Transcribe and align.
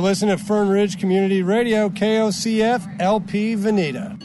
You're 0.00 0.08
listening 0.08 0.34
to 0.34 0.42
Fern 0.42 0.70
Ridge 0.70 0.98
Community 0.98 1.42
Radio, 1.42 1.90
KOCF, 1.90 3.02
LP 3.02 3.54
Veneta. 3.54 4.18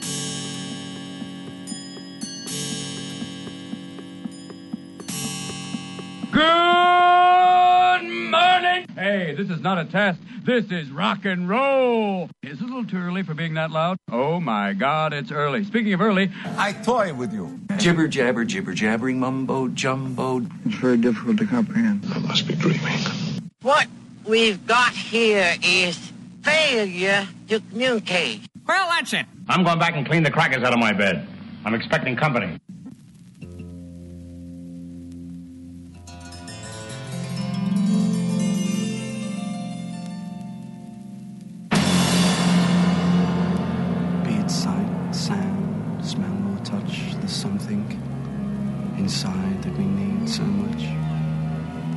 Good 6.31 8.09
morning. 8.31 8.87
Hey, 8.95 9.35
this 9.35 9.49
is 9.49 9.59
not 9.59 9.77
a 9.77 9.83
test. 9.83 10.21
This 10.45 10.71
is 10.71 10.89
rock 10.91 11.25
and 11.25 11.49
roll. 11.49 12.29
Is 12.41 12.61
it 12.61 12.63
a 12.63 12.63
little 12.63 12.85
too 12.85 12.95
early 12.95 13.23
for 13.23 13.33
being 13.33 13.55
that 13.55 13.69
loud? 13.69 13.97
Oh 14.09 14.39
my 14.39 14.71
God, 14.71 15.11
it's 15.11 15.29
early. 15.29 15.65
Speaking 15.65 15.91
of 15.91 15.99
early, 15.99 16.31
I 16.55 16.71
toy 16.71 17.13
with 17.13 17.33
you. 17.33 17.59
Jibber 17.75 18.07
jabber, 18.07 18.45
jibber 18.45 18.73
jabbering, 18.73 19.19
mumbo 19.19 19.67
jumbo. 19.67 20.41
It's 20.65 20.75
very 20.75 20.95
difficult 20.95 21.35
to 21.39 21.45
comprehend. 21.45 22.05
I 22.13 22.19
must 22.19 22.47
be 22.47 22.55
dreaming. 22.55 22.97
What 23.61 23.87
we've 24.27 24.65
got 24.65 24.91
here 24.93 25.55
is 25.63 26.11
failure 26.43 27.27
to 27.47 27.59
communicate. 27.71 28.41
well, 28.67 28.87
that's 28.89 29.13
it. 29.13 29.25
I'm 29.47 29.63
going 29.63 29.79
back 29.79 29.95
and 29.95 30.05
clean 30.05 30.23
the 30.23 30.31
crackers 30.31 30.63
out 30.63 30.73
of 30.73 30.79
my 30.79 30.93
bed. 30.93 31.27
I'm 31.65 31.73
expecting 31.73 32.15
company. 32.15 32.59
Be 44.23 44.33
it 44.33 44.49
sight, 44.49 45.15
sound, 45.15 46.05
smell, 46.05 46.53
or 46.53 46.63
touch, 46.63 47.13
there's 47.15 47.31
something 47.31 47.83
inside 48.97 49.61
that 49.63 49.77
we 49.77 49.85
need 49.85 50.29
so 50.29 50.43
much. 50.43 51.04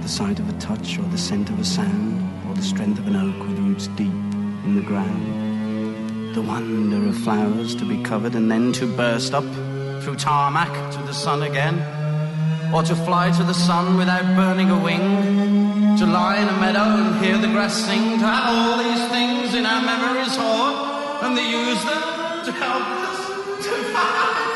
The 0.09 0.15
sight 0.15 0.39
of 0.39 0.49
a 0.49 0.59
touch, 0.59 0.99
or 0.99 1.03
the 1.03 1.19
scent 1.19 1.51
of 1.51 1.61
a 1.61 1.65
sound, 1.67 2.49
or 2.49 2.55
the 2.55 2.63
strength 2.63 2.99
of 2.99 3.07
an 3.09 3.15
oak 3.15 3.47
with 3.47 3.59
roots 3.59 3.89
deep 3.89 4.19
in 4.65 4.75
the 4.75 4.81
ground. 4.81 6.35
The 6.35 6.41
wonder 6.41 7.07
of 7.11 7.19
flowers 7.19 7.75
to 7.75 7.85
be 7.85 8.03
covered 8.03 8.35
and 8.35 8.51
then 8.51 8.73
to 8.73 8.87
burst 8.87 9.35
up 9.35 9.45
through 10.03 10.17
tarmac 10.17 10.73
to 10.93 10.99
the 11.03 11.13
sun 11.13 11.43
again. 11.43 11.77
Or 12.73 12.83
to 12.85 12.97
fly 12.97 13.33
to 13.33 13.43
the 13.45 13.53
sun 13.53 13.99
without 13.99 14.25
burning 14.35 14.71
a 14.71 14.83
wing. 14.83 15.99
To 15.99 16.07
lie 16.07 16.39
in 16.39 16.49
a 16.49 16.57
meadow 16.57 16.89
and 17.05 17.23
hear 17.23 17.37
the 17.37 17.49
grass 17.49 17.75
sing. 17.75 18.19
To 18.19 18.27
have 18.27 18.49
all 18.49 18.79
these 18.79 19.11
things 19.11 19.55
in 19.55 19.67
our 19.67 19.83
memories 19.83 20.35
hoard 20.35 21.23
and 21.23 21.37
they 21.37 21.51
use 21.51 21.85
them 21.85 22.47
to 22.47 22.53
help 22.53 22.87
us 23.05 23.67
to 23.67 23.75
find. 23.93 24.48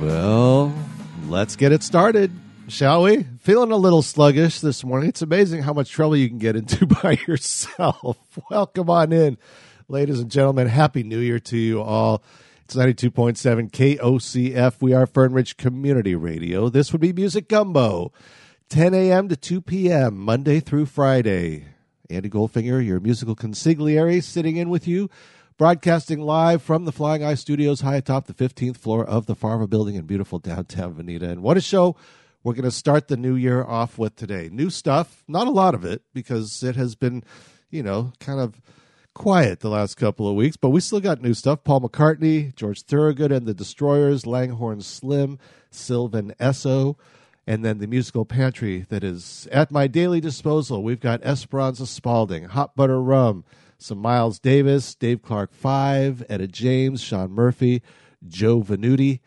Well, 0.00 0.72
let's 1.26 1.56
get 1.56 1.72
it 1.72 1.82
started, 1.82 2.30
shall 2.68 3.02
we? 3.02 3.24
Feeling 3.40 3.72
a 3.72 3.76
little 3.76 4.02
sluggish 4.02 4.60
this 4.60 4.84
morning. 4.84 5.08
It's 5.08 5.22
amazing 5.22 5.62
how 5.62 5.72
much 5.72 5.90
trouble 5.90 6.16
you 6.16 6.28
can 6.28 6.38
get 6.38 6.54
into 6.54 6.86
by 7.02 7.18
yourself. 7.26 8.16
Welcome 8.48 8.90
on 8.90 9.12
in, 9.12 9.38
ladies 9.88 10.20
and 10.20 10.30
gentlemen. 10.30 10.68
Happy 10.68 11.02
New 11.02 11.18
Year 11.18 11.40
to 11.40 11.56
you 11.58 11.82
all. 11.82 12.22
It's 12.64 12.76
92.7 12.76 13.72
KOCF. 13.72 14.80
We 14.80 14.92
are 14.92 15.04
Fern 15.04 15.32
Ridge 15.32 15.56
Community 15.56 16.14
Radio. 16.14 16.68
This 16.68 16.92
would 16.92 17.00
be 17.00 17.12
Music 17.12 17.48
Gumbo, 17.48 18.12
10 18.68 18.94
a.m. 18.94 19.28
to 19.28 19.36
2 19.36 19.60
p.m., 19.62 20.16
Monday 20.16 20.60
through 20.60 20.86
Friday. 20.86 21.64
Andy 22.08 22.30
Goldfinger, 22.30 22.86
your 22.86 23.00
musical 23.00 23.34
consigliere, 23.34 24.22
sitting 24.22 24.56
in 24.56 24.70
with 24.70 24.86
you 24.86 25.10
broadcasting 25.58 26.20
live 26.20 26.62
from 26.62 26.84
the 26.84 26.92
Flying 26.92 27.24
Eye 27.24 27.34
Studios 27.34 27.80
high 27.80 27.96
atop 27.96 28.28
the 28.28 28.32
15th 28.32 28.76
floor 28.76 29.04
of 29.04 29.26
the 29.26 29.34
Farva 29.34 29.66
building 29.66 29.96
in 29.96 30.06
beautiful 30.06 30.38
downtown 30.38 30.94
Veneta. 30.94 31.24
And 31.24 31.42
what 31.42 31.56
a 31.56 31.60
show 31.60 31.96
we're 32.44 32.52
going 32.52 32.62
to 32.62 32.70
start 32.70 33.08
the 33.08 33.16
new 33.16 33.34
year 33.34 33.64
off 33.64 33.98
with 33.98 34.14
today. 34.14 34.48
New 34.52 34.70
stuff, 34.70 35.24
not 35.26 35.48
a 35.48 35.50
lot 35.50 35.74
of 35.74 35.84
it 35.84 36.02
because 36.14 36.62
it 36.62 36.76
has 36.76 36.94
been, 36.94 37.24
you 37.70 37.82
know, 37.82 38.12
kind 38.20 38.38
of 38.38 38.60
quiet 39.14 39.58
the 39.58 39.68
last 39.68 39.96
couple 39.96 40.28
of 40.28 40.36
weeks, 40.36 40.56
but 40.56 40.70
we 40.70 40.80
still 40.80 41.00
got 41.00 41.20
new 41.20 41.34
stuff. 41.34 41.64
Paul 41.64 41.80
McCartney, 41.80 42.54
George 42.54 42.82
Thorogood 42.82 43.32
and 43.32 43.44
the 43.44 43.52
Destroyers, 43.52 44.26
Langhorne 44.26 44.80
Slim, 44.80 45.40
Sylvan 45.72 46.34
Esso, 46.38 46.94
and 47.48 47.64
then 47.64 47.78
the 47.78 47.88
musical 47.88 48.24
pantry 48.24 48.86
that 48.90 49.02
is 49.02 49.48
at 49.50 49.72
my 49.72 49.88
daily 49.88 50.20
disposal. 50.20 50.84
We've 50.84 51.00
got 51.00 51.24
Esperanza 51.24 51.88
Spalding, 51.88 52.44
Hot 52.44 52.76
Butter 52.76 53.02
Rum, 53.02 53.44
some 53.78 53.98
Miles 53.98 54.38
Davis, 54.38 54.94
Dave 54.94 55.22
Clark 55.22 55.52
Five, 55.52 56.24
Etta 56.28 56.48
James, 56.48 57.00
Shaun 57.00 57.30
Murphy, 57.30 57.82
Joe 58.26 58.62
Venuti. 58.62 59.20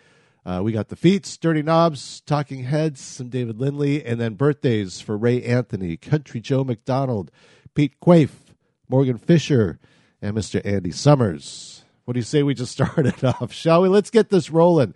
Uh, 0.45 0.61
we 0.63 0.71
got 0.71 0.89
the 0.89 0.95
Feats, 0.95 1.37
Dirty 1.37 1.61
Knobs, 1.61 2.21
Talking 2.21 2.63
Heads, 2.63 2.99
some 2.99 3.29
David 3.29 3.59
Lindley, 3.59 4.03
and 4.03 4.19
then 4.19 4.33
birthdays 4.33 4.99
for 4.99 5.15
Ray 5.15 5.43
Anthony, 5.43 5.97
Country 5.97 6.41
Joe 6.41 6.63
McDonald, 6.63 7.31
Pete 7.75 7.99
Quaife, 7.99 8.55
Morgan 8.89 9.17
Fisher, 9.17 9.79
and 10.21 10.35
Mr. 10.35 10.59
Andy 10.65 10.91
Summers. 10.91 11.83
What 12.05 12.13
do 12.13 12.19
you 12.19 12.23
say 12.23 12.43
we 12.43 12.55
just 12.55 12.71
started 12.73 13.23
off, 13.23 13.53
shall 13.53 13.83
we? 13.83 13.89
Let's 13.89 14.09
get 14.09 14.29
this 14.29 14.49
rolling. 14.49 14.95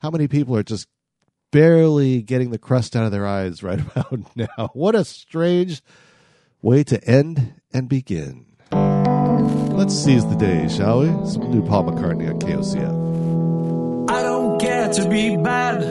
How 0.00 0.10
many 0.10 0.28
people 0.28 0.56
are 0.56 0.62
just 0.62 0.88
barely 1.52 2.22
getting 2.22 2.50
the 2.50 2.58
crust 2.58 2.96
out 2.96 3.04
of 3.04 3.12
their 3.12 3.26
eyes 3.26 3.62
right 3.62 3.80
about 3.96 4.34
now? 4.34 4.70
What 4.72 4.94
a 4.94 5.04
strange 5.04 5.82
way 6.62 6.84
to 6.84 7.02
end 7.04 7.60
and 7.72 7.88
begin. 7.88 8.45
Let's 9.76 9.94
seize 9.94 10.24
the 10.26 10.36
day, 10.36 10.68
shall 10.68 11.00
we? 11.00 11.08
Some 11.26 11.50
new 11.50 11.62
Paul 11.62 11.84
McCartney 11.84 12.30
on 12.30 12.40
KOCF. 12.40 14.10
I 14.10 14.22
don't 14.22 14.58
care 14.58 14.88
to 14.90 15.06
be 15.06 15.36
bad. 15.36 15.84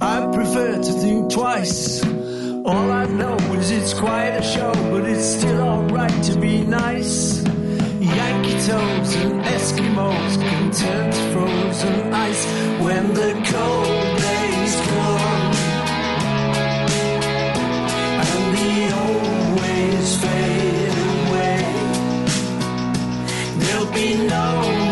I 0.00 0.26
prefer 0.34 0.82
to 0.82 0.92
think 0.92 1.30
twice. 1.30 2.02
All 2.04 2.90
I 2.90 3.06
know 3.06 3.36
is 3.54 3.70
it's 3.70 3.94
quite 3.94 4.30
a 4.30 4.42
show, 4.42 4.72
but 4.90 5.04
it's 5.08 5.24
still 5.24 5.60
alright 5.60 6.22
to 6.24 6.40
be 6.40 6.64
nice. 6.64 7.44
Yankee 8.00 8.58
toes 8.66 9.14
and 9.14 9.44
Eskimos 9.44 10.36
to 10.78 11.32
frozen 11.32 12.12
ice 12.12 12.44
when 12.82 13.14
the 13.14 13.32
cold 13.52 14.18
days 14.26 14.74
come. 14.88 15.54
And 18.26 18.44
the 18.56 18.72
old 19.02 19.60
ways 19.60 20.16
fade 20.20 20.57
be 23.92 24.26
no 24.26 24.87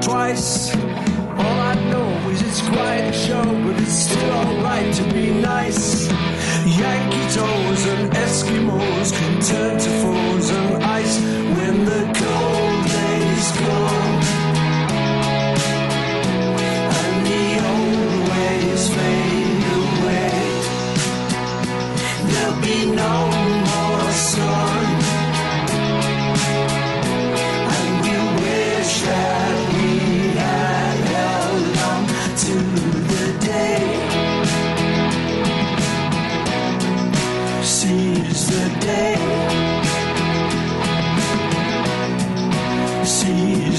twice. 0.00 0.74
All 0.74 1.58
I 1.72 1.74
know 1.90 2.30
is 2.30 2.42
it's 2.42 2.60
quite 2.68 3.04
a 3.04 3.12
show, 3.12 3.44
but 3.44 3.80
it's 3.80 3.92
still 3.92 4.30
alright 4.30 4.92
to 4.94 5.02
be 5.12 5.30
nice. 5.30 6.08
Yankee 6.66 7.28
toes 7.34 7.86
and 7.86 8.12
Eskimos 8.12 9.12
can 9.12 9.40
turn 9.40 9.78
to 9.78 9.90
frozen 10.02 10.82
ice 10.82 11.45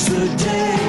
Seize 0.08 0.87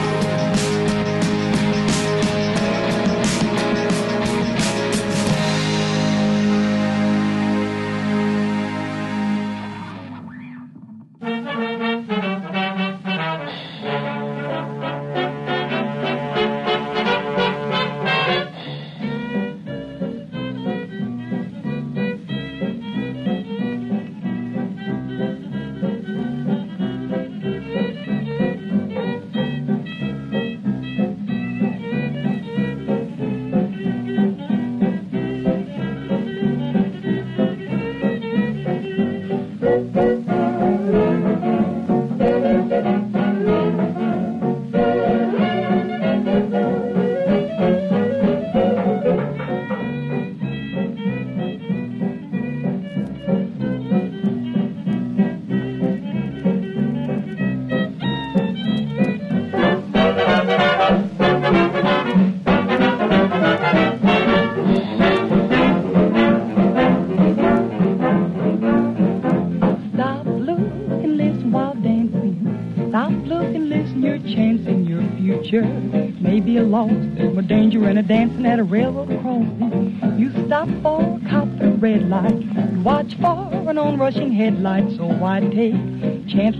an 84.16 84.32
headlights, 84.32 84.96
headlight. 84.96 84.96
So 84.96 85.06
why 85.18 85.40
take 85.40 85.74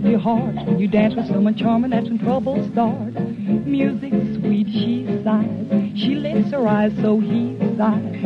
your 0.05 0.19
heart 0.19 0.55
when 0.67 0.79
you 0.79 0.89
dance 0.89 1.15
with 1.15 1.27
someone 1.29 1.57
charming? 1.57 1.91
That's 1.91 2.09
when 2.09 2.19
trouble 2.19 2.69
starts. 2.73 3.17
Music 3.19 4.13
sweet, 4.13 4.67
she 4.69 5.07
sighs. 5.25 5.99
She 5.99 6.15
lifts 6.15 6.53
her 6.53 6.67
eyes, 6.67 6.93
so 7.01 7.21
he 7.21 7.57
sighs. 7.77 8.21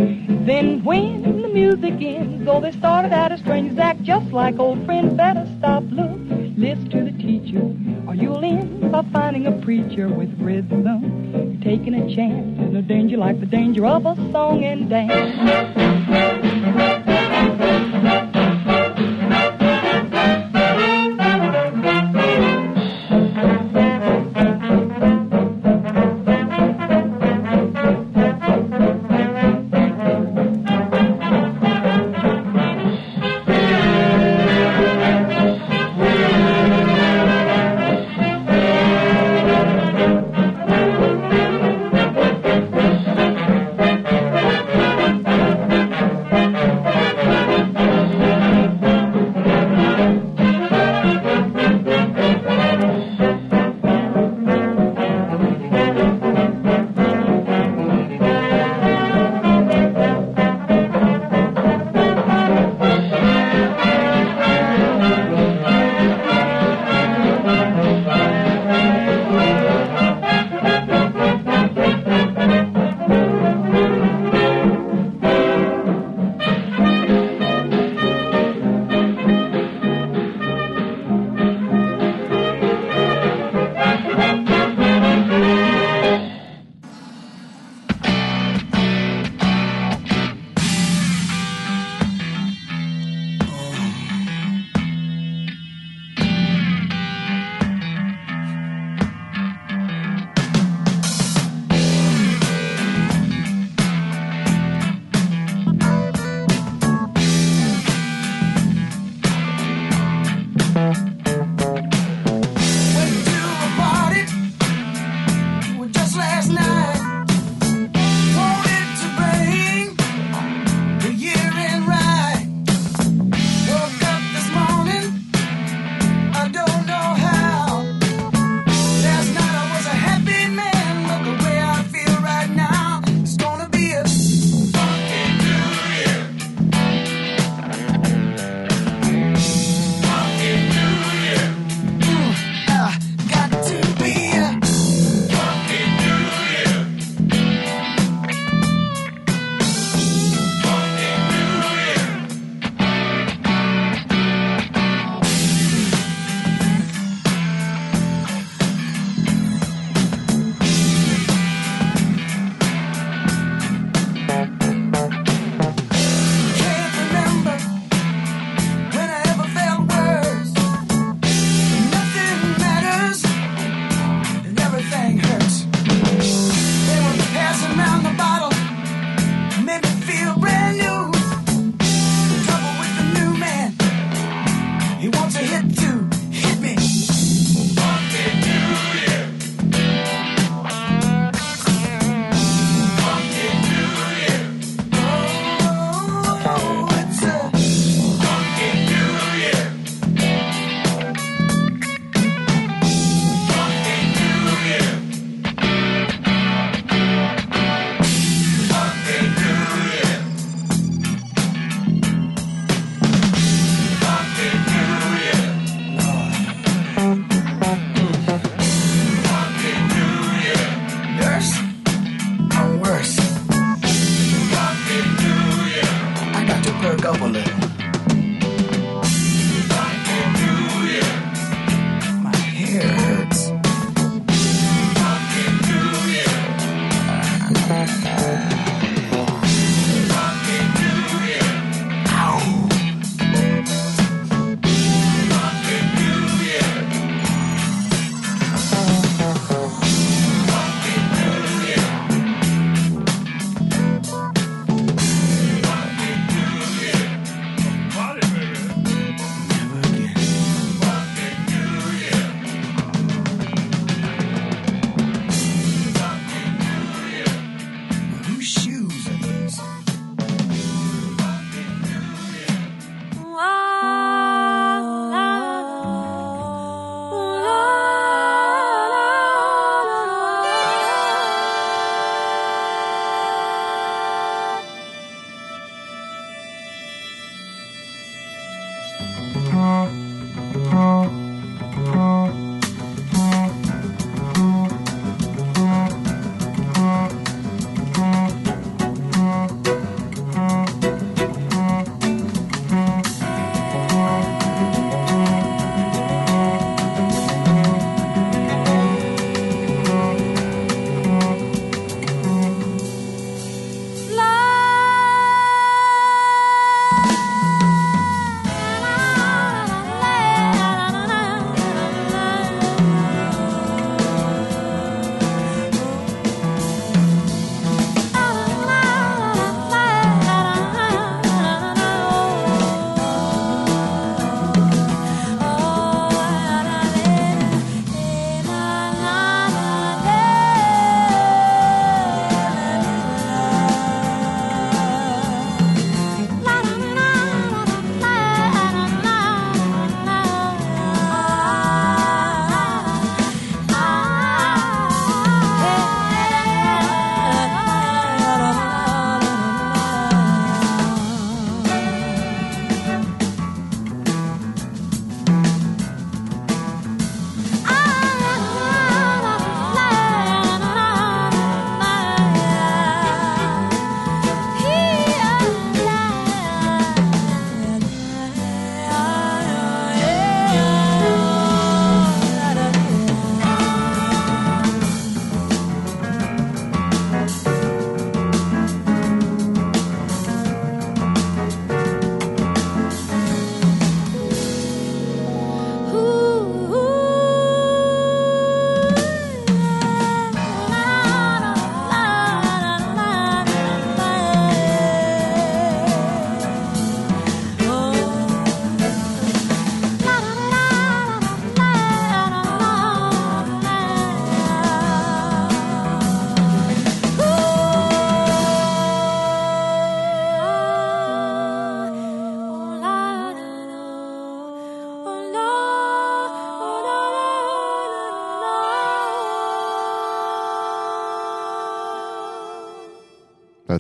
Then 0.47 0.83
when 0.85 1.43
the 1.43 1.49
music 1.49 1.95
ends, 2.01 2.45
though 2.45 2.61
they 2.61 2.73
started 2.73 3.13
out 3.13 3.33
as 3.33 3.41
strangers, 3.41 3.79
act 3.79 4.03
just 4.03 4.33
like 4.33 4.59
old 4.59 4.85
friends. 4.85 5.15
Better 5.15 5.47
stop, 5.59 5.85
look, 5.91 6.19
listen 6.57 6.91
to 6.91 7.05
the 7.05 7.13
teacher, 7.13 7.63
or 8.07 8.15
you'll 8.15 8.45
end 8.45 8.91
by 8.91 9.03
finding 9.13 9.47
a 9.47 9.53
preacher 9.63 10.09
with 10.09 10.31
rhythm. 10.41 11.61
Taking 11.63 11.95
a 11.95 12.15
chance, 12.15 12.59
there's 12.59 12.73
no 12.73 12.83
danger 12.83 13.17
like 13.17 13.41
the 13.41 13.47
danger 13.47 13.87
of 13.87 14.05
a 14.05 14.17
song 14.33 14.65
and 14.65 14.91
dance. 14.91 15.13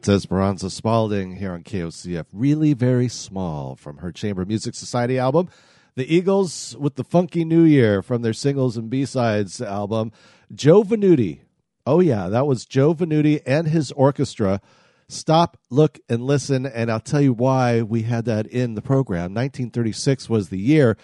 That's 0.02 0.24
Esperanza 0.24 0.68
Spalding 0.68 1.36
here 1.36 1.52
on 1.52 1.62
KOCF. 1.62 2.26
Really 2.32 2.72
very 2.72 3.06
small 3.06 3.76
from 3.76 3.98
her 3.98 4.10
Chamber 4.10 4.44
Music 4.44 4.74
Society 4.74 5.16
album. 5.16 5.48
The 5.94 6.12
Eagles 6.12 6.74
with 6.76 6.96
the 6.96 7.04
Funky 7.04 7.44
New 7.44 7.62
Year 7.62 8.02
from 8.02 8.22
their 8.22 8.32
singles 8.32 8.76
and 8.76 8.90
B-sides 8.90 9.60
album. 9.60 10.10
Joe 10.52 10.82
Venuti. 10.82 11.42
Oh 11.86 12.00
yeah, 12.00 12.28
that 12.28 12.48
was 12.48 12.66
Joe 12.66 12.94
Venuti 12.94 13.42
and 13.46 13.68
his 13.68 13.92
orchestra. 13.92 14.60
Stop, 15.08 15.56
look, 15.70 16.00
and 16.08 16.24
listen, 16.24 16.66
and 16.66 16.90
I'll 16.90 16.98
tell 16.98 17.20
you 17.20 17.32
why 17.32 17.82
we 17.82 18.02
had 18.02 18.24
that 18.24 18.48
in 18.48 18.74
the 18.74 18.82
program. 18.82 19.34
1936 19.34 20.28
was 20.28 20.48
the 20.48 20.58
year. 20.58 20.96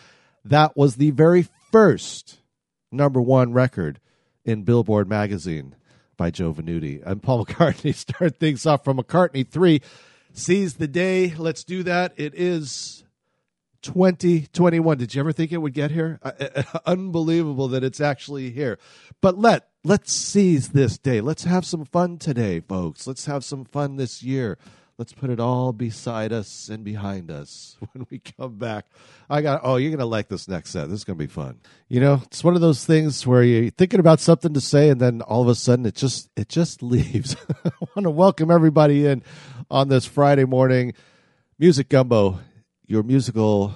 That 0.45 0.77
was 0.77 0.97
the 0.97 1.13
very 1.13 1.47
first 1.71 2.41
number 2.91 3.21
one 3.21 3.53
record 3.53 4.01
in 4.45 4.65
Billboard 4.65 5.09
magazine 5.09 5.77
by 6.19 6.31
Joe 6.31 6.53
Venuti. 6.53 7.03
And 7.07 7.23
Paul 7.23 7.45
McCartney 7.47 7.95
start 7.95 8.39
things 8.39 8.67
off 8.67 8.85
from 8.85 8.99
McCartney 8.99 9.49
3. 9.49 9.81
Seize 10.35 10.75
the 10.75 10.87
day. 10.87 11.35
Let's 11.35 11.65
do 11.65 11.83
that. 11.85 12.13
It 12.19 12.35
is 12.35 13.05
2021. 13.81 14.99
Did 14.99 15.15
you 15.15 15.21
ever 15.21 15.33
think 15.33 15.53
it 15.53 15.59
would 15.59 15.73
get 15.73 15.91
here? 15.91 16.21
Uh, 16.23 16.63
unbelievable 16.87 17.69
that 17.69 17.83
it's 17.83 18.01
actually 18.01 18.51
here. 18.51 18.79
But 19.23 19.39
let 19.39 19.69
let's 19.85 20.13
seize 20.13 20.69
this 20.69 20.99
day. 20.99 21.21
Let's 21.21 21.45
have 21.45 21.65
some 21.65 21.85
fun 21.85 22.19
today, 22.19 22.61
folks. 22.61 23.07
Let's 23.07 23.25
have 23.27 23.45
some 23.45 23.65
fun 23.65 23.97
this 23.97 24.23
year. 24.23 24.59
Let's 24.99 25.13
put 25.13 25.31
it 25.31 25.39
all 25.39 25.73
beside 25.73 26.33
us 26.33 26.69
and 26.69 26.83
behind 26.83 27.31
us 27.31 27.77
when 27.93 28.09
we 28.11 28.19
come 28.19 28.57
back. 28.57 28.87
I 29.31 29.43
got, 29.43 29.61
oh, 29.63 29.77
you're 29.77 29.91
going 29.91 30.01
to 30.01 30.05
like 30.05 30.27
this 30.27 30.49
next 30.49 30.71
set. 30.71 30.89
This 30.89 30.99
is 30.99 31.05
going 31.05 31.17
to 31.17 31.25
be 31.25 31.31
fun. 31.31 31.61
You 31.89 32.01
know, 32.01 32.21
it's 32.25 32.43
one 32.43 32.57
of 32.57 32.61
those 32.61 32.85
things 32.85 33.25
where 33.25 33.45
you're 33.45 33.71
thinking 33.71 34.01
about 34.01 34.19
something 34.19 34.53
to 34.55 34.61
say 34.61 34.91
and 34.91 35.01
then 35.01 35.23
all 35.23 35.41
of 35.41 35.47
a 35.47 35.55
sudden 35.55 35.87
it 35.87 35.95
just, 35.95 36.31
it 36.35 36.49
just 36.49 36.83
leaves. 36.83 37.37
I 37.65 37.71
want 37.95 38.07
to 38.07 38.11
welcome 38.11 38.51
everybody 38.51 39.07
in 39.07 39.23
on 39.71 39.89
this 39.89 40.05
Friday 40.05 40.45
morning. 40.45 40.95
Music 41.61 41.89
Gumbo, 41.89 42.41
your 42.85 43.05
musical 43.05 43.75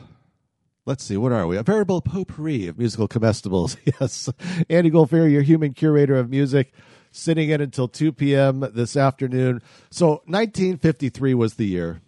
let's 0.86 1.04
see, 1.04 1.16
what 1.16 1.30
are 1.30 1.46
we? 1.46 1.56
A 1.56 1.62
veritable 1.62 2.00
potpourri 2.00 2.66
of 2.66 2.76
musical 2.76 3.06
comestibles. 3.06 3.76
yes. 4.00 4.28
Andy 4.68 4.90
Goldfair, 4.90 5.30
your 5.30 5.42
human 5.42 5.72
curator 5.72 6.16
of 6.16 6.28
music, 6.28 6.72
sitting 7.12 7.50
in 7.50 7.60
until 7.60 7.86
2 7.86 8.12
p.m. 8.12 8.68
this 8.74 8.96
afternoon. 8.96 9.62
So 9.90 10.22
1953 10.26 11.34
was 11.34 11.54
the 11.54 11.66
year. 11.66 12.00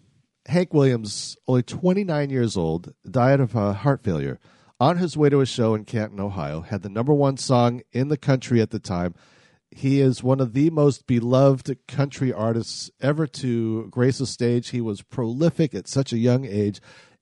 Hank 0.47 0.75
Williams, 0.75 1.37
only 1.47 1.63
29 1.63 2.31
years 2.31 2.57
old, 2.57 2.93
died 3.09 3.41
of 3.41 3.57
uh, 3.57 3.73
heart 3.73 4.03
failure. 4.03 4.41
On 4.81 4.99
his 4.99 5.17
way 5.17 5.29
to 5.29 5.41
a 5.41 5.47
show 5.47 5.75
in 5.75 5.85
Canton, 5.85 6.21
Ohio, 6.21 6.63
had 6.63 6.83
the 6.83 6.89
number 6.89 7.15
one 7.15 7.37
song 7.37 7.83
in 7.93 8.09
the 8.09 8.17
country 8.17 8.61
at 8.61 8.71
the 8.71 8.81
time. 8.81 9.15
He 9.71 10.01
is 10.01 10.23
one 10.23 10.41
of 10.41 10.53
the 10.53 10.71
most 10.71 11.07
beloved 11.07 11.79
country 11.87 12.33
artists 12.33 12.91
ever 13.01 13.27
to 13.29 13.87
grace 13.91 14.21
a 14.21 14.27
stage. 14.27 14.71
He 14.71 14.81
was 14.81 15.03
prolific 15.03 15.75
at 15.75 15.89
such 15.89 16.13
a 16.13 16.19
young 16.19 16.45
age 16.45 16.81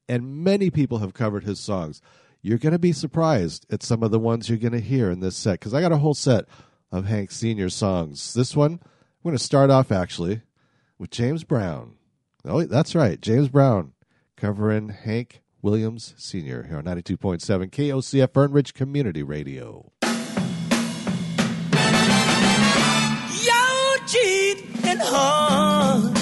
and 0.08 0.44
many 0.44 0.70
people 0.70 0.98
have 0.98 1.14
covered 1.14 1.44
his 1.44 1.60
songs. 1.60 2.02
You're 2.42 2.58
going 2.58 2.72
to 2.72 2.78
be 2.78 2.92
surprised 2.92 3.66
at 3.72 3.82
some 3.82 4.02
of 4.02 4.10
the 4.10 4.18
ones 4.18 4.48
you're 4.48 4.58
going 4.58 4.72
to 4.72 4.80
hear 4.80 5.10
in 5.10 5.20
this 5.20 5.36
set 5.36 5.52
because 5.52 5.74
I 5.74 5.80
got 5.80 5.92
a 5.92 5.98
whole 5.98 6.14
set 6.14 6.46
of 6.92 7.06
Hank 7.06 7.30
Sr. 7.32 7.70
songs. 7.70 8.34
This 8.34 8.54
one, 8.54 8.72
I'm 8.72 8.80
going 9.24 9.36
to 9.36 9.42
start 9.42 9.70
off 9.70 9.90
actually 9.90 10.42
with 10.98 11.10
James 11.10 11.42
Brown. 11.42 11.96
Oh, 12.44 12.62
that's 12.64 12.94
right, 12.94 13.20
James 13.20 13.48
Brown 13.48 13.92
covering 14.36 14.90
Hank 14.90 15.40
Williams 15.62 16.14
Sr. 16.16 16.64
here 16.64 16.76
on 16.76 16.84
92.7 16.84 17.70
KOCF 17.70 18.32
Fern 18.34 18.52
Ridge 18.52 18.74
Community 18.74 19.22
Radio. 19.22 19.92
Yo, 23.42 23.96
cheating 24.06 24.98
heart 25.00 26.12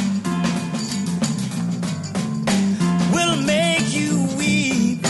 will 3.12 3.36
make 3.46 3.94
you 3.94 4.28
weep. 4.36 5.02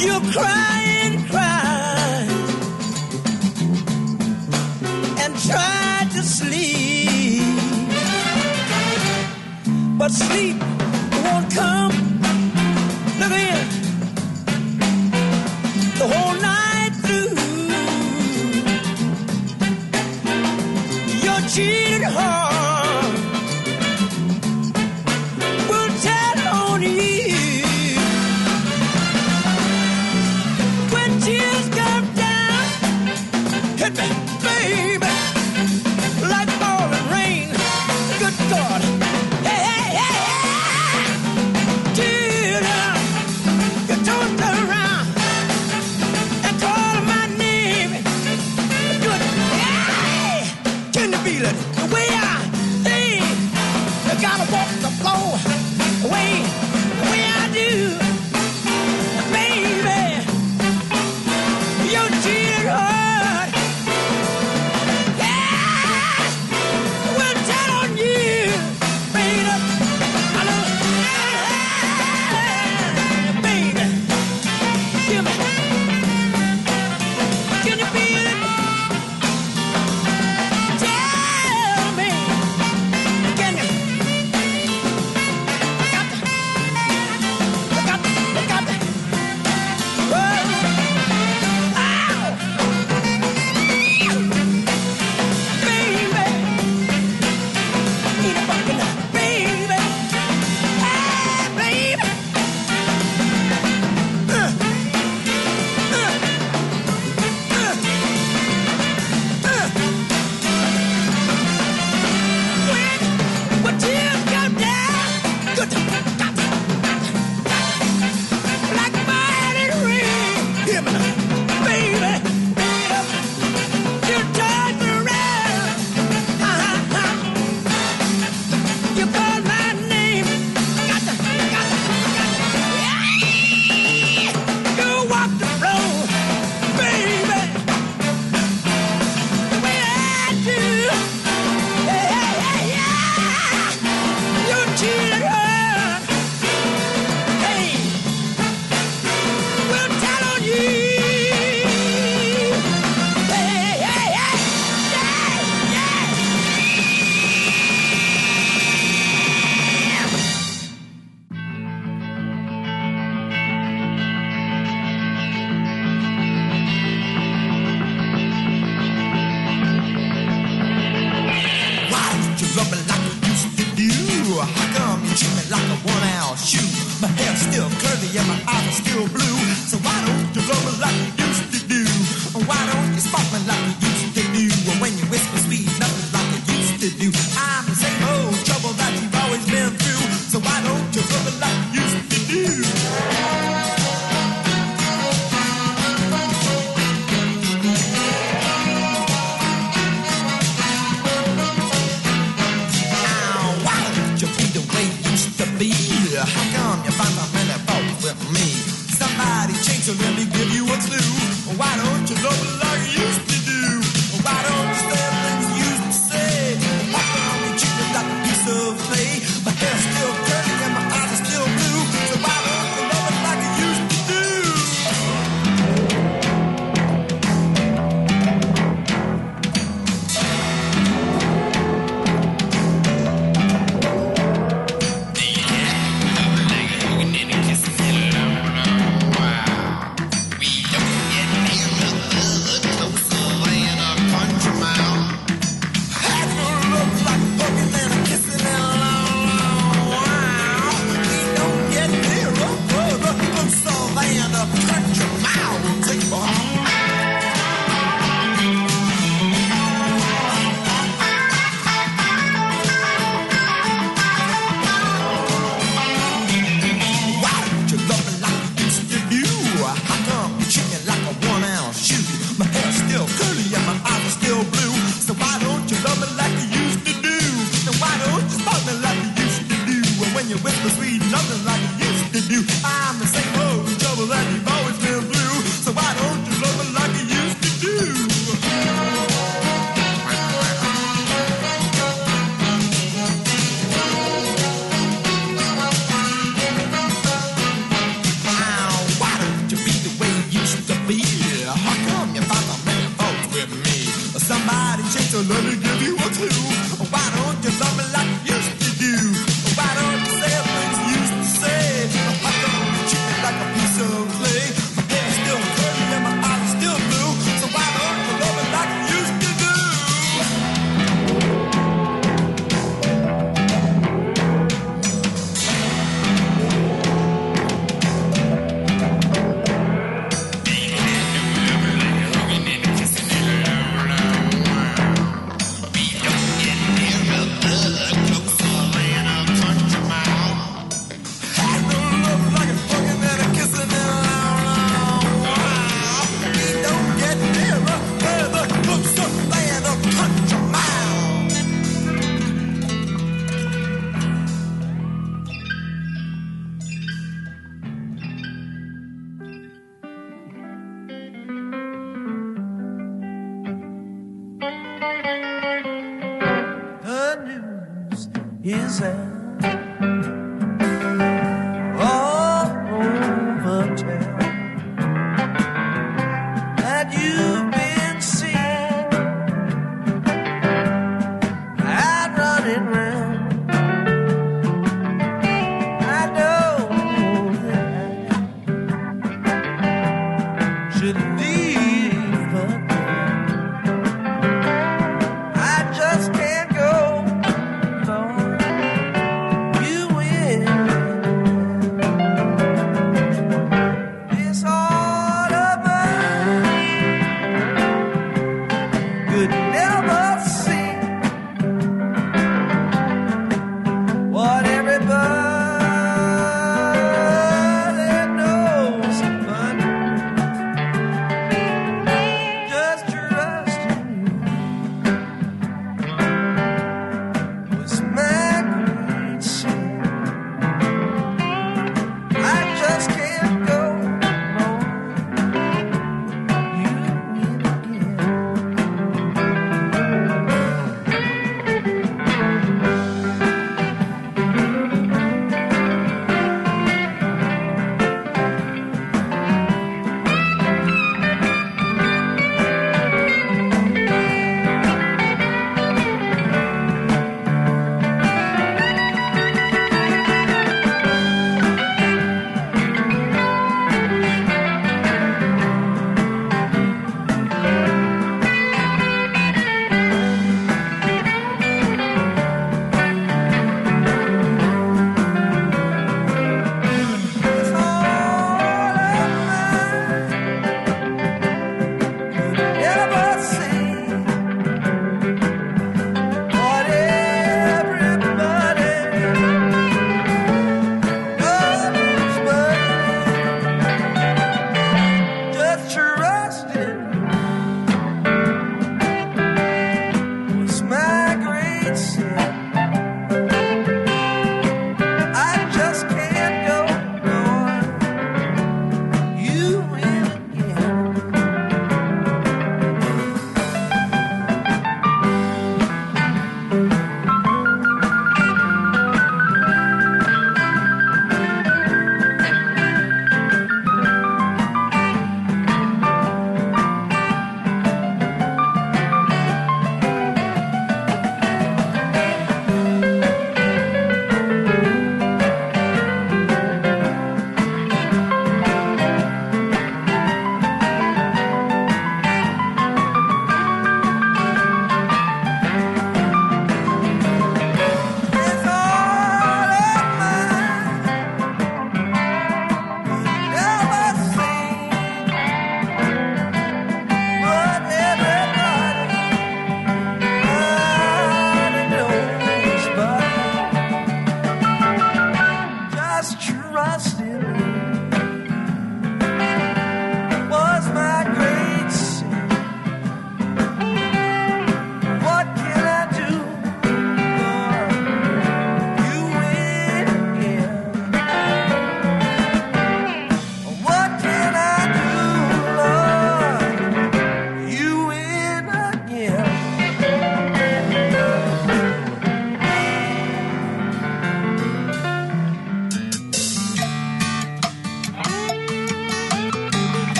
You 0.00 0.20
cry 0.32 0.81
but 10.02 10.10
sleep 10.10 10.56
won't 11.24 11.48
come. 11.54 11.92
Look 13.20 13.34
in 13.50 13.66
the 16.00 16.06
whole 16.12 16.34
night 16.50 16.92
through. 17.04 17.30
Your 21.24 21.40
cheated 21.52 22.02
heart 22.02 22.41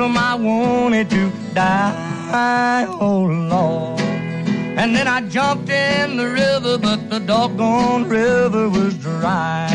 lonesome 0.00 0.16
I 0.16 0.34
wanted 0.34 1.10
to 1.10 1.30
die. 1.52 2.86
Oh 2.88 3.24
Lord. 3.24 4.00
And 4.80 4.96
then 4.96 5.06
I 5.06 5.20
jumped 5.28 5.68
in 5.68 6.16
the 6.16 6.26
river, 6.26 6.78
but 6.78 7.10
the 7.10 7.20
doggone 7.20 8.08
river 8.08 8.70
was 8.70 8.94
dry. 8.94 9.68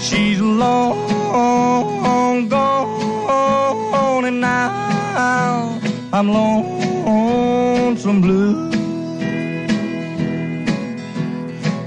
She's 0.00 0.40
long 0.40 2.48
gone, 2.48 4.24
and 4.24 4.40
now 4.40 5.78
I'm 6.12 6.32
lonesome 6.32 8.20
blue. 8.20 8.72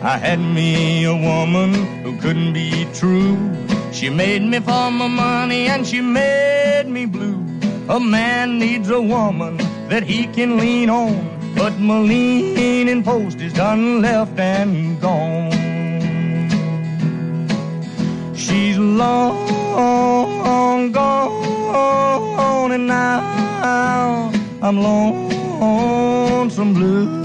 I 0.01 0.17
had 0.17 0.39
me 0.39 1.03
a 1.03 1.13
woman 1.13 1.73
who 2.03 2.17
couldn't 2.21 2.53
be 2.53 2.87
true. 2.93 3.35
She 4.07 4.13
made 4.13 4.41
me 4.41 4.59
for 4.61 4.89
my 4.89 5.07
money 5.07 5.67
and 5.67 5.85
she 5.85 5.99
made 5.99 6.87
me 6.87 7.05
blue. 7.05 7.43
A 7.89 7.99
man 7.99 8.57
needs 8.57 8.89
a 8.89 9.01
woman 9.01 9.57
that 9.89 10.03
he 10.03 10.27
can 10.27 10.55
lean 10.57 10.89
on, 10.89 11.13
but 11.57 11.77
my 11.77 11.99
leaning 11.99 13.03
post 13.03 13.41
is 13.41 13.51
done 13.51 14.01
left 14.01 14.39
and 14.39 14.97
gone. 15.01 15.51
She's 18.33 18.77
long 18.77 19.43
gone, 20.93 22.71
and 22.71 22.87
now 22.87 24.31
I'm 24.61 24.79
lonesome 24.79 26.73
blue. 26.73 27.17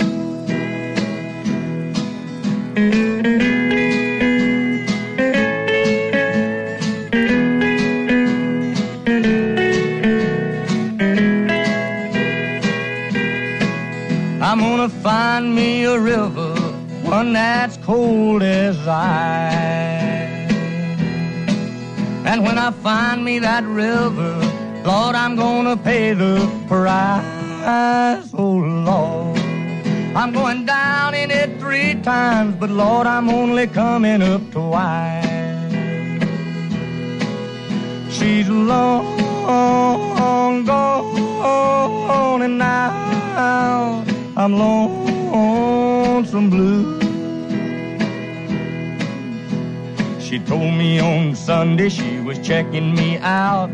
Find 15.22 15.46
me 15.54 15.84
a 15.84 15.96
river, 16.00 16.52
one 17.16 17.32
that's 17.32 17.76
cold 17.88 18.42
as 18.42 18.76
ice. 18.88 20.50
And 22.30 22.38
when 22.46 22.58
I 22.66 22.70
find 22.88 23.18
me 23.28 23.34
that 23.48 23.64
river, 23.86 24.32
Lord, 24.90 25.14
I'm 25.22 25.34
gonna 25.44 25.76
pay 25.90 26.06
the 26.24 26.36
price. 26.66 28.28
Oh 28.42 28.56
Lord, 28.90 29.38
I'm 30.20 30.30
going 30.40 30.62
down 30.78 31.10
in 31.22 31.28
it 31.30 31.50
three 31.62 31.94
times, 32.14 32.50
but 32.60 32.70
Lord, 32.70 33.06
I'm 33.06 33.28
only 33.40 33.66
coming 33.68 34.20
up 34.32 34.42
twice. 34.50 35.24
She's 38.16 38.48
long 38.48 39.04
gone, 40.72 42.40
and 42.46 42.58
now 42.58 43.02
I'm 44.34 44.54
lonesome 45.32 46.50
blue. 46.50 47.00
She 50.20 50.38
told 50.40 50.74
me 50.74 51.00
on 51.00 51.34
Sunday 51.34 51.88
she 51.88 52.20
was 52.20 52.38
checking 52.38 52.94
me 52.94 53.16
out. 53.18 53.70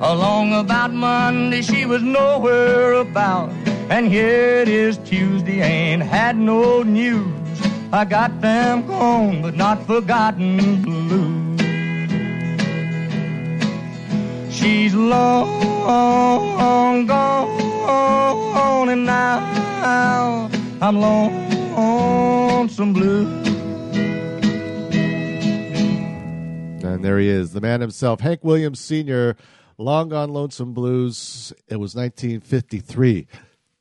Along 0.00 0.52
about 0.52 0.92
Monday 0.92 1.62
she 1.62 1.86
was 1.86 2.02
nowhere 2.02 2.94
about. 2.94 3.50
And 3.88 4.08
here 4.08 4.62
it 4.62 4.68
is 4.68 4.98
Tuesday, 4.98 5.62
ain't 5.62 6.02
had 6.02 6.36
no 6.36 6.82
news. 6.82 7.32
I 7.92 8.04
got 8.04 8.40
them 8.40 8.84
gone, 8.86 9.42
but 9.42 9.54
not 9.54 9.86
forgotten 9.86 10.82
blue. 10.82 11.56
She's 14.50 14.92
long 14.94 17.06
gone, 17.06 18.88
and 18.88 19.06
now 19.06 20.50
I'm 20.78 21.00
Lone 21.00 21.74
lonesome 21.74 22.92
blue. 22.92 23.26
And 26.86 27.02
there 27.02 27.18
he 27.18 27.28
is, 27.28 27.54
the 27.54 27.62
man 27.62 27.80
himself, 27.80 28.20
Hank 28.20 28.44
Williams 28.44 28.78
Sr., 28.78 29.36
Long 29.78 30.10
Gone 30.10 30.34
Lonesome 30.34 30.74
Blues. 30.74 31.54
It 31.68 31.76
was 31.76 31.94
1953. 31.94 33.26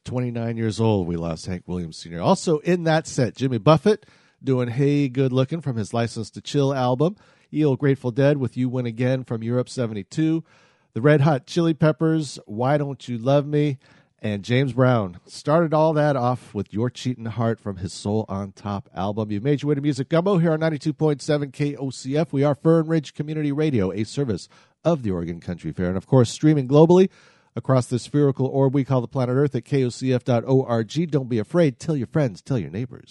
29 0.06 0.58
years 0.58 0.80
old, 0.80 1.08
we 1.08 1.18
lost 1.18 1.48
Hank 1.48 1.64
Williams 1.68 1.98
Sr. 1.98 2.22
Also 2.22 2.60
in 2.60 2.86
that 2.86 3.08
set, 3.08 3.36
Jimmy 3.36 3.58
Buffett 3.58 4.06
doing 4.42 4.70
Hey 4.70 5.10
Good 5.10 5.34
Looking 5.34 5.60
from 5.60 5.76
his 5.76 5.94
License 5.94 6.30
to 6.32 6.42
Chill 6.42 6.74
album. 6.74 7.18
Eel 7.54 7.76
Grateful 7.76 8.12
Dead 8.12 8.38
with 8.38 8.56
You 8.56 8.70
Win 8.70 8.86
Again 8.86 9.26
from 9.26 9.44
Europe 9.44 9.68
72. 9.68 10.46
The 10.94 11.02
Red 11.02 11.22
Hot 11.22 11.46
Chili 11.46 11.74
Peppers, 11.74 12.40
Why 12.46 12.78
Don't 12.78 13.06
You 13.10 13.18
Love 13.18 13.46
Me? 13.46 13.80
And 14.26 14.42
James 14.42 14.74
Brown 14.74 15.20
started 15.28 15.72
all 15.72 15.94
that 15.94 16.16
off 16.16 16.52
with 16.56 16.74
Your 16.74 16.90
Cheating 16.90 17.26
Heart 17.26 17.60
from 17.60 17.78
his 17.78 17.94
Soul 17.94 18.26
on 18.28 18.54
Top 18.54 18.90
album. 18.96 19.30
You 19.30 19.40
made 19.40 19.62
your 19.62 19.70
way 19.70 19.76
to 19.76 19.82
Music 19.82 20.10
Gumbo 20.10 20.40
here 20.40 20.52
on 20.52 20.62
92.7 20.62 21.52
KOCF. 21.52 22.32
We 22.32 22.44
are 22.44 22.56
Fern 22.56 22.88
Ridge 22.88 23.14
Community 23.14 23.52
Radio, 23.52 23.92
a 23.92 24.04
service 24.04 24.50
of 24.84 25.04
the 25.04 25.12
Oregon 25.12 25.40
Country 25.40 25.72
Fair. 25.72 25.90
And 25.90 25.96
of 25.96 26.08
course, 26.08 26.32
streaming 26.32 26.68
globally 26.68 27.12
across 27.56 27.86
the 27.86 28.00
spherical 28.00 28.48
orb 28.48 28.74
we 28.74 28.84
call 28.84 29.00
the 29.00 29.08
planet 29.08 29.36
Earth 29.36 29.54
at 29.54 29.64
kocf.org. 29.64 31.12
Don't 31.12 31.30
be 31.30 31.38
afraid. 31.38 31.78
Tell 31.78 31.96
your 31.96 32.08
friends, 32.08 32.42
tell 32.42 32.58
your 32.58 32.72
neighbors. 32.72 33.10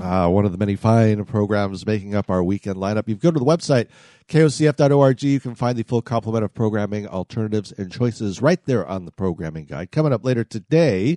Uh, 0.00 0.28
one 0.28 0.44
of 0.44 0.52
the 0.52 0.58
many 0.58 0.76
fine 0.76 1.24
programs 1.24 1.86
making 1.86 2.14
up 2.14 2.28
our 2.28 2.42
weekend 2.42 2.76
lineup. 2.76 3.08
You 3.08 3.14
go 3.14 3.30
to 3.30 3.38
the 3.38 3.46
website, 3.46 3.88
kocf.org. 4.28 5.22
You 5.22 5.40
can 5.40 5.54
find 5.54 5.78
the 5.78 5.84
full 5.84 6.02
complement 6.02 6.44
of 6.44 6.52
programming 6.52 7.08
alternatives 7.08 7.72
and 7.72 7.90
choices 7.90 8.42
right 8.42 8.62
there 8.66 8.86
on 8.86 9.06
the 9.06 9.10
programming 9.10 9.64
guide. 9.64 9.90
Coming 9.92 10.12
up 10.12 10.22
later 10.22 10.44
today, 10.44 11.16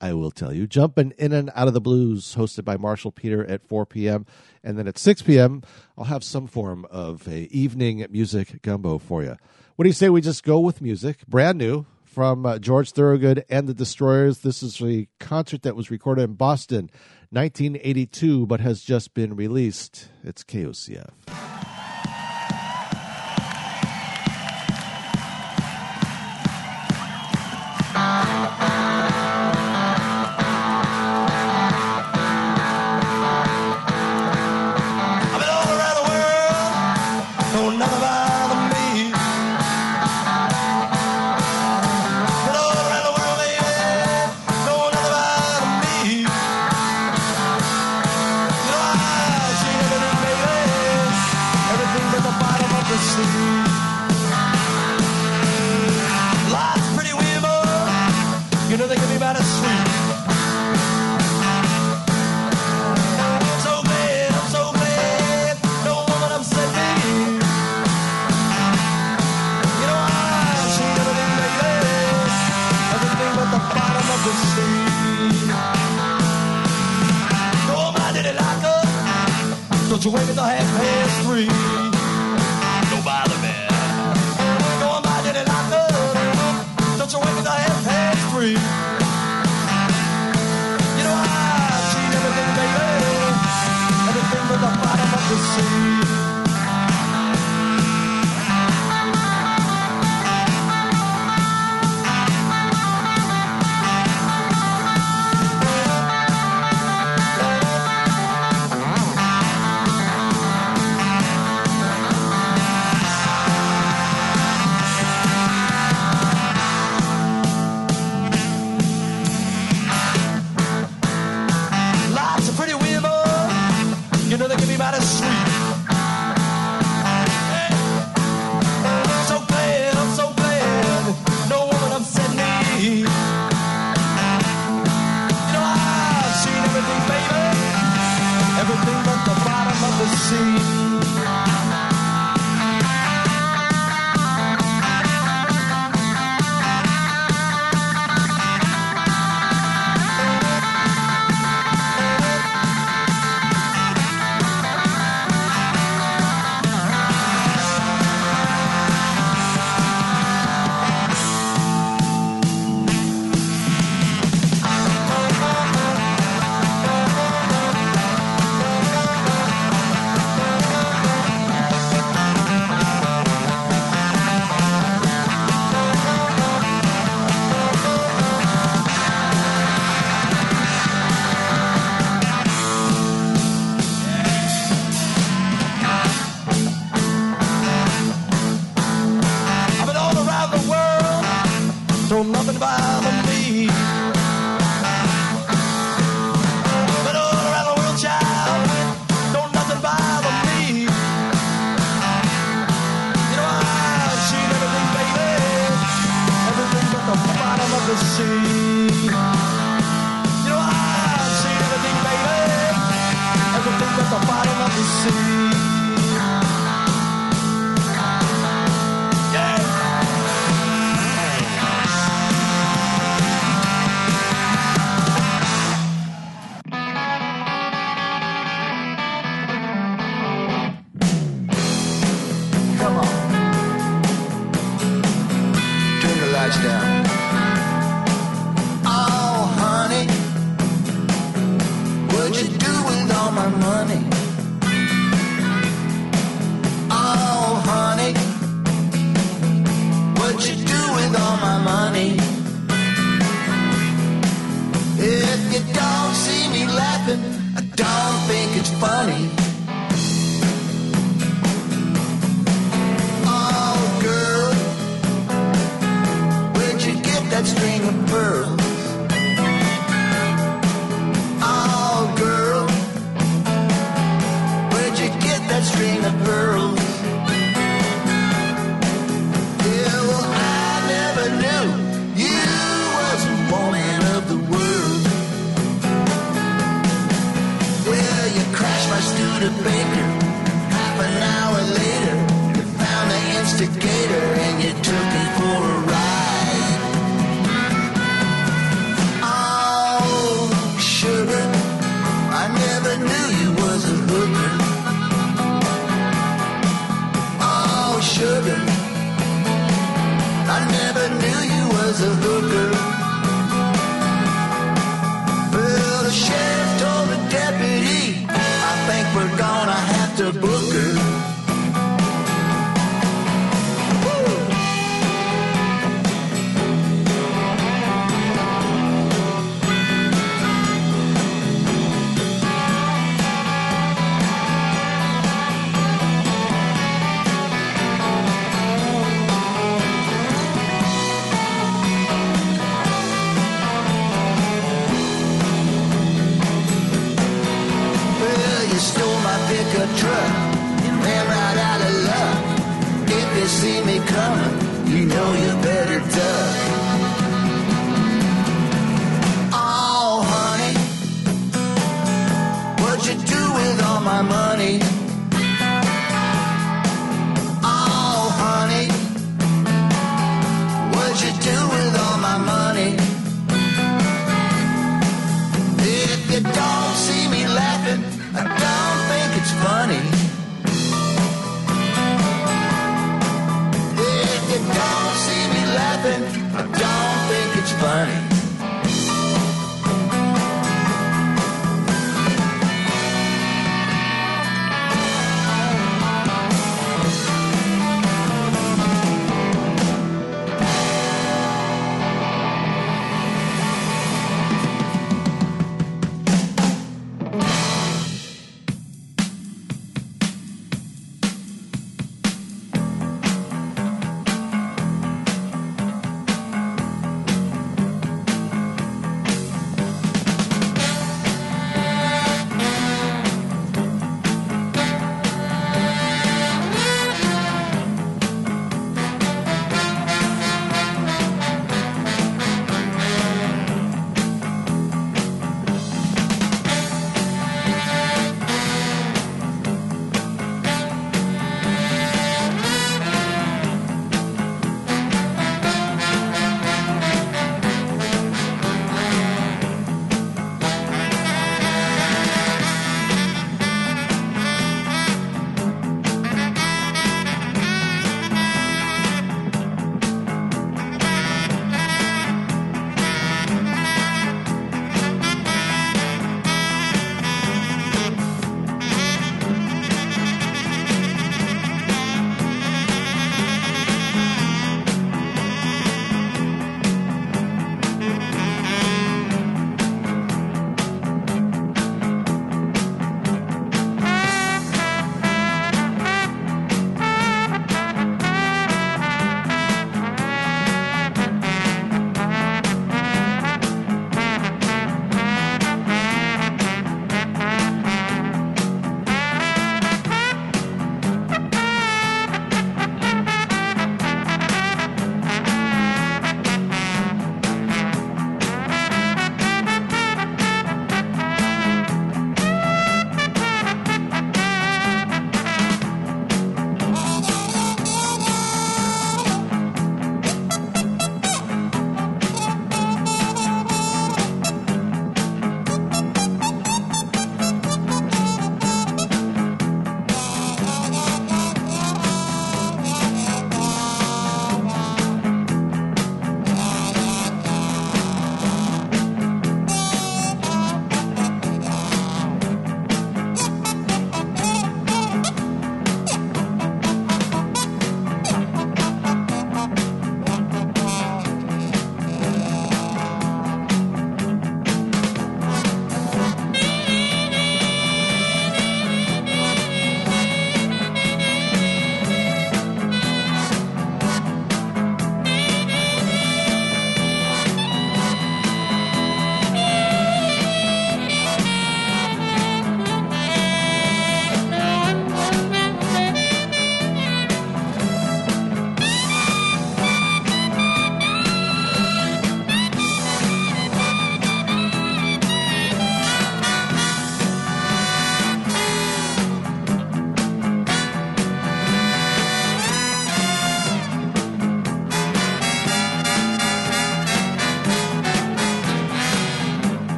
I 0.00 0.12
will 0.12 0.30
tell 0.30 0.52
you, 0.52 0.66
Jumping 0.66 1.14
In 1.16 1.32
and 1.32 1.50
Out 1.54 1.68
of 1.68 1.74
the 1.74 1.80
Blues, 1.80 2.36
hosted 2.36 2.64
by 2.64 2.76
Marshall 2.76 3.12
Peter 3.12 3.46
at 3.46 3.66
4 3.66 3.86
p.m. 3.86 4.26
And 4.62 4.78
then 4.78 4.86
at 4.86 4.98
6 4.98 5.22
p.m., 5.22 5.62
I'll 5.96 6.04
have 6.04 6.22
some 6.22 6.46
form 6.46 6.86
of 6.90 7.26
a 7.26 7.44
evening 7.44 8.06
music 8.10 8.60
gumbo 8.60 8.98
for 8.98 9.22
you. 9.22 9.36
What 9.76 9.84
do 9.84 9.88
you 9.88 9.94
say 9.94 10.10
we 10.10 10.20
just 10.20 10.44
go 10.44 10.60
with 10.60 10.82
music? 10.82 11.26
Brand 11.26 11.56
new 11.56 11.86
from 12.04 12.44
uh, 12.44 12.58
George 12.58 12.90
Thorogood 12.90 13.44
and 13.48 13.68
the 13.68 13.74
Destroyers. 13.74 14.38
This 14.40 14.62
is 14.62 14.82
a 14.82 15.08
concert 15.20 15.62
that 15.62 15.76
was 15.76 15.90
recorded 15.90 16.22
in 16.22 16.34
Boston, 16.34 16.90
1982, 17.30 18.46
but 18.46 18.60
has 18.60 18.82
just 18.82 19.14
been 19.14 19.36
released. 19.36 20.08
It's 20.24 20.42
KOCF. 20.42 21.47
Wake 80.10 80.28
until 80.28 80.44
half 80.44 80.66
past 80.76 81.26
three? 81.26 81.77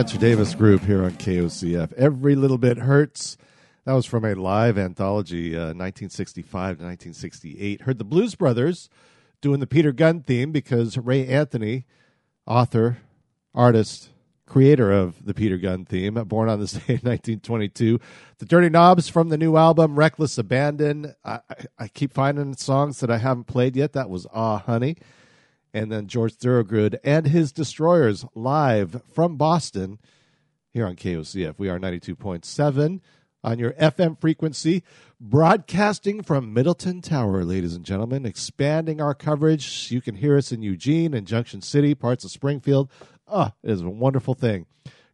Spencer 0.00 0.16
Davis 0.16 0.54
Group 0.54 0.84
here 0.84 1.04
on 1.04 1.10
KOCF. 1.10 1.92
Every 1.92 2.34
Little 2.34 2.56
Bit 2.56 2.78
Hurts. 2.78 3.36
That 3.84 3.92
was 3.92 4.06
from 4.06 4.24
a 4.24 4.34
live 4.34 4.78
anthology, 4.78 5.54
uh, 5.54 5.76
1965 5.76 6.78
to 6.78 6.84
1968. 6.84 7.82
Heard 7.82 7.98
the 7.98 8.04
Blues 8.04 8.34
Brothers 8.34 8.88
doing 9.42 9.60
the 9.60 9.66
Peter 9.66 9.92
Gunn 9.92 10.22
theme 10.22 10.52
because 10.52 10.96
Ray 10.96 11.26
Anthony, 11.26 11.84
author, 12.46 12.96
artist, 13.54 14.08
creator 14.46 14.90
of 14.90 15.22
the 15.26 15.34
Peter 15.34 15.58
Gunn 15.58 15.84
theme, 15.84 16.14
born 16.14 16.48
on 16.48 16.60
this 16.60 16.72
day 16.86 16.94
in 16.94 17.00
1922. 17.00 18.00
The 18.38 18.46
Dirty 18.46 18.70
Knobs 18.70 19.10
from 19.10 19.28
the 19.28 19.36
new 19.36 19.58
album, 19.58 19.96
Wreckless 19.96 20.38
Abandon. 20.38 21.14
I, 21.22 21.40
I, 21.50 21.54
I 21.78 21.88
keep 21.88 22.14
finding 22.14 22.56
songs 22.56 23.00
that 23.00 23.10
I 23.10 23.18
haven't 23.18 23.48
played 23.48 23.76
yet. 23.76 23.92
That 23.92 24.08
was 24.08 24.26
Ah 24.32 24.60
Honey 24.60 24.96
and 25.72 25.90
then 25.90 26.06
George 26.06 26.34
Thorogood 26.34 26.98
and 27.04 27.26
his 27.26 27.52
Destroyers 27.52 28.24
live 28.34 29.02
from 29.12 29.36
Boston 29.36 29.98
here 30.72 30.86
on 30.86 30.96
KOCF. 30.96 31.54
We 31.58 31.68
are 31.68 31.78
92.7 31.78 33.00
on 33.42 33.58
your 33.58 33.72
FM 33.72 34.20
frequency, 34.20 34.82
broadcasting 35.20 36.22
from 36.22 36.52
Middleton 36.52 37.00
Tower, 37.00 37.44
ladies 37.44 37.74
and 37.74 37.84
gentlemen, 37.84 38.26
expanding 38.26 39.00
our 39.00 39.14
coverage. 39.14 39.90
You 39.90 40.00
can 40.00 40.16
hear 40.16 40.36
us 40.36 40.52
in 40.52 40.62
Eugene 40.62 41.14
and 41.14 41.26
Junction 41.26 41.62
City, 41.62 41.94
parts 41.94 42.24
of 42.24 42.30
Springfield. 42.30 42.90
Ah, 43.26 43.52
oh, 43.52 43.68
it 43.68 43.72
is 43.72 43.82
a 43.82 43.88
wonderful 43.88 44.34
thing. 44.34 44.66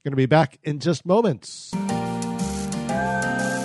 Going 0.04 0.12
to 0.12 0.16
be 0.16 0.26
back 0.26 0.58
in 0.62 0.78
just 0.78 1.04
moments. 1.04 1.72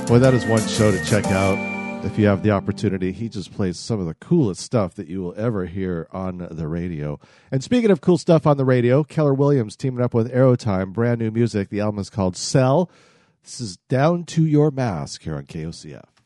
Boy, 0.07 0.19
that 0.19 0.33
is 0.33 0.45
one 0.45 0.67
show 0.67 0.91
to 0.91 1.05
check 1.05 1.25
out 1.27 1.80
if 2.03 2.17
you 2.17 2.25
have 2.25 2.41
the 2.41 2.51
opportunity. 2.51 3.11
He 3.11 3.29
just 3.29 3.53
plays 3.53 3.79
some 3.79 3.99
of 3.99 4.05
the 4.05 4.15
coolest 4.15 4.61
stuff 4.61 4.95
that 4.95 5.07
you 5.07 5.21
will 5.21 5.35
ever 5.37 5.65
hear 5.65 6.07
on 6.11 6.47
the 6.49 6.67
radio. 6.67 7.19
And 7.51 7.63
speaking 7.63 7.91
of 7.91 8.01
cool 8.01 8.17
stuff 8.17 8.47
on 8.47 8.57
the 8.57 8.65
radio, 8.65 9.03
Keller 9.03 9.33
Williams 9.33 9.75
teaming 9.75 10.03
up 10.03 10.13
with 10.13 10.31
Aerotime, 10.31 10.93
brand 10.93 11.19
new 11.19 11.31
music. 11.31 11.69
The 11.69 11.79
album 11.79 11.99
is 11.99 12.09
called 12.09 12.35
Cell. 12.35 12.89
This 13.43 13.61
is 13.61 13.77
Down 13.89 14.23
to 14.25 14.45
Your 14.45 14.71
Mask 14.71 15.21
here 15.23 15.35
on 15.35 15.45
KOCF. 15.45 16.20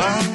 Why 0.00 0.29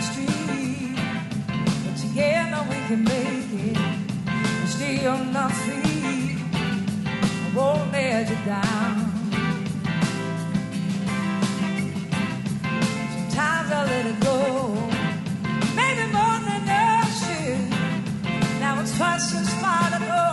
But 0.00 1.96
together 1.98 2.64
we 2.70 2.76
can 2.88 3.04
make 3.04 3.52
it. 3.52 3.76
And 3.76 4.68
still 4.68 5.24
not 5.26 5.52
free. 5.52 6.38
I 6.54 7.52
won't 7.54 7.92
let 7.92 8.30
you 8.30 8.36
down. 8.46 8.94
Sometimes 13.14 13.70
I 13.72 13.84
let 13.92 14.06
it 14.06 14.20
go. 14.20 14.36
Maybe 15.76 16.04
more 16.16 16.38
than 16.48 16.62
I 16.66 17.04
should. 17.20 18.60
Now 18.60 18.80
it's 18.80 18.96
twice 18.96 19.34
as 19.34 19.50
far 19.60 19.90
to 19.90 19.98
go. 19.98 20.29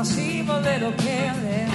I 0.00 0.02
seem 0.02 0.48
a 0.48 0.58
little 0.60 0.92
careless. 0.92 1.70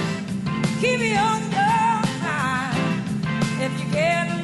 Keep 0.80 0.98
me 0.98 1.16
on 1.16 1.42
your 1.42 2.02
mind 2.24 3.14
if 3.62 3.78
you 3.78 3.86
can. 3.92 4.35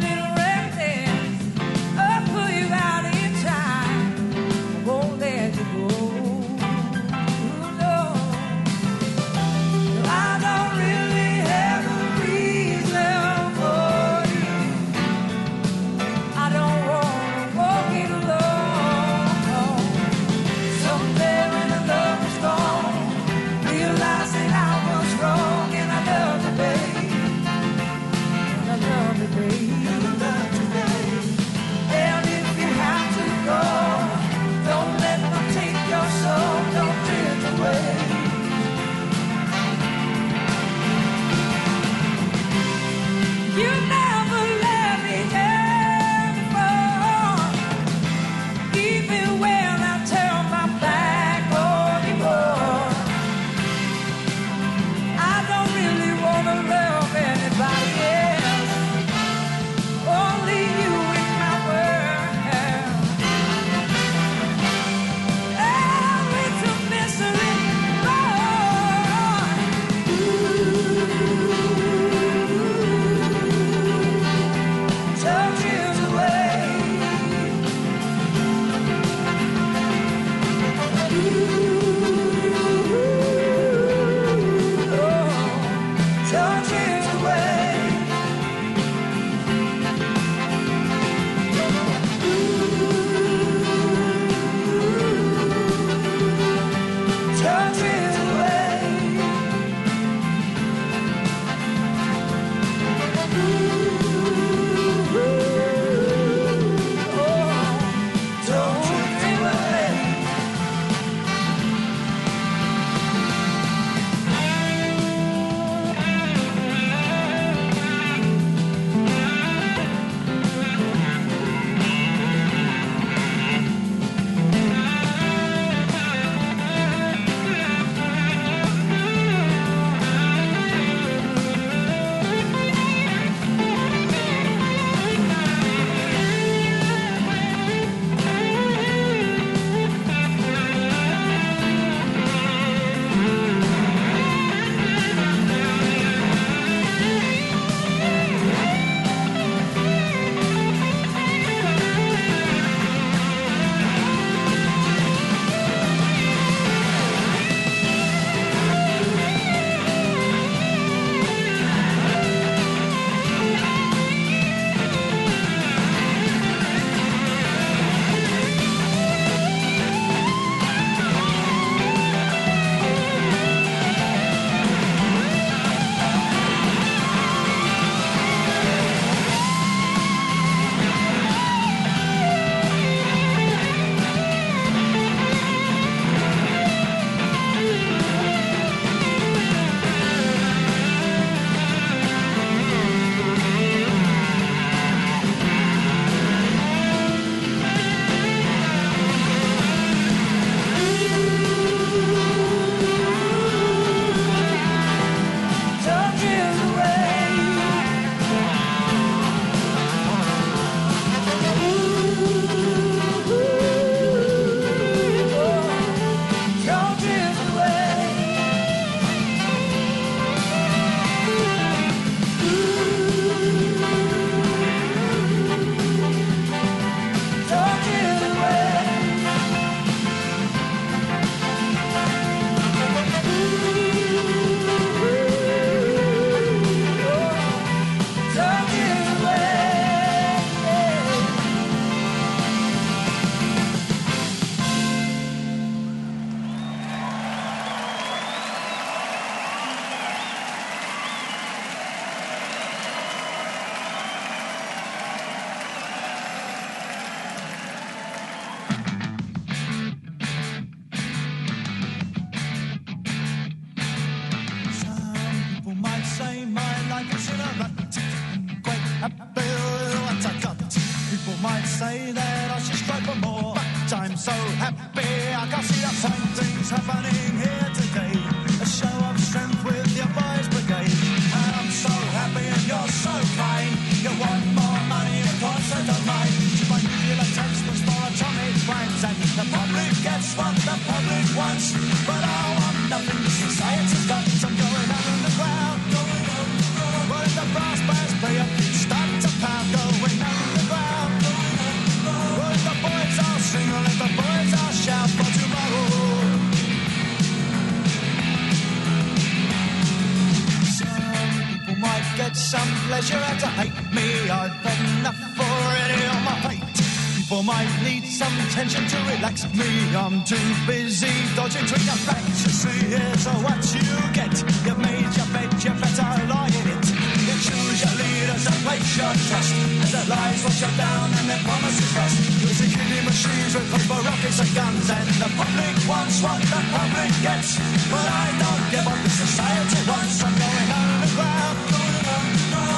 public 336.73 337.13
gets. 337.21 337.61
But 337.93 338.07
I 338.09 338.27
don't 338.43 338.65
give 338.73 338.87
up. 338.89 338.99
The 339.05 339.13
society 339.13 339.81
wants. 339.89 340.25
I'm 340.25 340.35
going 340.41 340.71
underground. 340.81 341.59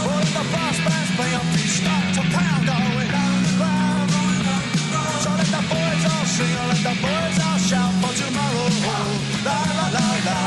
Put 0.06 0.26
the 0.36 0.44
fast 0.52 0.80
bands 0.84 1.10
play 1.16 1.32
up. 1.38 1.46
Start 1.78 2.06
to 2.18 2.22
pound. 2.34 2.62
Going 2.66 3.12
underground. 3.24 4.08
So 5.22 5.30
let 5.38 5.48
the 5.54 5.62
boys 5.70 6.04
all 6.10 6.26
sing. 6.34 6.54
Let 6.70 6.80
the 6.82 6.94
boys 7.04 7.38
all 7.46 7.58
shout 7.68 7.92
for 8.02 8.12
tomorrow. 8.18 8.68
La 9.46 9.58
la 9.78 9.86
la 9.96 10.06
la. 10.28 10.40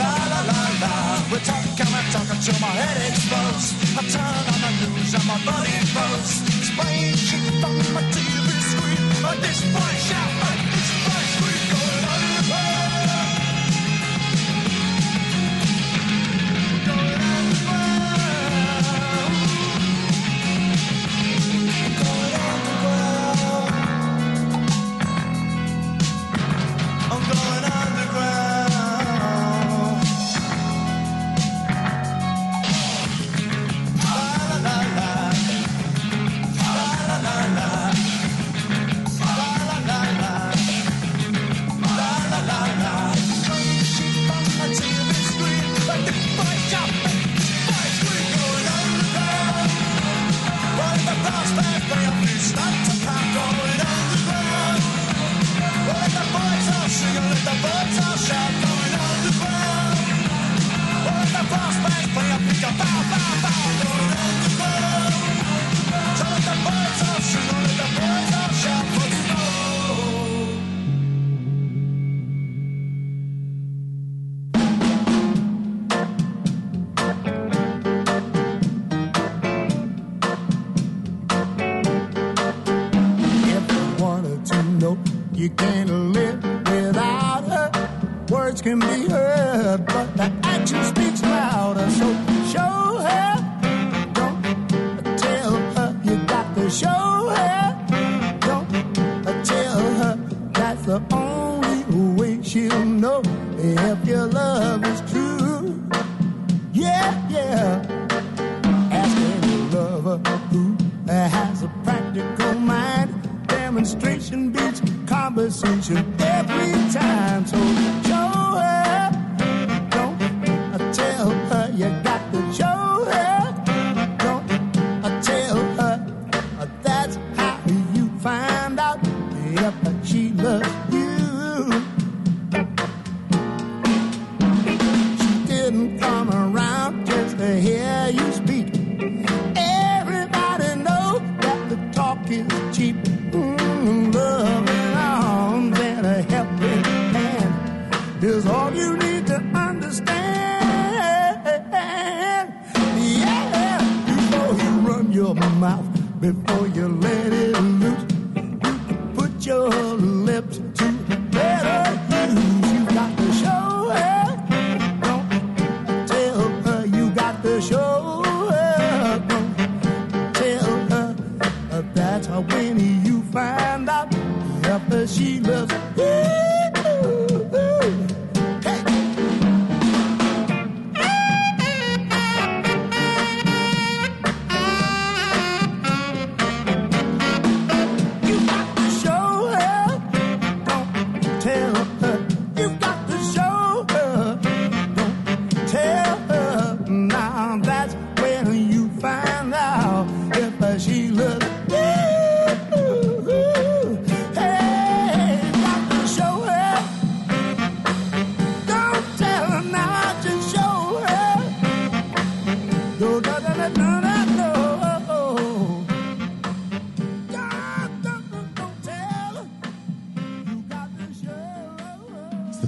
La 0.00 0.10
la 0.32 0.40
la 0.50 0.60
la. 0.82 0.92
We're 1.30 1.38
talking, 1.38 1.86
I'm 1.86 2.06
talking 2.10 2.40
till 2.42 2.58
my 2.60 2.72
head 2.80 2.98
explodes. 3.10 3.66
I 3.98 4.02
turn 4.14 4.42
on 4.52 4.58
the 4.64 4.70
news 4.90 5.14
and 5.14 5.26
my 5.26 5.38
body 5.46 5.76
froze. 5.94 6.42
Strange 6.68 7.18
shit 7.18 7.64
on 7.64 7.76
my 7.94 8.02
TV 8.14 8.46
screen. 8.70 9.02
But 9.22 9.36
this 9.40 9.60
boy 9.74 9.94
shout, 10.08 10.30
but 10.40 10.58
this 10.74 10.90
boy 11.06 11.33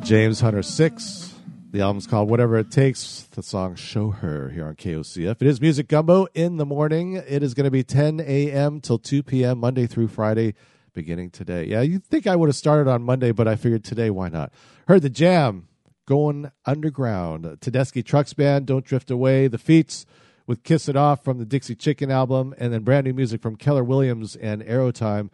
James 0.07 0.39
Hunter 0.39 0.62
6. 0.62 1.35
The 1.73 1.81
album's 1.81 2.07
called 2.07 2.31
Whatever 2.31 2.59
It 2.59 2.70
Takes. 2.70 3.23
The 3.33 3.43
song 3.43 3.74
Show 3.74 4.11
Her 4.11 4.51
here 4.51 4.65
on 4.65 4.77
KOCF. 4.77 5.43
It 5.43 5.49
is 5.49 5.61
Music 5.61 5.89
Gumbo 5.89 6.28
in 6.33 6.59
the 6.59 6.65
morning. 6.65 7.15
It 7.16 7.43
is 7.43 7.55
going 7.55 7.65
to 7.65 7.73
be 7.73 7.83
10 7.83 8.20
a.m. 8.20 8.81
till 8.81 9.01
2 9.01 9.24
p.m. 9.24 9.59
Monday 9.59 9.89
through 9.89 10.07
Friday 10.07 10.55
beginning 10.93 11.31
today. 11.31 11.65
Yeah, 11.65 11.81
you'd 11.81 12.05
think 12.05 12.28
I 12.28 12.37
would 12.37 12.49
have 12.49 12.55
started 12.55 12.89
on 12.89 13.03
Monday, 13.03 13.33
but 13.33 13.49
I 13.49 13.57
figured 13.57 13.83
today, 13.83 14.09
why 14.11 14.28
not? 14.28 14.53
Heard 14.87 15.03
the 15.03 15.11
jam 15.11 15.66
going 16.07 16.53
underground. 16.65 17.45
Tedeschi 17.61 18.05
Trucks 18.05 18.33
Band, 18.33 18.66
Don't 18.66 18.85
Drift 18.85 19.11
Away. 19.11 19.49
The 19.49 19.59
Feats 19.59 20.07
with 20.47 20.62
Kiss 20.62 20.89
It 20.89 20.95
Off 20.95 21.24
from 21.24 21.39
the 21.39 21.45
Dixie 21.45 21.74
Chicken 21.74 22.12
album, 22.12 22.55
and 22.59 22.73
then 22.73 22.85
brand 22.85 23.07
new 23.07 23.12
music 23.12 23.43
from 23.43 23.57
Keller 23.57 23.83
Williams 23.83 24.37
and 24.37 24.62
Aerotime. 24.62 25.31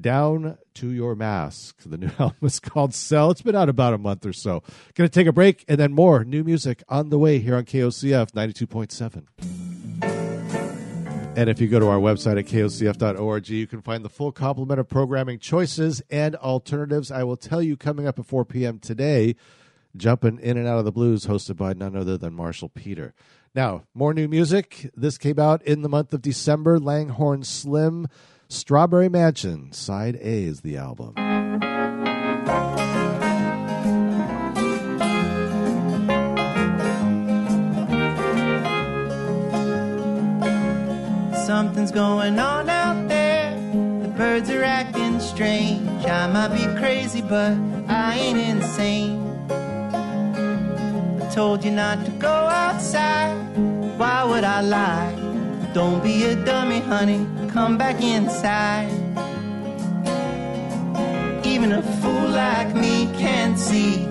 Down 0.00 0.58
to 0.74 0.90
Your 0.90 1.14
Mask. 1.14 1.82
The 1.84 1.98
new 1.98 2.10
album 2.18 2.36
is 2.42 2.60
called 2.60 2.94
Cell. 2.94 3.30
It's 3.30 3.42
been 3.42 3.56
out 3.56 3.68
about 3.68 3.94
a 3.94 3.98
month 3.98 4.24
or 4.26 4.32
so. 4.32 4.62
Going 4.94 5.08
to 5.08 5.14
take 5.14 5.26
a 5.26 5.32
break 5.32 5.64
and 5.68 5.78
then 5.78 5.92
more 5.92 6.24
new 6.24 6.44
music 6.44 6.82
on 6.88 7.10
the 7.10 7.18
way 7.18 7.38
here 7.38 7.56
on 7.56 7.64
KOCF 7.64 8.32
92.7. 8.32 9.26
And 11.34 11.48
if 11.48 11.62
you 11.62 11.68
go 11.68 11.80
to 11.80 11.88
our 11.88 11.98
website 11.98 12.38
at 12.38 12.44
kocf.org, 12.44 13.48
you 13.48 13.66
can 13.66 13.80
find 13.80 14.04
the 14.04 14.10
full 14.10 14.32
complement 14.32 14.78
of 14.78 14.88
programming 14.88 15.38
choices 15.38 16.02
and 16.10 16.36
alternatives. 16.36 17.10
I 17.10 17.24
will 17.24 17.38
tell 17.38 17.62
you 17.62 17.78
coming 17.78 18.06
up 18.06 18.18
at 18.18 18.26
4 18.26 18.44
p.m. 18.44 18.78
today, 18.78 19.36
Jumping 19.96 20.38
In 20.40 20.58
and 20.58 20.68
Out 20.68 20.78
of 20.78 20.84
the 20.84 20.92
Blues, 20.92 21.24
hosted 21.26 21.56
by 21.56 21.72
none 21.72 21.96
other 21.96 22.18
than 22.18 22.34
Marshall 22.34 22.68
Peter. 22.68 23.14
Now, 23.54 23.84
more 23.94 24.12
new 24.12 24.28
music. 24.28 24.90
This 24.94 25.16
came 25.16 25.38
out 25.38 25.62
in 25.62 25.80
the 25.80 25.88
month 25.88 26.12
of 26.12 26.20
December. 26.20 26.78
Langhorne 26.78 27.44
Slim, 27.44 28.08
Strawberry 28.52 29.08
Mansion, 29.08 29.72
Side 29.72 30.16
A 30.16 30.44
is 30.44 30.60
the 30.60 30.76
album. 30.76 31.14
Something's 41.46 41.90
going 41.90 42.38
on 42.38 42.68
out 42.68 43.08
there. 43.08 43.54
The 44.02 44.08
birds 44.18 44.50
are 44.50 44.62
acting 44.62 45.18
strange. 45.18 45.88
I 46.04 46.30
might 46.30 46.54
be 46.54 46.78
crazy, 46.78 47.22
but 47.22 47.56
I 47.88 48.18
ain't 48.18 48.38
insane. 48.38 49.18
I 49.50 51.30
told 51.32 51.64
you 51.64 51.70
not 51.70 52.04
to 52.04 52.10
go 52.12 52.28
outside. 52.28 53.34
Why 53.96 54.24
would 54.24 54.44
I 54.44 54.60
lie? 54.60 55.31
Don't 55.72 56.02
be 56.02 56.24
a 56.24 56.36
dummy, 56.36 56.80
honey. 56.80 57.26
Come 57.48 57.78
back 57.78 58.02
inside. 58.02 58.90
Even 61.46 61.72
a 61.72 61.82
fool 61.82 62.28
like 62.28 62.74
me 62.74 63.06
can 63.16 63.56
see. 63.56 64.04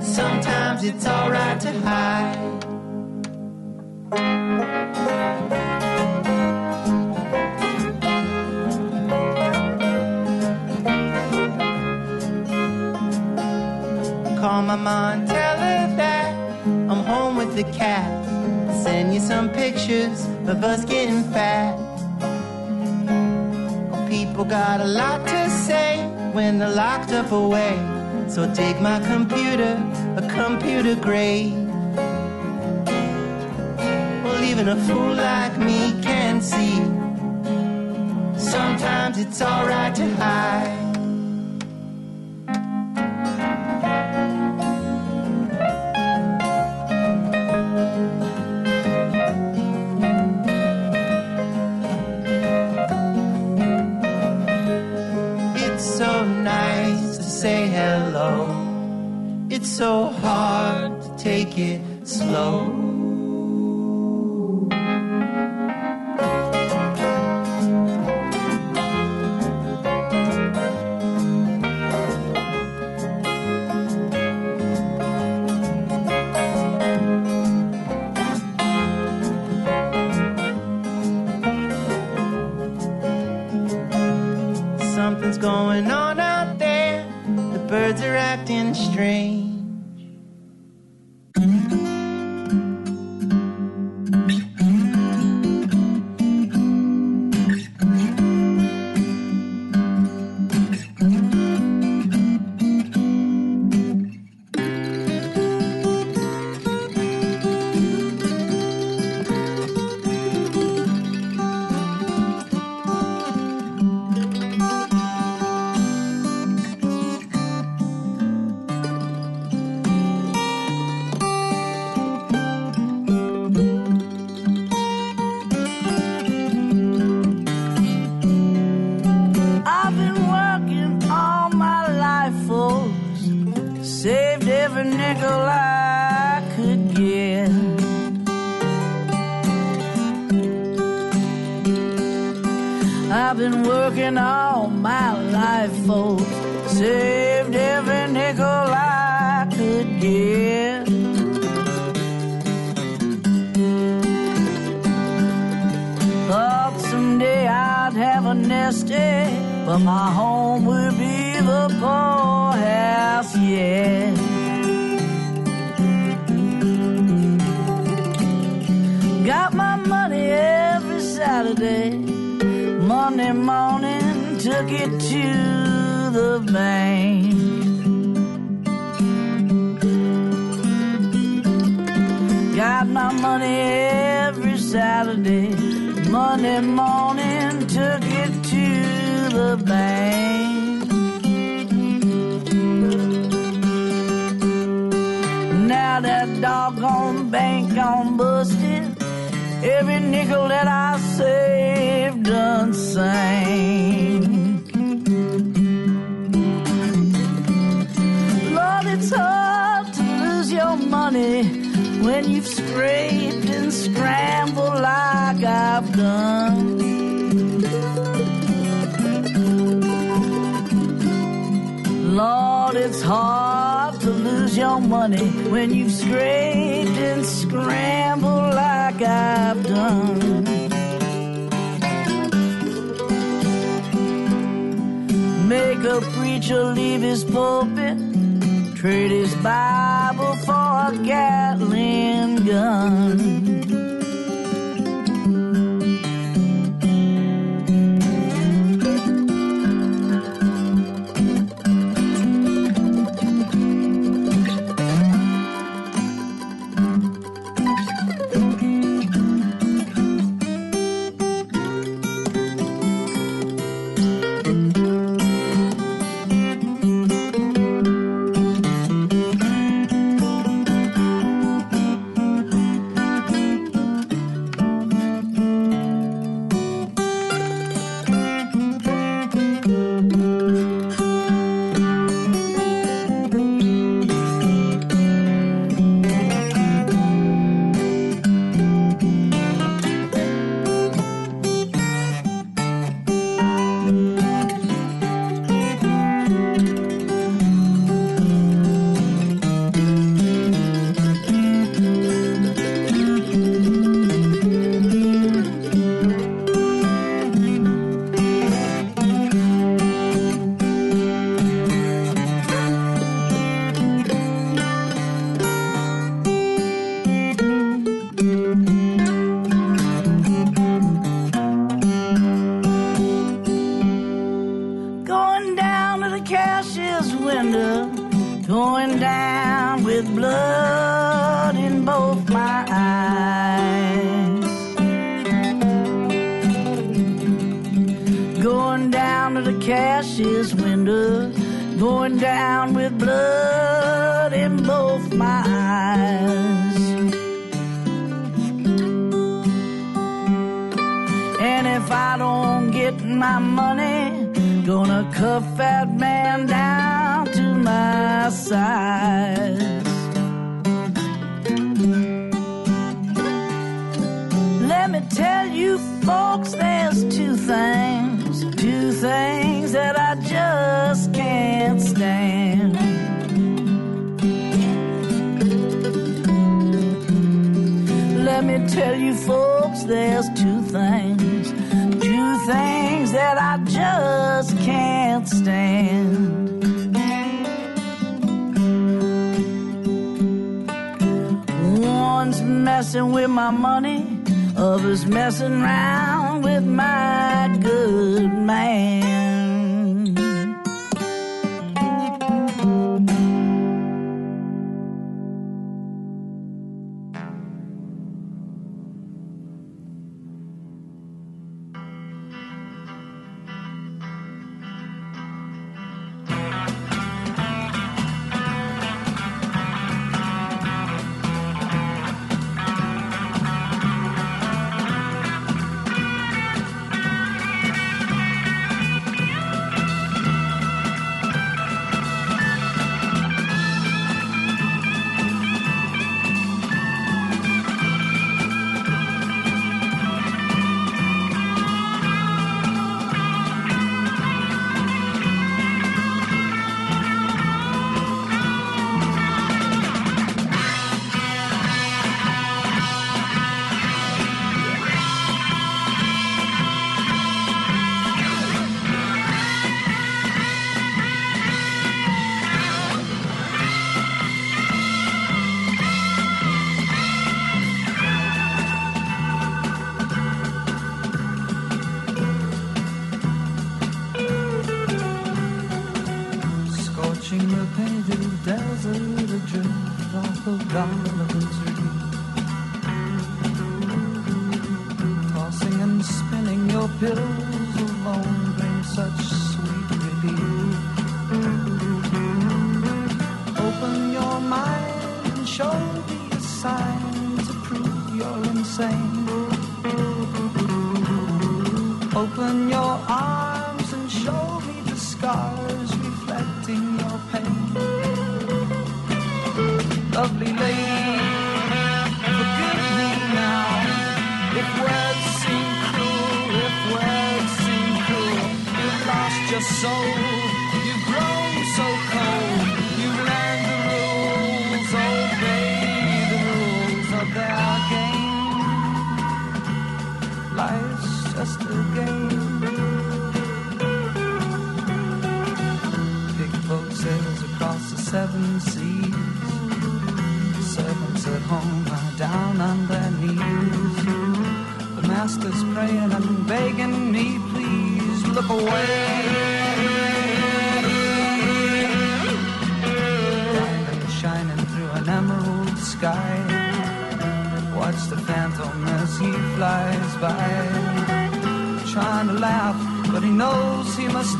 Sometimes 0.00 0.82
it's 0.82 1.06
alright 1.06 1.60
to 1.60 1.72
hide. 1.80 2.40
Call 14.40 14.62
my 14.62 14.76
mom, 14.76 15.26
tell 15.26 15.58
her 15.58 15.96
that 15.96 16.34
I'm 16.64 17.04
home 17.04 17.36
with 17.36 17.54
the 17.56 17.64
cat. 17.64 18.33
Send 18.84 19.14
you 19.14 19.20
some 19.20 19.48
pictures 19.48 20.26
of 20.46 20.62
us 20.62 20.84
getting 20.84 21.22
fat. 21.32 21.74
People 24.10 24.44
got 24.44 24.82
a 24.82 24.84
lot 24.84 25.26
to 25.26 25.48
say 25.48 26.06
when 26.34 26.58
they're 26.58 26.68
locked 26.68 27.10
up 27.10 27.32
away. 27.32 27.78
So 28.28 28.52
take 28.52 28.78
my 28.82 29.00
computer, 29.06 29.82
a 30.18 30.28
computer 30.28 30.96
grade. 30.96 31.54
Well, 34.22 34.44
even 34.44 34.68
a 34.68 34.76
fool 34.76 35.14
like 35.14 35.56
me 35.56 35.98
can 36.02 36.42
see. 36.42 36.76
Sometimes 38.38 39.16
it's 39.16 39.40
alright 39.40 39.94
to 39.94 40.14
hide. 40.16 40.83
Hello. 58.24 59.46
It's 59.50 59.68
so 59.68 60.06
hard 60.06 61.02
to 61.02 61.16
take 61.18 61.58
it 61.58 61.80
slow. 62.06 62.83
Acting 88.94 89.43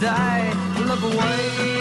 die. 0.05 0.52
Look 0.85 1.02
away. 1.02 1.73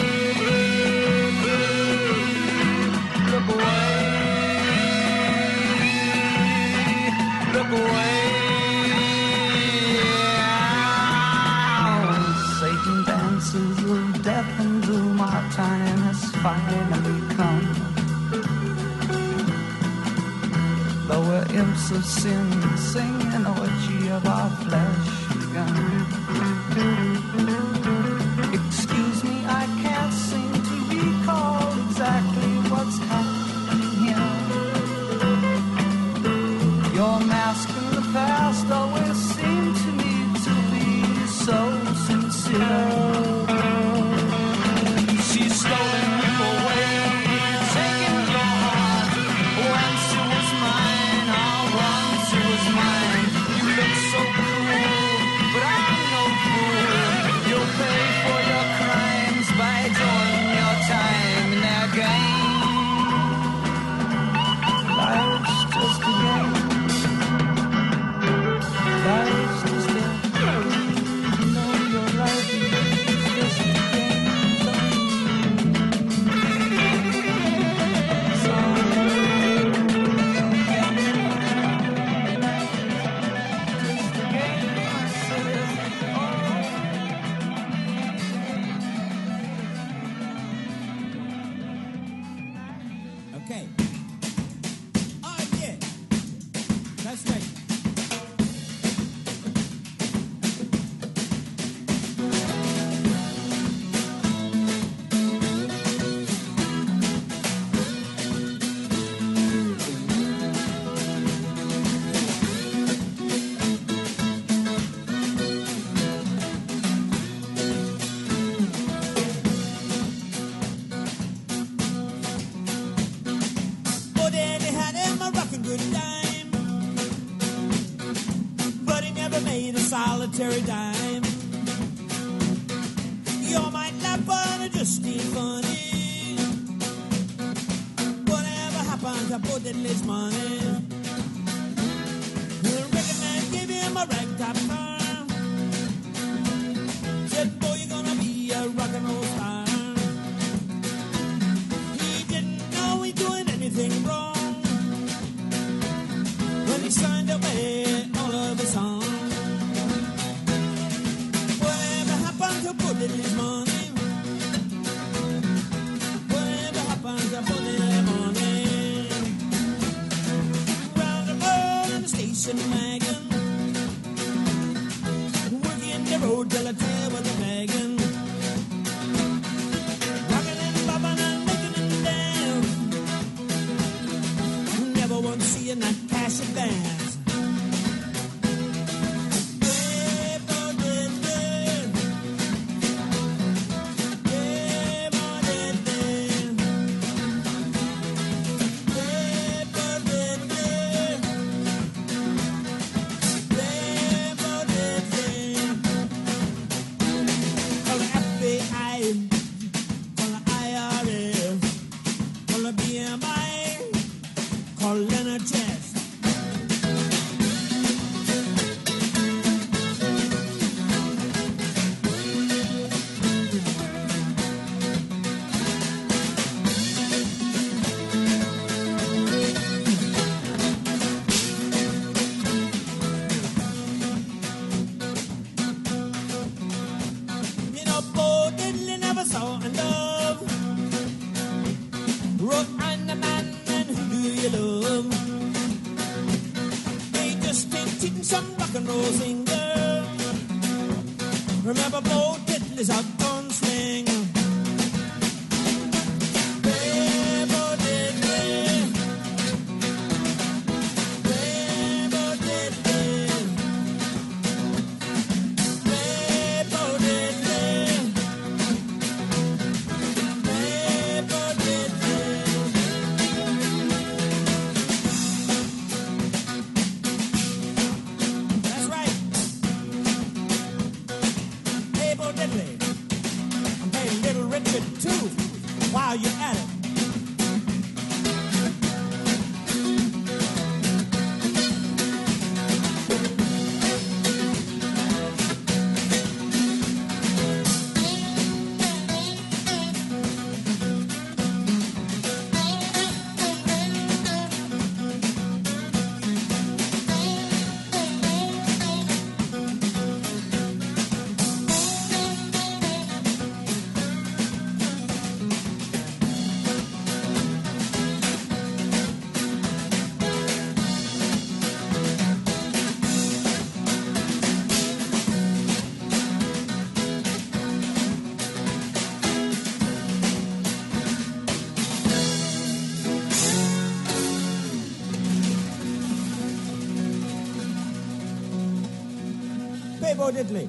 Diddley. 340.31 340.67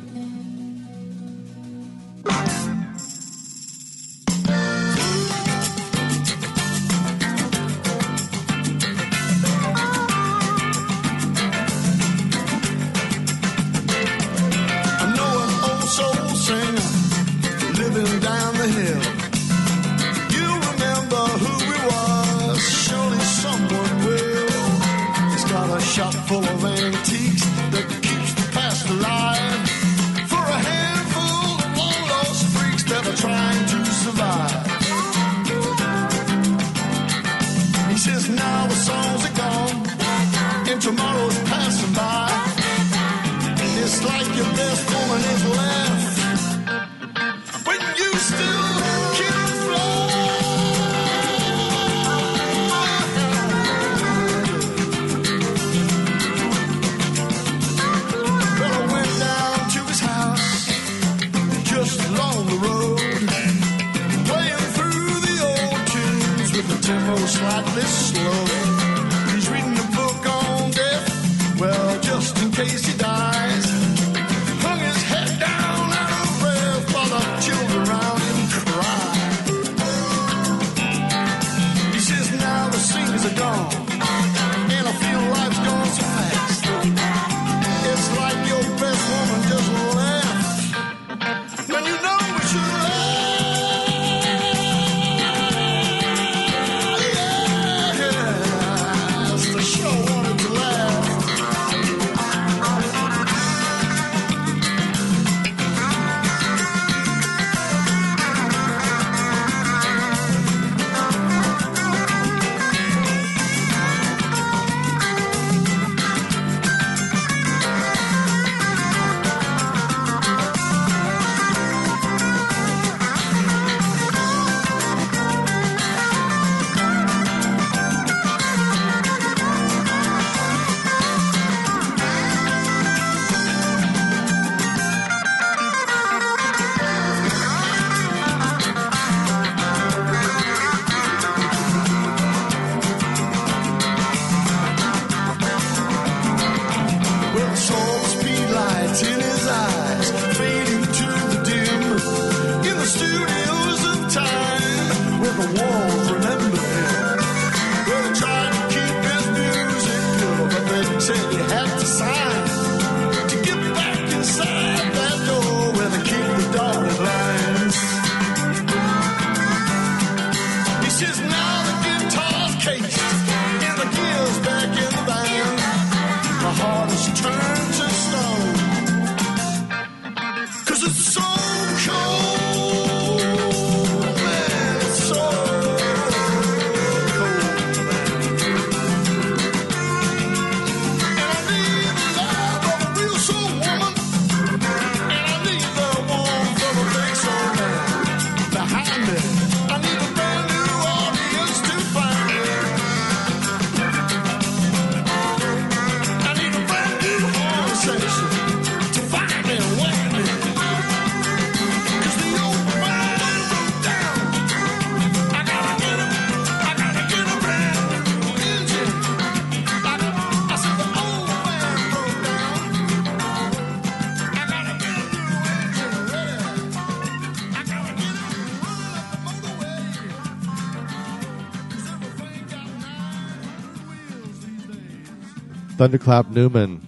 Thunderclap 235.85 236.31
Newman, 236.31 236.81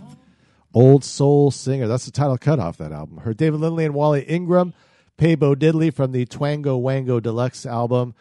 Old 0.72 1.04
Soul 1.04 1.50
Singer. 1.50 1.86
That's 1.86 2.06
the 2.06 2.10
title 2.10 2.38
cut 2.38 2.58
off 2.58 2.78
that 2.78 2.92
album. 2.92 3.18
Heard 3.18 3.36
David 3.36 3.60
Lindley 3.60 3.84
and 3.84 3.92
Wally 3.92 4.22
Ingram, 4.22 4.72
Paybo 5.18 5.54
Diddley 5.54 5.92
from 5.92 6.12
the 6.12 6.24
Twango 6.24 6.82
Bango 6.82 7.20
Deluxe 7.20 7.66
album, 7.66 8.14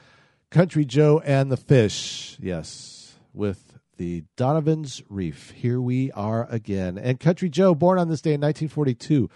Country 0.49 0.83
Joe 0.83 1.21
and 1.23 1.49
the 1.49 1.55
Fish. 1.55 2.35
Yes, 2.41 3.15
with 3.33 3.79
the 3.95 4.25
Donovan's 4.35 5.01
Reef. 5.07 5.51
Here 5.51 5.79
we 5.79 6.11
are 6.11 6.45
again. 6.49 6.97
And 6.97 7.21
Country 7.21 7.47
Joe, 7.47 7.73
born 7.73 7.97
on 7.97 8.09
this 8.09 8.19
day 8.19 8.33
in 8.33 8.41
1942. 8.41 9.29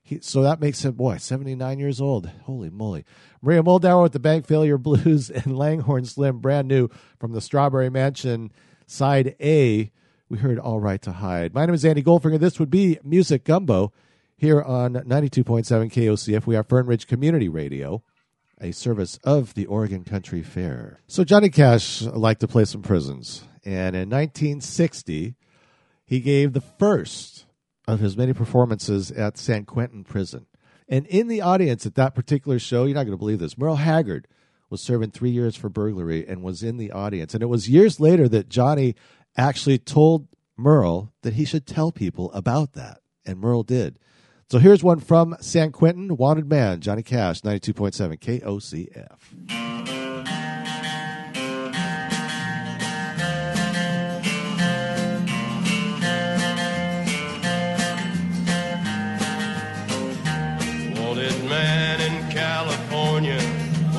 He, 0.00 0.20
so 0.22 0.42
that 0.44 0.60
makes 0.62 0.82
him, 0.82 0.92
boy, 0.92 1.18
79 1.18 1.78
years 1.78 2.00
old. 2.00 2.30
Holy 2.44 2.70
moly. 2.70 3.04
Maria 3.42 3.62
Muldaur 3.62 4.02
with 4.02 4.12
the 4.12 4.18
Bank 4.18 4.46
Failure 4.46 4.78
Blues 4.78 5.28
and 5.30 5.58
Langhorne 5.58 6.06
Slim, 6.06 6.38
brand 6.38 6.68
new 6.68 6.88
from 7.18 7.32
the 7.32 7.42
Strawberry 7.42 7.90
Mansion 7.90 8.50
side 8.86 9.36
A. 9.42 9.92
We 10.30 10.38
heard 10.38 10.60
All 10.60 10.78
Right 10.78 11.02
to 11.02 11.10
Hide. 11.10 11.54
My 11.54 11.66
name 11.66 11.74
is 11.74 11.84
Andy 11.84 12.04
Goldfinger. 12.04 12.38
This 12.38 12.60
would 12.60 12.70
be 12.70 13.00
Music 13.02 13.42
Gumbo 13.42 13.92
here 14.36 14.62
on 14.62 14.92
92.7 14.92 15.64
KOCF. 15.90 16.46
We 16.46 16.54
are 16.54 16.62
Fern 16.62 16.86
Ridge 16.86 17.08
Community 17.08 17.48
Radio, 17.48 18.04
a 18.60 18.70
service 18.70 19.18
of 19.24 19.54
the 19.54 19.66
Oregon 19.66 20.04
Country 20.04 20.44
Fair. 20.44 21.00
So 21.08 21.24
Johnny 21.24 21.48
Cash 21.48 22.02
liked 22.02 22.42
to 22.42 22.46
play 22.46 22.64
some 22.64 22.80
prisons. 22.80 23.42
And 23.64 23.96
in 23.96 24.08
1960, 24.08 25.34
he 26.04 26.20
gave 26.20 26.52
the 26.52 26.60
first 26.60 27.46
of 27.88 27.98
his 27.98 28.16
many 28.16 28.32
performances 28.32 29.10
at 29.10 29.36
San 29.36 29.64
Quentin 29.64 30.04
Prison. 30.04 30.46
And 30.88 31.08
in 31.08 31.26
the 31.26 31.40
audience 31.40 31.86
at 31.86 31.96
that 31.96 32.14
particular 32.14 32.60
show, 32.60 32.84
you're 32.84 32.94
not 32.94 33.02
going 33.02 33.14
to 33.14 33.18
believe 33.18 33.40
this, 33.40 33.58
Merle 33.58 33.76
Haggard 33.76 34.28
was 34.70 34.80
serving 34.80 35.10
three 35.10 35.30
years 35.30 35.56
for 35.56 35.68
burglary 35.68 36.24
and 36.26 36.44
was 36.44 36.62
in 36.62 36.76
the 36.76 36.92
audience. 36.92 37.34
And 37.34 37.42
it 37.42 37.48
was 37.48 37.68
years 37.68 37.98
later 37.98 38.28
that 38.28 38.48
Johnny 38.48 38.94
actually 39.36 39.78
told 39.78 40.28
Merle 40.56 41.12
that 41.22 41.34
he 41.34 41.44
should 41.44 41.66
tell 41.66 41.92
people 41.92 42.32
about 42.32 42.72
that. 42.74 43.00
And 43.24 43.38
Merle 43.38 43.62
did. 43.62 43.98
So 44.50 44.58
here's 44.58 44.82
one 44.82 44.98
from 44.98 45.36
San 45.40 45.70
Quentin, 45.70 46.16
Wanted 46.16 46.48
Man, 46.48 46.80
Johnny 46.80 47.02
Cash, 47.02 47.42
92.7 47.42 48.18
KOCF. 48.18 49.70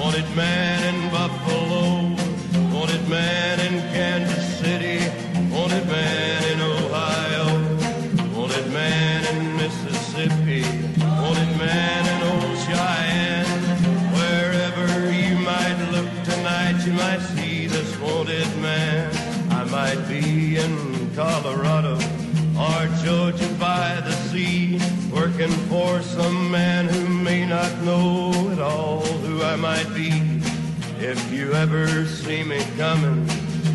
Wanted 0.01 0.35
man 0.35 0.80
working 25.41 25.57
for 25.69 26.01
some 26.01 26.51
man 26.51 26.87
who 26.87 27.07
may 27.07 27.45
not 27.45 27.71
know 27.81 28.31
at 28.51 28.59
all 28.59 28.99
who 28.99 29.41
I 29.41 29.55
might 29.55 29.91
be. 29.95 30.11
If 30.99 31.31
you 31.31 31.53
ever 31.53 32.05
see 32.05 32.43
me 32.43 32.59
coming, 32.77 33.27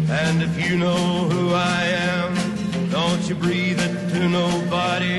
and 0.08 0.42
if 0.42 0.54
you 0.64 0.76
know 0.76 0.94
who 1.28 1.54
I 1.54 1.82
am, 2.14 2.90
don't 2.90 3.28
you 3.28 3.34
breathe 3.34 3.80
it 3.80 3.94
to 4.10 4.28
nobody, 4.28 5.18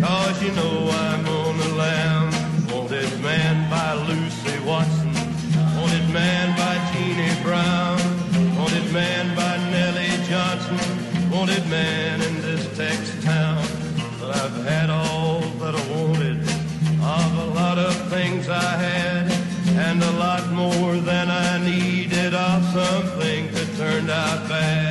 cause 0.00 0.40
you 0.40 0.52
know 0.52 0.88
I'm 0.88 1.26
on 1.26 1.58
the 1.58 1.74
lam. 1.74 2.30
Wanted 2.72 3.20
man 3.20 3.68
by 3.68 3.94
Lucy 3.94 4.56
Watson, 4.64 5.12
wanted 5.80 6.08
man 6.10 6.56
by 6.56 6.74
Jeannie 6.92 7.42
Brown, 7.42 7.98
wanted 8.56 8.92
man 8.92 9.34
by 9.34 9.56
Nellie 9.72 10.16
Johnson, 10.28 10.78
wanted 11.30 11.66
man 11.68 12.22
in 12.22 12.40
this 12.42 12.64
Texas 12.76 13.24
town. 13.24 13.64
But 14.20 14.36
I've 14.36 14.64
had 14.64 14.90
all 14.90 15.17
I 18.50 18.76
had, 18.76 19.30
and 19.76 20.02
a 20.02 20.10
lot 20.12 20.50
more 20.52 20.96
than 20.96 21.28
I 21.28 21.58
needed 21.58 22.34
of 22.34 22.64
something 22.72 23.52
that 23.52 23.76
turned 23.76 24.10
out 24.10 24.48
bad. 24.48 24.87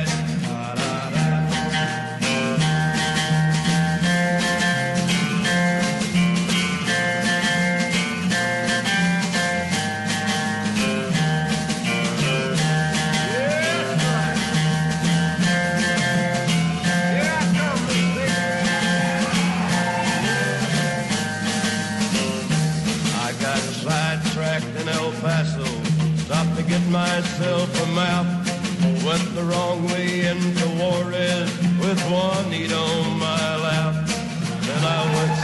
The 29.38 29.44
wrong 29.44 29.84
way 29.86 30.26
into 30.26 30.66
Juarez 30.78 31.50
with 31.78 32.00
Juanita 32.10 32.76
on 32.76 33.18
my 33.18 33.56
lap. 33.66 33.94
Then 34.66 34.82
I 34.98 35.02
went 35.14 35.36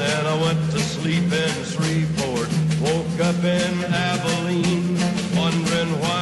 then 0.00 0.26
I 0.26 0.36
went 0.44 0.62
to 0.72 0.80
sleep 0.80 1.28
in 1.44 1.54
Shreveport. 1.72 2.48
Woke 2.80 3.20
up 3.28 3.40
in 3.44 3.74
Abilene, 4.08 4.96
wondering 5.36 5.92
why 6.00 6.21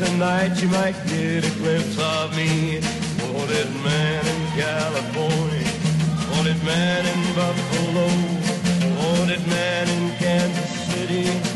tonight, 0.00 0.62
you 0.62 0.68
might 0.68 0.96
get 1.08 1.44
a 1.44 1.50
glimpse 1.58 1.98
of 1.98 2.34
me. 2.34 2.80
Wanted 3.34 3.68
man 3.84 4.24
in 4.24 4.42
California, 4.56 5.72
wanted 6.32 6.56
man 6.64 7.04
in 7.04 7.20
Buffalo, 7.36 8.08
wanted 8.96 9.46
man 9.46 9.88
in 9.88 10.16
Kansas 10.16 10.70
City, 10.88 11.49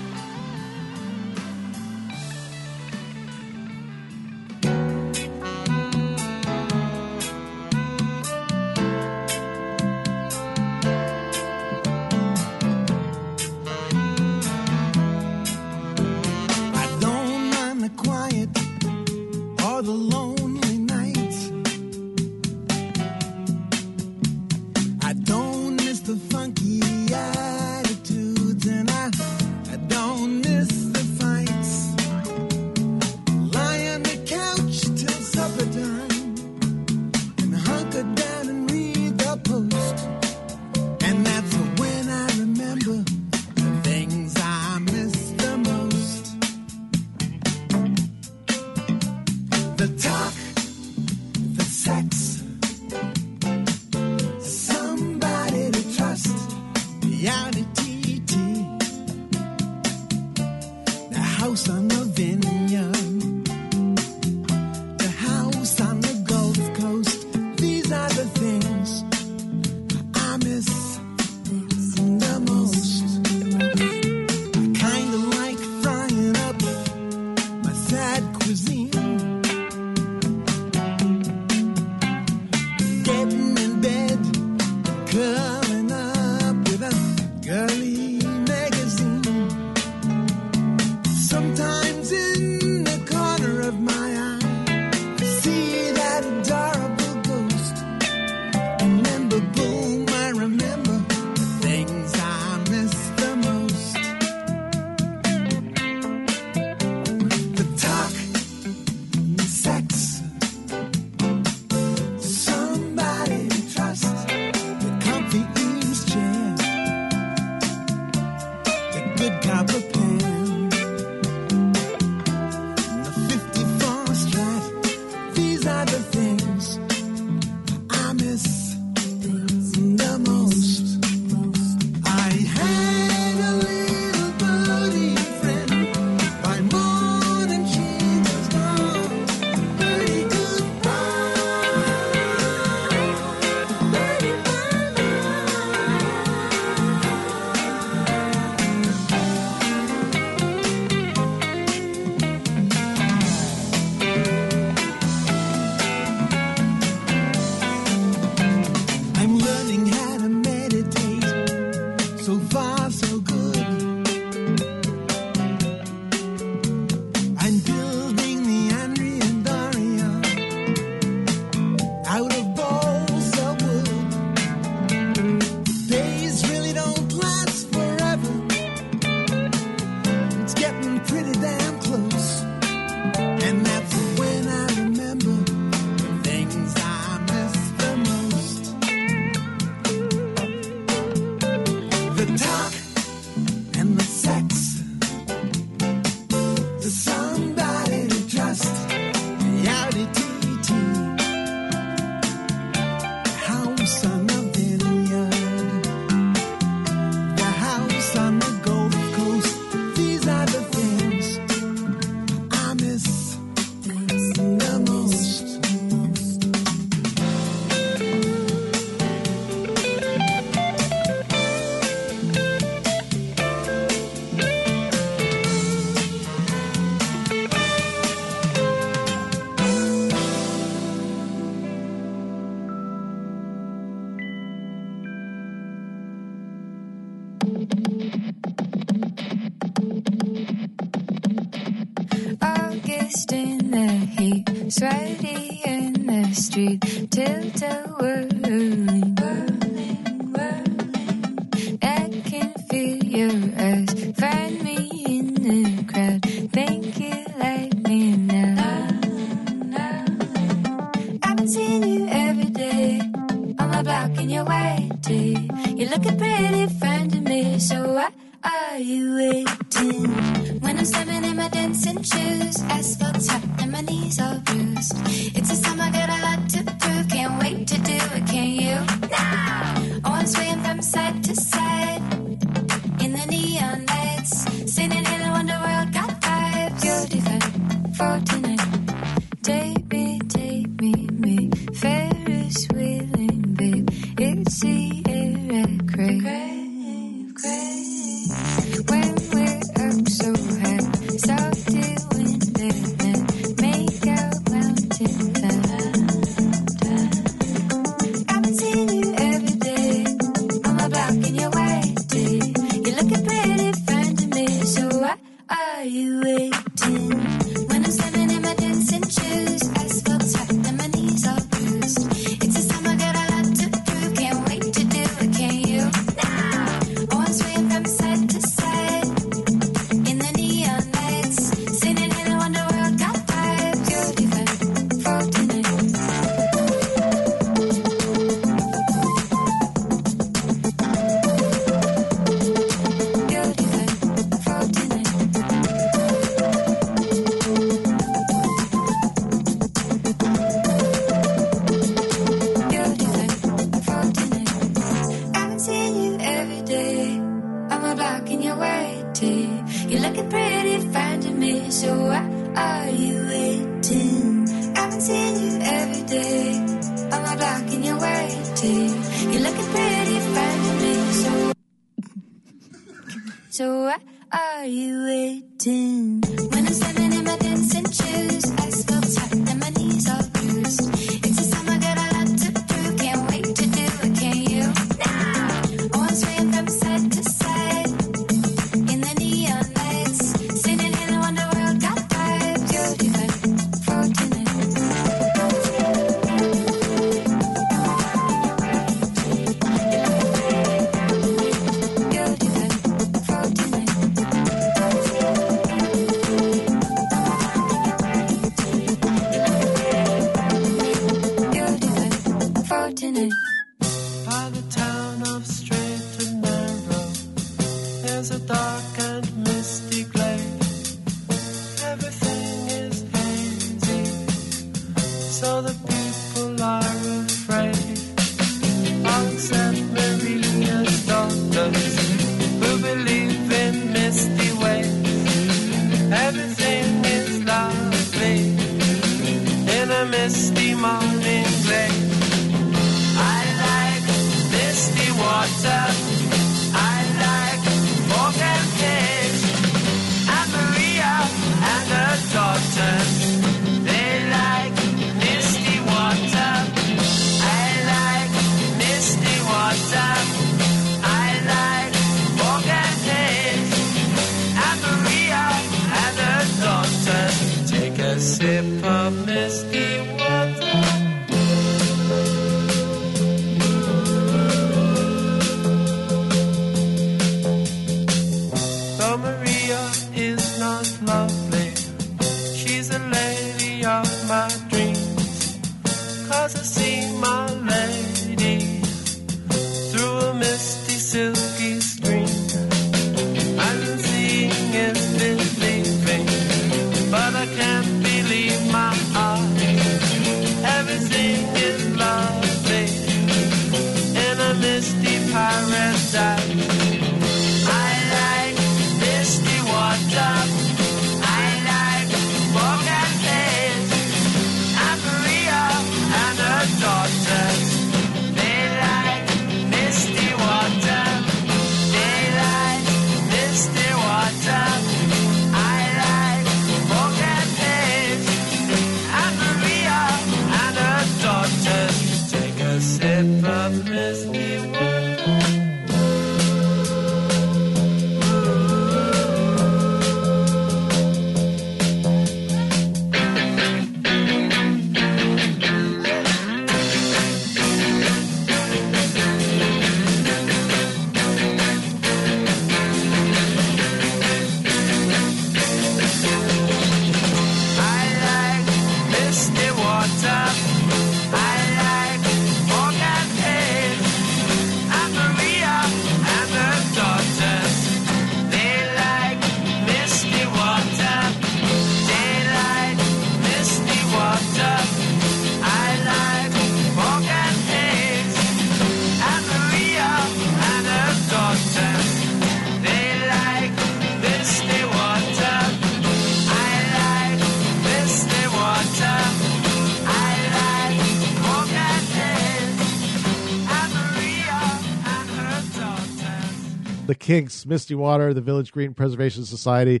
Kinks, 597.26 597.66
Misty 597.66 597.96
Water, 597.96 598.32
the 598.32 598.40
Village 598.40 598.70
Green 598.70 598.94
Preservation 598.94 599.44
Society. 599.44 600.00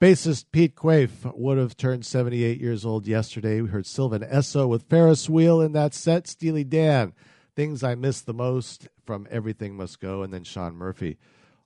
Bassist 0.00 0.44
Pete 0.52 0.76
Quaife 0.76 1.26
would 1.34 1.58
have 1.58 1.76
turned 1.76 2.06
78 2.06 2.60
years 2.60 2.84
old 2.84 3.04
yesterday. 3.04 3.60
We 3.60 3.68
heard 3.68 3.84
Sylvan 3.84 4.22
Esso 4.22 4.68
with 4.68 4.84
Ferris 4.84 5.28
Wheel 5.28 5.60
in 5.60 5.72
that 5.72 5.92
set. 5.92 6.28
Steely 6.28 6.62
Dan, 6.62 7.14
Things 7.56 7.82
I 7.82 7.96
Miss 7.96 8.20
the 8.20 8.32
Most 8.32 8.86
from 9.04 9.26
Everything 9.28 9.74
Must 9.76 9.98
Go. 9.98 10.22
And 10.22 10.32
then 10.32 10.44
Shaun 10.44 10.76
Murphy 10.76 11.18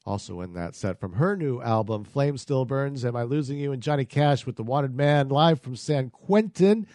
also 0.07 0.41
in 0.41 0.55
that 0.55 0.75
set 0.75 0.99
from 0.99 1.13
her 1.13 1.37
new 1.37 1.61
album, 1.61 2.03
Flame 2.03 2.39
Still 2.39 2.65
Burns. 2.65 3.05
Am 3.05 3.15
I 3.15 3.25
Losing 3.25 3.59
You? 3.59 3.73
And 3.73 3.83
Johnny 3.83 4.07
Cash 4.07 4.47
with 4.47 4.57
The 4.57 4.63
Wanted 4.63 4.95
Man 4.95 5.29
live 5.29 5.61
from 5.61 5.77
San 5.77 6.09
Quentin, 6.09 6.87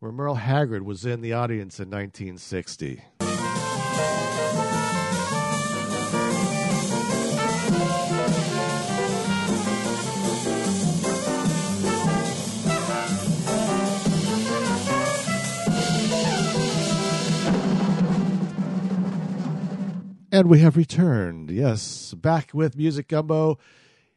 where 0.00 0.12
Merle 0.12 0.34
Haggard 0.34 0.82
was 0.82 1.06
in 1.06 1.22
the 1.22 1.32
audience 1.32 1.80
in 1.80 1.88
1960. 1.88 3.02
And 20.38 20.48
we 20.48 20.60
have 20.60 20.76
returned. 20.76 21.50
Yes, 21.50 22.14
back 22.14 22.50
with 22.54 22.76
Music 22.76 23.08
Gumbo 23.08 23.58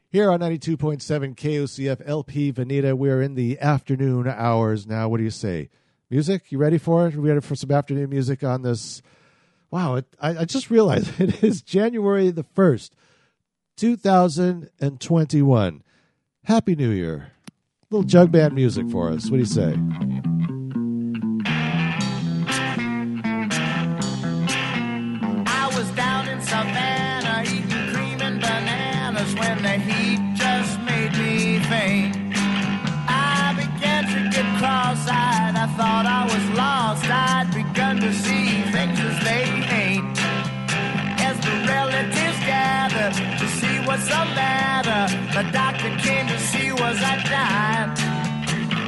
here 0.08 0.30
on 0.30 0.42
92.7 0.42 1.36
KOCF 1.36 2.00
LP 2.06 2.54
Veneta. 2.54 2.94
We're 2.94 3.24
in 3.24 3.34
the 3.34 3.60
afternoon 3.60 4.28
hours 4.28 4.86
now. 4.86 5.10
What 5.10 5.18
do 5.18 5.24
you 5.24 5.32
say? 5.32 5.70
Music? 6.12 6.52
You 6.52 6.60
ready 6.60 6.78
for 6.78 7.08
it? 7.08 7.16
Are 7.16 7.22
we 7.22 7.30
ready 7.30 7.42
for 7.42 7.56
some 7.56 7.72
afternoon 7.72 8.12
music 8.12 8.44
on 8.44 8.62
this? 8.62 9.02
Wow, 9.72 9.96
it, 9.96 10.06
I, 10.20 10.42
I 10.42 10.46
just 10.46 10.70
realized 10.70 11.10
it 11.20 11.44
is 11.44 11.64
January 11.64 12.30
the 12.30 12.44
1st, 12.44 12.92
2021. 13.78 15.84
Happy 16.44 16.76
New 16.76 16.92
Year. 16.92 17.32
little 17.90 18.08
jug 18.08 18.32
band 18.32 18.54
music 18.54 18.88
for 18.92 19.10
us. 19.10 19.32
What 19.32 19.38
do 19.38 19.40
you 19.40 19.46
say? 19.46 19.76
Thought 35.82 36.06
I 36.06 36.24
was 36.30 36.46
lost. 36.64 37.06
I'd 37.10 37.50
begun 37.50 37.96
to 38.06 38.14
see 38.14 38.62
things 38.70 39.00
as 39.10 39.18
they 39.26 39.46
ain't. 39.82 40.14
As 41.28 41.36
the 41.42 41.56
relatives 41.74 42.40
gathered 42.46 43.18
to 43.42 43.48
see 43.58 43.76
what's 43.88 44.06
the 44.06 44.24
matter, 44.38 45.02
the 45.34 45.44
doctor 45.50 45.90
came 46.06 46.28
to 46.34 46.38
see 46.50 46.70
was 46.82 46.98
I 47.02 47.16
dying. 47.34 47.92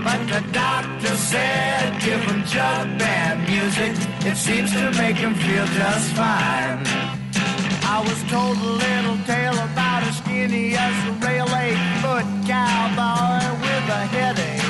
But 0.05 0.21
the 0.33 0.41
doctor 0.53 1.15
said, 1.17 1.97
give 2.05 2.21
him 2.29 2.45
jug 2.45 2.85
band 3.01 3.39
music. 3.49 3.93
It 4.29 4.37
seems 4.37 4.69
to 4.77 4.85
make 5.01 5.17
him 5.17 5.33
feel 5.33 5.65
just 5.81 6.09
fine. 6.13 6.85
I 7.95 7.97
was 8.05 8.19
told 8.29 8.55
a 8.69 8.71
little 8.85 9.17
tale 9.25 9.57
about 9.69 10.01
a 10.09 10.11
skinny 10.13 10.75
as 10.77 10.95
a 11.09 11.13
rail 11.25 11.49
eight 11.63 11.81
foot 12.01 12.27
cowboy 12.45 13.41
with 13.65 13.85
a 13.97 14.03
headache. 14.13 14.62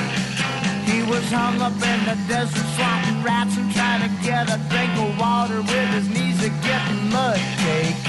Was 1.04 1.30
hung 1.30 1.60
up 1.60 1.74
in 1.74 2.00
the 2.08 2.16
desert 2.26 2.64
swatting 2.74 3.22
rats 3.22 3.56
and 3.58 3.70
trying 3.72 4.00
to 4.02 4.10
get 4.24 4.48
a 4.48 4.56
drink 4.72 4.90
of 4.96 5.12
water 5.20 5.60
with 5.60 5.88
his 5.92 6.08
knees 6.08 6.40
a 6.40 6.48
getting 6.64 7.12
mud 7.12 7.36
caked. 7.60 8.00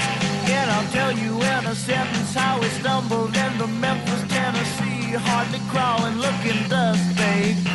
And 0.48 0.70
I'll 0.70 0.90
tell 0.90 1.12
you 1.12 1.36
in 1.36 1.62
a 1.66 1.74
sentence 1.74 2.32
how 2.32 2.58
he 2.58 2.68
stumbled 2.80 3.36
into 3.36 3.66
Memphis, 3.66 4.24
Tennessee, 4.32 5.12
hardly 5.12 5.60
crawling, 5.68 6.16
looking 6.16 6.56
dust 6.72 7.04
baked. 7.20 7.68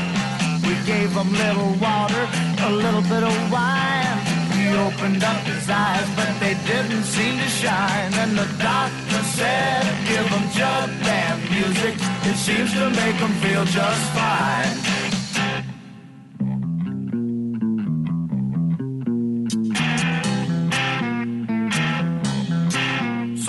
We 0.66 0.74
gave 0.90 1.14
him 1.14 1.32
little 1.32 1.78
water, 1.78 2.26
a 2.66 2.72
little 2.74 3.06
bit 3.06 3.22
of 3.22 3.36
wine. 3.54 4.18
He 4.58 4.74
opened 4.74 5.24
up 5.24 5.46
his 5.46 5.70
eyes, 5.70 6.10
but 6.18 6.34
they 6.42 6.58
didn't 6.66 7.06
seem 7.06 7.38
to 7.38 7.50
shine. 7.62 8.12
And 8.18 8.36
the 8.36 8.50
doctor 8.58 9.22
said, 9.38 9.86
give 10.10 10.26
him 10.26 10.46
jug 10.50 10.90
band 11.06 11.40
music. 11.46 11.94
It 12.26 12.38
seems 12.42 12.74
to 12.74 12.90
make 12.90 13.22
him 13.22 13.34
feel 13.46 13.66
just 13.66 14.04
fine. 14.18 15.01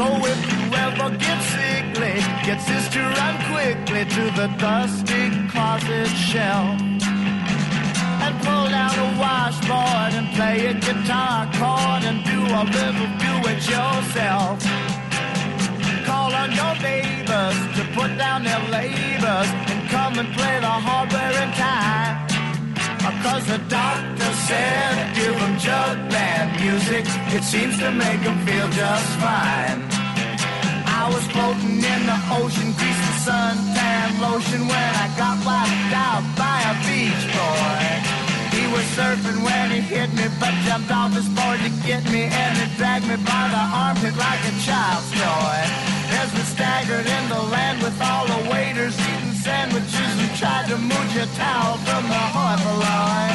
So 0.03 0.09
if 0.09 0.41
you 0.53 0.62
ever 0.87 1.16
get 1.16 1.41
sickly, 1.55 2.15
get 2.43 2.61
sister 2.61 3.05
run 3.19 3.35
quickly 3.53 4.05
to 4.16 4.24
the 4.39 4.49
dusty 4.59 5.24
closet 5.53 6.09
shelf. 6.09 6.81
And 8.24 8.35
pull 8.45 8.66
down 8.77 8.95
a 9.07 9.09
washboard 9.23 10.12
and 10.19 10.27
play 10.35 10.66
a 10.66 10.74
guitar 10.74 11.47
chord 11.59 12.03
and 12.11 12.19
do 12.24 12.39
a 12.61 12.62
little 12.77 13.11
do 13.24 13.35
it 13.53 13.62
yourself. 13.74 14.59
Call 16.09 16.35
on 16.43 16.51
your 16.51 16.74
neighbors 16.83 17.59
to 17.77 17.83
put 17.95 18.11
down 18.19 18.43
their 18.43 18.62
labors 18.77 19.51
and 19.70 19.89
come 19.89 20.19
and 20.19 20.35
play 20.35 20.59
the 20.59 20.74
hardware 20.87 21.43
in 21.45 21.53
time. 21.53 22.31
Cause 23.20 23.44
the 23.47 23.60
doctor 23.68 24.32
said, 24.48 25.14
give 25.14 25.34
them 25.39 25.59
jug 25.59 25.97
band 26.10 26.60
music. 26.60 27.05
It 27.36 27.44
seems 27.44 27.78
to 27.78 27.90
make 27.93 28.22
them 28.24 28.39
feel 28.47 28.68
just 28.70 29.09
fine. 29.20 29.84
I 31.02 31.10
was 31.12 31.26
floating 31.34 31.82
in 31.82 32.01
the 32.06 32.18
ocean, 32.39 32.70
greased 32.78 33.05
the 33.10 33.16
suntan 33.26 34.09
lotion 34.22 34.68
when 34.70 34.90
I 35.05 35.06
got 35.18 35.36
wiped 35.44 35.93
out 35.93 36.24
by 36.39 36.59
a 36.70 36.74
beach 36.86 37.24
boy. 37.34 37.84
He 38.55 38.64
was 38.70 38.86
surfing 38.94 39.43
when 39.43 39.70
he 39.70 39.80
hit 39.80 40.12
me, 40.14 40.28
but 40.39 40.55
jumped 40.62 40.90
off 40.90 41.12
his 41.12 41.28
board 41.28 41.59
to 41.66 41.70
get 41.82 42.05
me, 42.12 42.30
and 42.30 42.52
he 42.56 42.66
dragged 42.76 43.09
me 43.09 43.16
by 43.16 43.44
the 43.51 43.64
armpit 43.82 44.14
like 44.14 44.43
a 44.47 44.55
child's 44.62 45.10
toy. 45.18 45.59
As 46.22 46.30
we 46.34 46.43
staggered 46.47 47.06
in 47.06 47.24
the 47.28 47.43
land 47.51 47.82
with 47.82 47.98
all 48.01 48.26
the 48.26 48.51
waiters 48.51 48.94
sandwiches 49.43 50.14
and 50.23 50.32
tried 50.39 50.66
to 50.70 50.78
mooch 50.78 51.14
a 51.19 51.27
towel 51.35 51.74
from 51.82 52.02
the 52.06 52.23
hoi 52.35 52.55
polloi. 52.62 53.27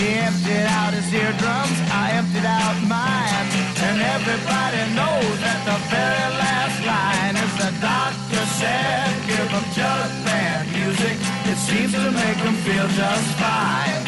He 0.00 0.16
emptied 0.16 0.64
out 0.64 0.92
his 0.96 1.08
eardrums, 1.12 1.76
I 1.92 2.16
emptied 2.16 2.48
out 2.48 2.76
mine, 2.88 3.48
and 3.84 4.00
everybody 4.16 4.82
knows 4.96 5.36
that 5.44 5.60
the 5.68 5.76
very 5.92 6.28
last 6.40 6.78
line 6.88 7.36
is 7.36 7.52
the 7.60 7.70
doctor 7.84 8.44
said, 8.60 9.12
give 9.28 9.48
him 9.52 9.66
jug 9.76 10.08
band 10.24 10.72
music. 10.72 11.16
It 11.52 11.58
seems 11.60 11.92
to 11.92 12.10
make 12.12 12.40
him 12.40 12.56
feel 12.64 12.88
just 12.96 13.28
fine. 13.36 14.05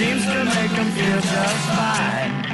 Seems 0.00 0.24
to 0.24 0.44
make 0.46 0.70
him 0.70 0.90
feel 0.92 1.20
just 1.20 1.66
fine. 1.76 2.49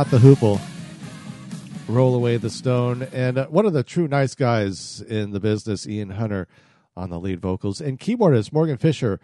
Mott 0.00 0.10
the 0.10 0.16
Hoople. 0.16 0.58
Roll 1.86 2.14
away 2.14 2.38
the 2.38 2.48
stone, 2.48 3.06
and 3.12 3.36
uh, 3.36 3.48
one 3.48 3.66
of 3.66 3.74
the 3.74 3.82
true 3.82 4.08
nice 4.08 4.34
guys 4.34 5.02
in 5.02 5.32
the 5.32 5.40
business, 5.40 5.86
Ian 5.86 6.08
Hunter, 6.08 6.48
on 6.96 7.10
the 7.10 7.20
lead 7.20 7.38
vocals, 7.38 7.82
and 7.82 8.00
keyboardist 8.00 8.50
Morgan 8.50 8.78
Fisher, 8.78 9.20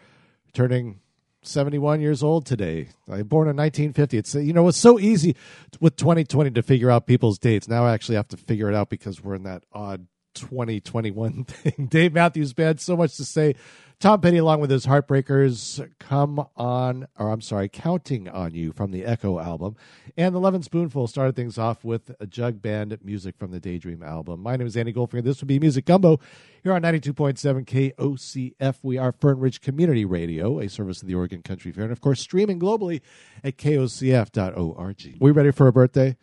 turning 0.52 1.00
71 1.40 2.02
years 2.02 2.22
old 2.22 2.44
today. 2.44 2.90
I 3.08 3.22
born 3.22 3.48
in 3.48 3.56
1950. 3.56 4.18
It's 4.18 4.34
you 4.34 4.52
know 4.52 4.68
it's 4.68 4.76
so 4.76 4.98
easy 4.98 5.34
with 5.80 5.96
2020 5.96 6.50
to 6.50 6.62
figure 6.62 6.90
out 6.90 7.06
people's 7.06 7.38
dates. 7.38 7.66
Now 7.66 7.86
I 7.86 7.94
actually 7.94 8.16
have 8.16 8.28
to 8.28 8.36
figure 8.36 8.68
it 8.68 8.74
out 8.74 8.90
because 8.90 9.24
we're 9.24 9.36
in 9.36 9.44
that 9.44 9.64
odd 9.72 10.08
2021 10.34 11.44
thing. 11.48 11.86
Dave 11.86 12.12
Matthews 12.12 12.52
Band, 12.52 12.82
so 12.82 12.98
much 12.98 13.16
to 13.16 13.24
say. 13.24 13.54
Tom 13.98 14.20
Petty, 14.20 14.36
along 14.36 14.60
with 14.60 14.70
his 14.70 14.84
Heartbreakers, 14.84 15.88
come 15.98 16.46
on, 16.54 17.08
or 17.18 17.30
I'm 17.30 17.40
sorry, 17.40 17.70
counting 17.70 18.28
on 18.28 18.52
you 18.52 18.70
from 18.72 18.90
the 18.90 19.06
Echo 19.06 19.38
album, 19.38 19.74
and 20.18 20.34
the 20.34 20.38
Lovin' 20.38 20.62
Spoonful 20.62 21.06
started 21.06 21.34
things 21.34 21.56
off 21.56 21.82
with 21.82 22.14
a 22.20 22.26
jug 22.26 22.60
band 22.60 22.98
music 23.02 23.38
from 23.38 23.52
the 23.52 23.58
Daydream 23.58 24.02
album. 24.02 24.42
My 24.42 24.54
name 24.54 24.66
is 24.66 24.76
Andy 24.76 24.92
Goldfinger. 24.92 25.24
This 25.24 25.40
would 25.40 25.48
be 25.48 25.58
Music 25.58 25.86
Gumbo 25.86 26.20
here 26.62 26.74
on 26.74 26.82
92.7 26.82 27.94
KOCF. 27.96 28.76
We 28.82 28.98
are 28.98 29.12
Fern 29.12 29.38
Ridge 29.40 29.62
Community 29.62 30.04
Radio, 30.04 30.60
a 30.60 30.68
service 30.68 31.00
of 31.00 31.08
the 31.08 31.14
Oregon 31.14 31.40
Country 31.40 31.72
Fair, 31.72 31.84
and 31.84 31.92
of 31.92 32.02
course 32.02 32.20
streaming 32.20 32.60
globally 32.60 33.00
at 33.42 33.56
kocf.org. 33.56 35.16
We 35.18 35.30
ready 35.30 35.52
for 35.52 35.68
a 35.68 35.72
birthday? 35.72 36.18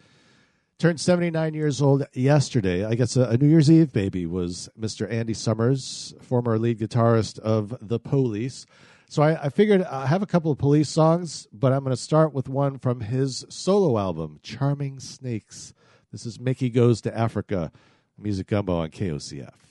Turned 0.83 0.99
79 0.99 1.53
years 1.53 1.81
old 1.81 2.05
yesterday. 2.11 2.83
I 2.83 2.95
guess 2.95 3.15
a, 3.15 3.21
a, 3.21 3.37
New 3.37 3.47
Year's 3.47 3.71
Eve 3.71 3.93
baby 3.93 4.25
was 4.25 4.67
Mr. 4.77 5.09
Andy 5.09 5.33
Summers, 5.33 6.13
former 6.19 6.59
lead 6.59 6.77
guitarist 6.77 7.39
of 7.39 7.73
The 7.81 7.99
Police. 7.99 8.65
So 9.07 9.23
I, 9.23 9.45
I 9.45 9.47
figured 9.47 9.81
I 9.83 10.07
have 10.07 10.21
a 10.21 10.25
couple 10.25 10.51
of 10.51 10.57
police 10.57 10.89
songs, 10.89 11.47
but 11.53 11.71
I'm 11.71 11.85
going 11.85 11.95
to 11.95 12.01
start 12.01 12.33
with 12.33 12.49
one 12.49 12.79
from 12.79 12.99
his 12.99 13.45
solo 13.47 13.97
album, 13.97 14.41
Charming 14.43 14.99
Snakes. 14.99 15.73
This 16.11 16.25
is 16.25 16.37
Mickey 16.37 16.69
Goes 16.69 16.99
to 17.03 17.17
Africa, 17.17 17.71
Music 18.17 18.47
Gumbo 18.47 18.75
on 18.75 18.89
KOCF. 18.89 19.62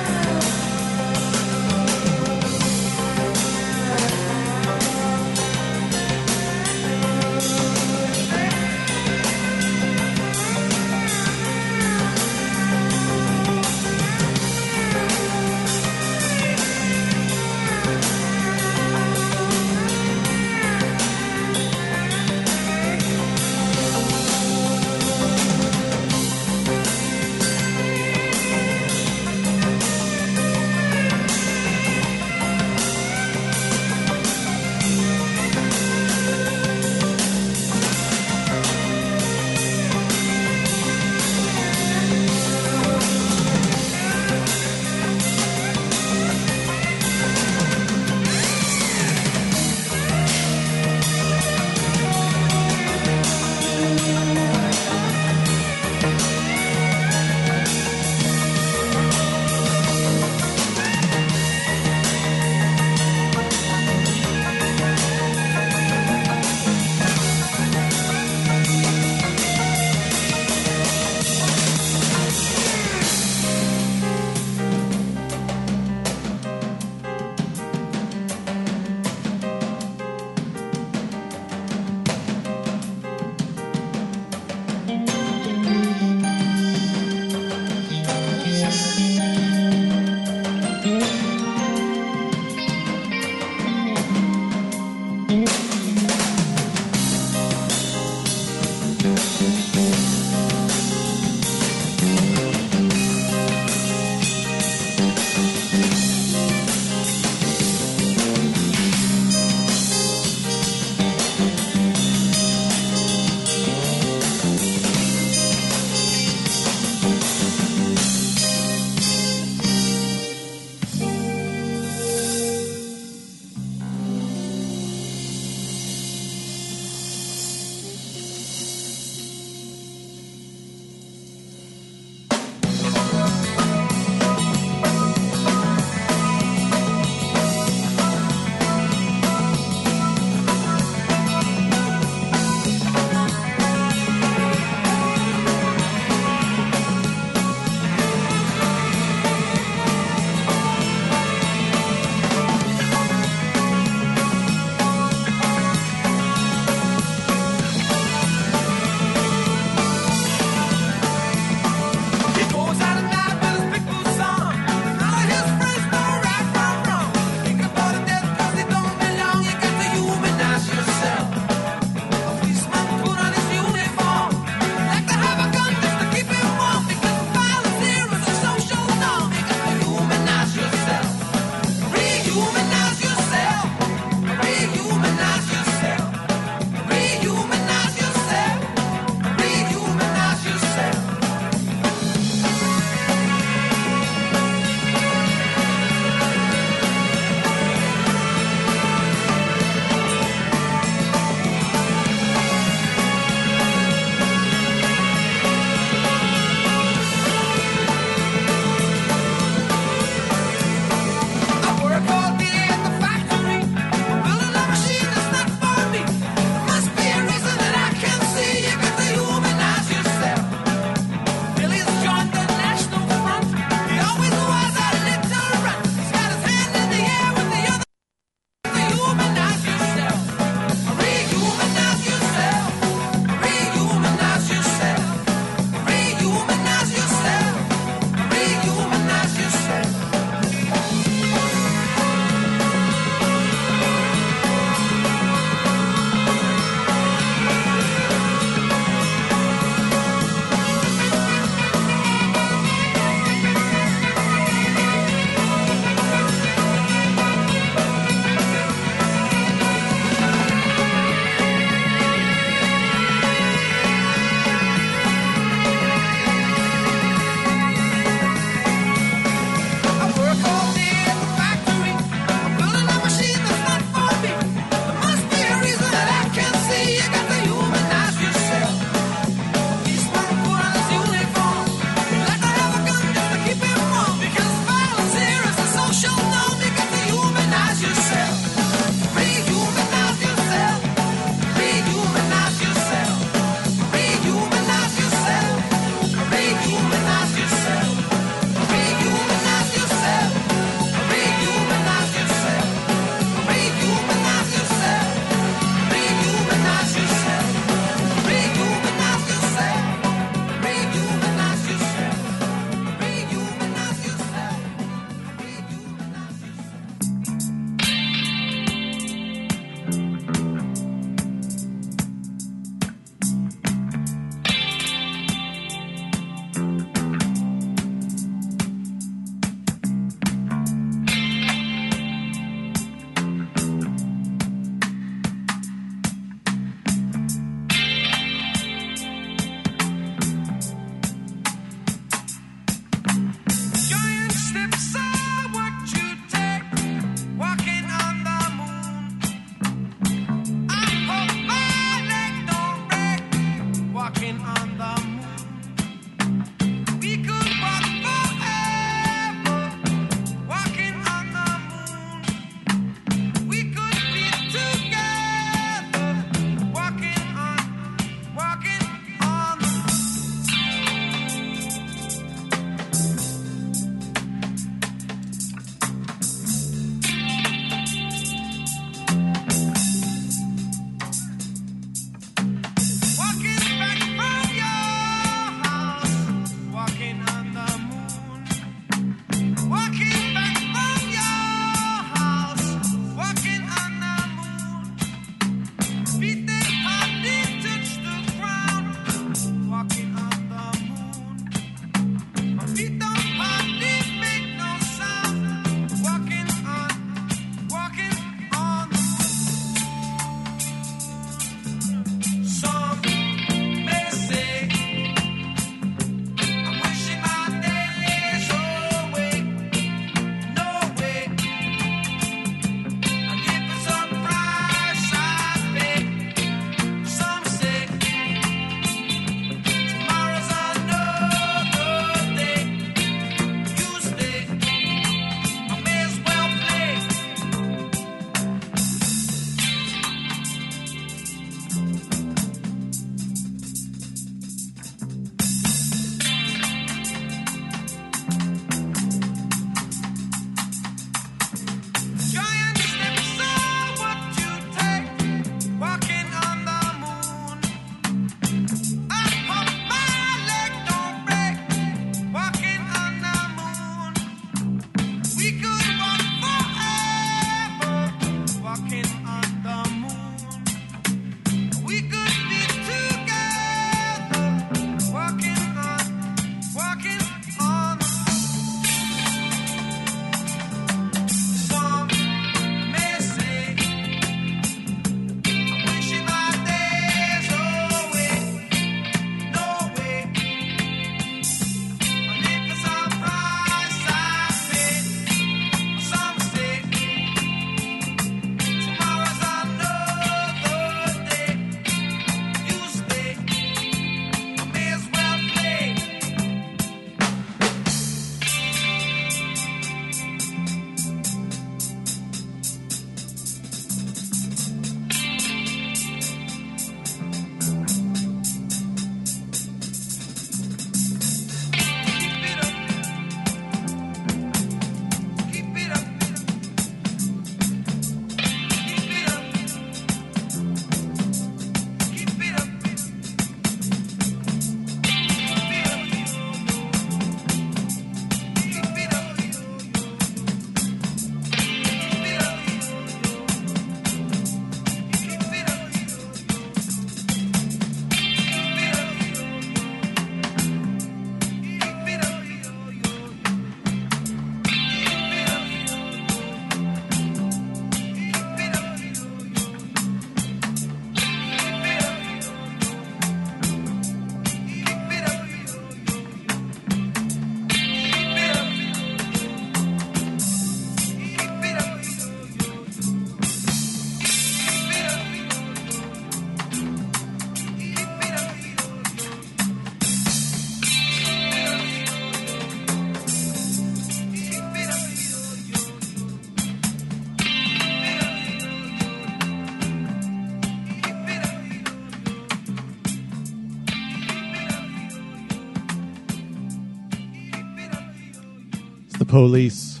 Police. 599.28 600.00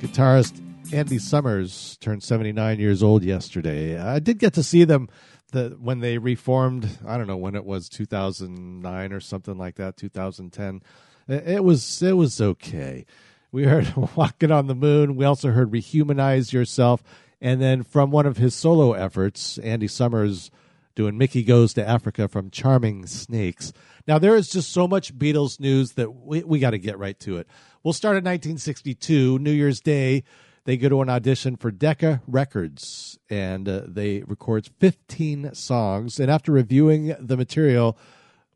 Guitarist 0.00 0.58
Andy 0.92 1.18
Summers 1.18 1.98
turned 2.00 2.22
79 2.22 2.78
years 2.80 3.02
old 3.02 3.22
yesterday. 3.22 3.98
I 3.98 4.20
did 4.20 4.38
get 4.38 4.54
to 4.54 4.62
see 4.62 4.84
them 4.84 5.08
the 5.52 5.76
when 5.78 6.00
they 6.00 6.16
reformed. 6.16 6.88
I 7.06 7.18
don't 7.18 7.26
know 7.26 7.36
when 7.36 7.54
it 7.54 7.66
was 7.66 7.90
2009 7.90 9.12
or 9.12 9.20
something 9.20 9.58
like 9.58 9.74
that, 9.76 9.98
2010. 9.98 10.82
It 11.28 11.62
was 11.62 12.02
it 12.02 12.12
was 12.12 12.40
okay. 12.40 13.04
We 13.52 13.64
heard 13.64 13.94
Walking 14.16 14.50
on 14.50 14.66
the 14.66 14.74
Moon. 14.74 15.14
We 15.14 15.26
also 15.26 15.50
heard 15.50 15.70
Rehumanize 15.70 16.54
Yourself. 16.54 17.02
And 17.40 17.60
then 17.60 17.82
from 17.82 18.10
one 18.10 18.24
of 18.24 18.38
his 18.38 18.54
solo 18.54 18.94
efforts, 18.94 19.58
Andy 19.58 19.88
Summers 19.88 20.50
doing 20.94 21.18
Mickey 21.18 21.42
Goes 21.42 21.74
to 21.74 21.86
Africa 21.86 22.28
from 22.28 22.50
Charming 22.50 23.06
Snakes. 23.06 23.72
Now, 24.06 24.18
there 24.18 24.36
is 24.36 24.48
just 24.48 24.72
so 24.72 24.86
much 24.86 25.16
Beatles 25.18 25.58
news 25.58 25.92
that 25.92 26.14
we, 26.14 26.42
we 26.44 26.58
got 26.60 26.70
to 26.70 26.78
get 26.78 26.98
right 26.98 27.18
to 27.20 27.38
it. 27.38 27.48
We'll 27.82 27.92
start 27.92 28.12
in 28.12 28.24
1962, 28.24 29.38
New 29.40 29.50
Year's 29.50 29.80
Day. 29.80 30.22
They 30.64 30.76
go 30.76 30.88
to 30.88 31.02
an 31.02 31.08
audition 31.08 31.56
for 31.56 31.70
Decca 31.70 32.22
Records 32.26 33.18
and 33.30 33.68
uh, 33.68 33.82
they 33.86 34.22
record 34.26 34.68
15 34.78 35.54
songs. 35.54 36.20
And 36.20 36.30
after 36.30 36.52
reviewing 36.52 37.14
the 37.20 37.36
material, 37.36 37.98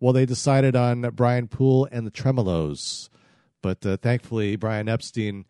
well, 0.00 0.12
they 0.12 0.26
decided 0.26 0.74
on 0.74 1.02
Brian 1.14 1.46
Poole 1.46 1.88
and 1.90 2.06
the 2.06 2.10
Tremeloes. 2.10 3.10
But 3.62 3.84
uh, 3.84 3.96
thankfully, 3.96 4.56
Brian 4.56 4.88
Epstein, 4.88 5.46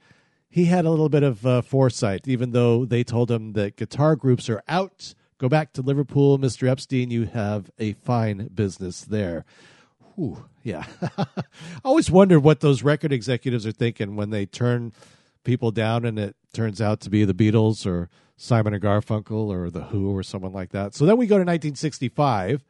he 0.49 0.67
had 0.67 0.85
a 0.85 0.91
little 0.91 1.09
bit 1.09 1.23
of 1.23 1.47
uh, 1.47 1.63
foresight, 1.63 2.27
even 2.27 2.51
though 2.51 2.85
they 2.85 3.05
told 3.05 3.31
him 3.31 3.53
that 3.53 3.77
guitar 3.77 4.17
groups 4.17 4.49
are 4.51 4.63
out. 4.67 5.15
Go 5.39 5.49
back 5.49 5.73
to 5.75 5.83
Liverpool, 5.83 6.39
Mr. 6.39 6.69
Epstein. 6.69 7.11
You 7.11 7.25
have 7.27 7.71
a 7.79 7.93
fine 7.95 8.49
business 8.53 9.03
there. 9.03 9.45
Whew, 10.15 10.45
yeah. 10.63 10.85
I 11.19 11.27
always 11.85 12.11
wondered 12.11 12.41
what 12.41 12.61
those 12.61 12.83
record 12.83 13.13
executives 13.13 13.67
are 13.67 13.73
thinking 13.73 14.17
when 14.17 14.31
they 14.31 14.47
turn 14.47 14.93
people 15.45 15.71
down 15.71 16.05
and 16.05 16.19
it 16.19 16.37
turns 16.53 16.81
out 16.81 17.01
to 17.01 17.11
be 17.11 17.25
the 17.25 17.35
Beatles 17.35 17.87
or 17.87 18.09
Simon 18.37 18.75
and 18.75 18.83
Garfunkel 18.83 19.49
or 19.49 19.71
The 19.71 19.85
Who 19.85 20.17
or 20.17 20.23
someone 20.23 20.53
like 20.53 20.71
that. 20.71 20.95
So 20.95 21.05
then 21.07 21.17
we 21.17 21.27
go 21.27 21.37
to 21.37 21.41
1965, 21.41 22.65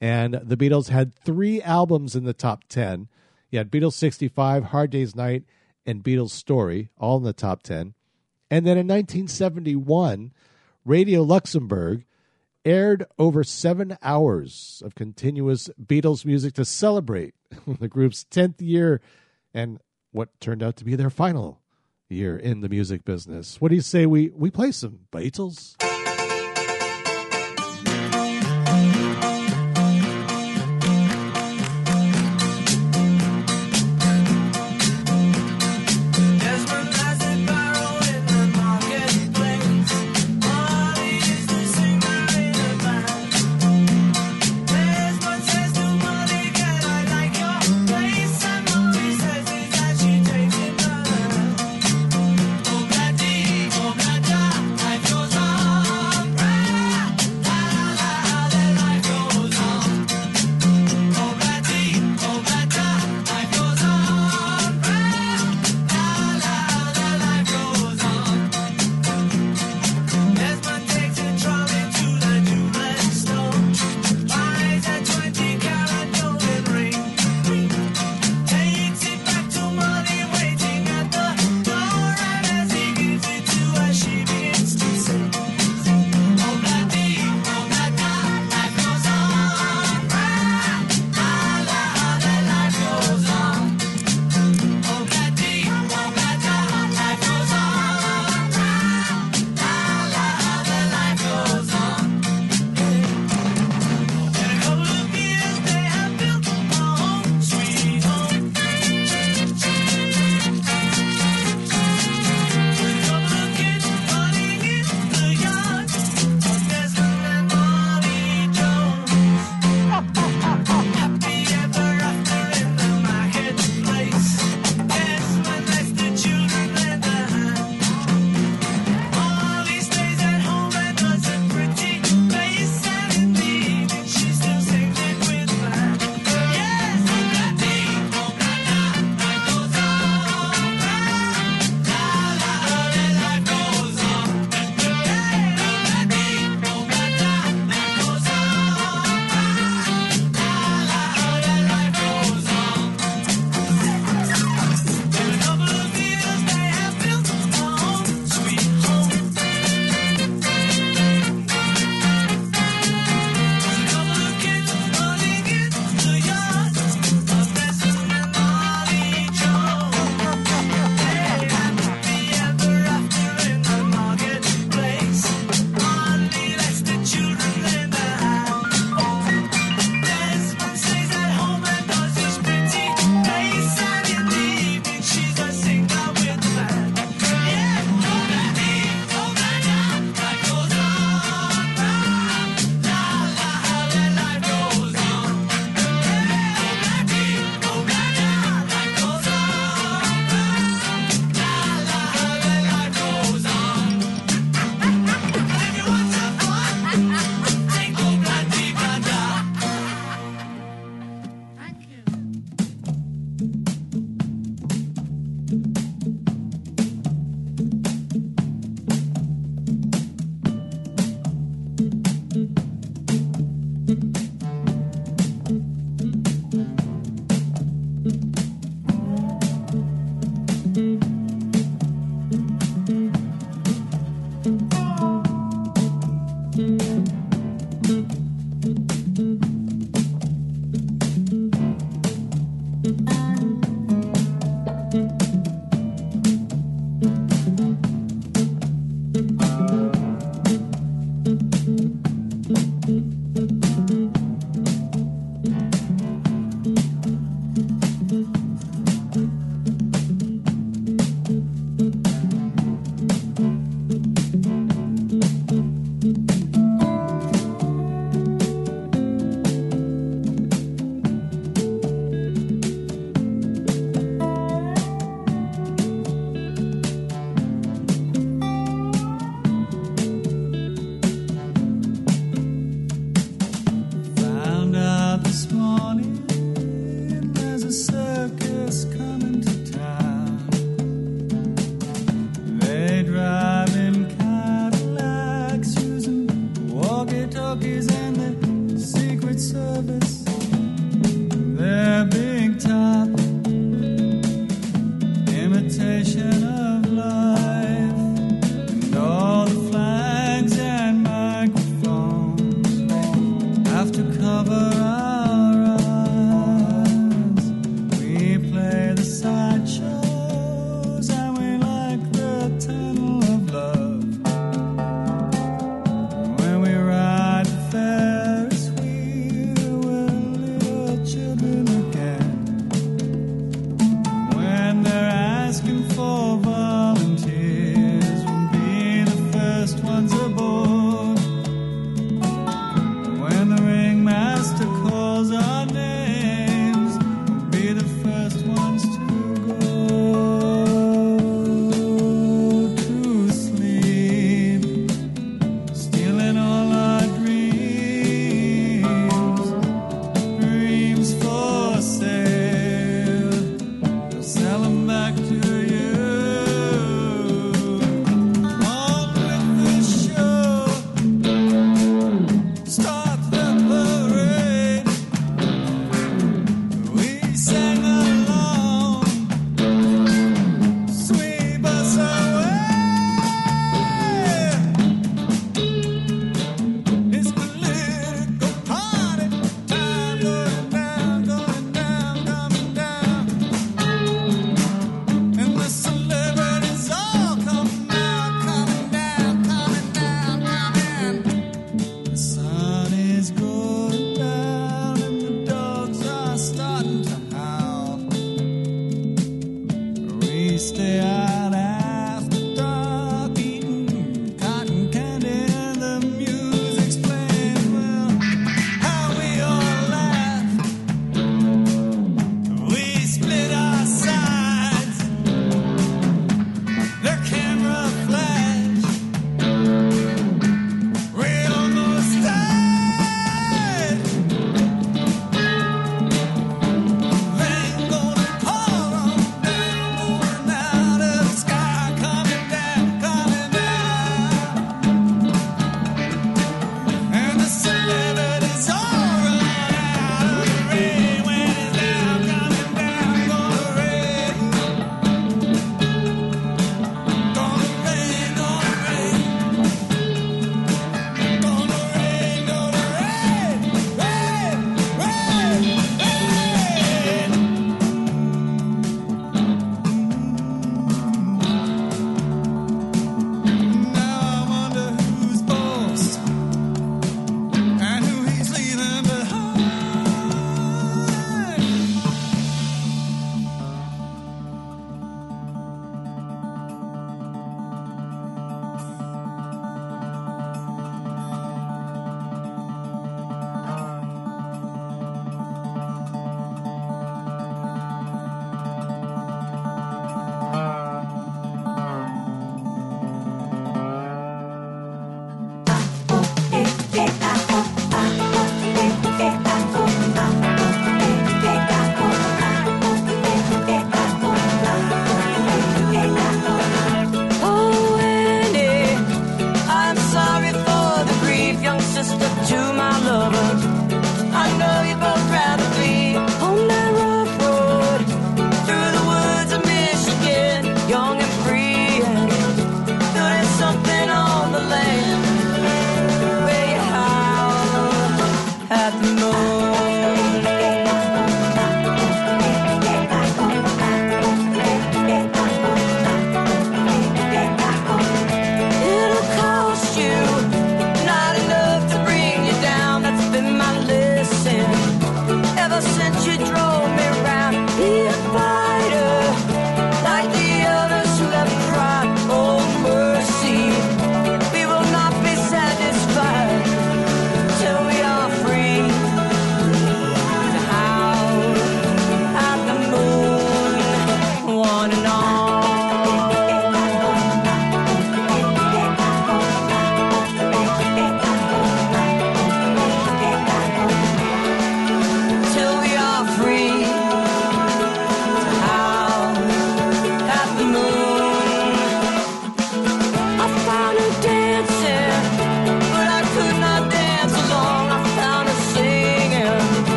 and 0.00 0.34
the 0.34 0.56
Beatles 0.56 0.88
had 0.88 1.14
three 1.14 1.62
albums 1.62 2.16
in 2.16 2.24
the 2.24 2.32
top 2.32 2.64
10. 2.68 3.08
You 3.50 3.58
had 3.58 3.70
Beatles 3.70 3.92
65, 3.92 4.64
Hard 4.64 4.90
Day's 4.90 5.14
Night, 5.14 5.44
and 5.86 6.02
Beatles 6.02 6.30
Story, 6.30 6.90
all 6.98 7.16
in 7.16 7.22
the 7.22 7.32
top 7.32 7.62
10. 7.62 7.94
And 8.50 8.66
then 8.66 8.76
in 8.76 8.86
1971, 8.88 10.32
Radio 10.84 11.22
Luxembourg 11.22 12.04
aired 12.64 13.06
over 13.18 13.44
seven 13.44 13.96
hours 14.02 14.82
of 14.84 14.94
continuous 14.94 15.70
Beatles 15.80 16.24
music 16.24 16.54
to 16.54 16.64
celebrate 16.64 17.34
the 17.66 17.88
group's 17.88 18.24
10th 18.30 18.60
year 18.60 19.00
and 19.52 19.80
what 20.12 20.28
turned 20.40 20.62
out 20.62 20.76
to 20.76 20.84
be 20.84 20.96
their 20.96 21.10
final 21.10 21.60
year 22.08 22.36
in 22.36 22.60
the 22.60 22.68
music 22.68 23.04
business. 23.04 23.60
What 23.60 23.68
do 23.68 23.74
you 23.74 23.80
say 23.80 24.06
we, 24.06 24.30
we 24.30 24.50
play 24.50 24.72
some 24.72 25.00
Beatles? 25.12 25.76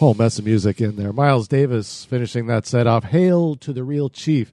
Whole 0.00 0.14
mess 0.14 0.38
of 0.38 0.46
music 0.46 0.80
in 0.80 0.96
there. 0.96 1.12
Miles 1.12 1.46
Davis 1.46 2.06
finishing 2.06 2.46
that 2.46 2.64
set 2.64 2.86
off. 2.86 3.04
Hail 3.04 3.54
to 3.56 3.70
the 3.70 3.84
Real 3.84 4.08
Chief. 4.08 4.50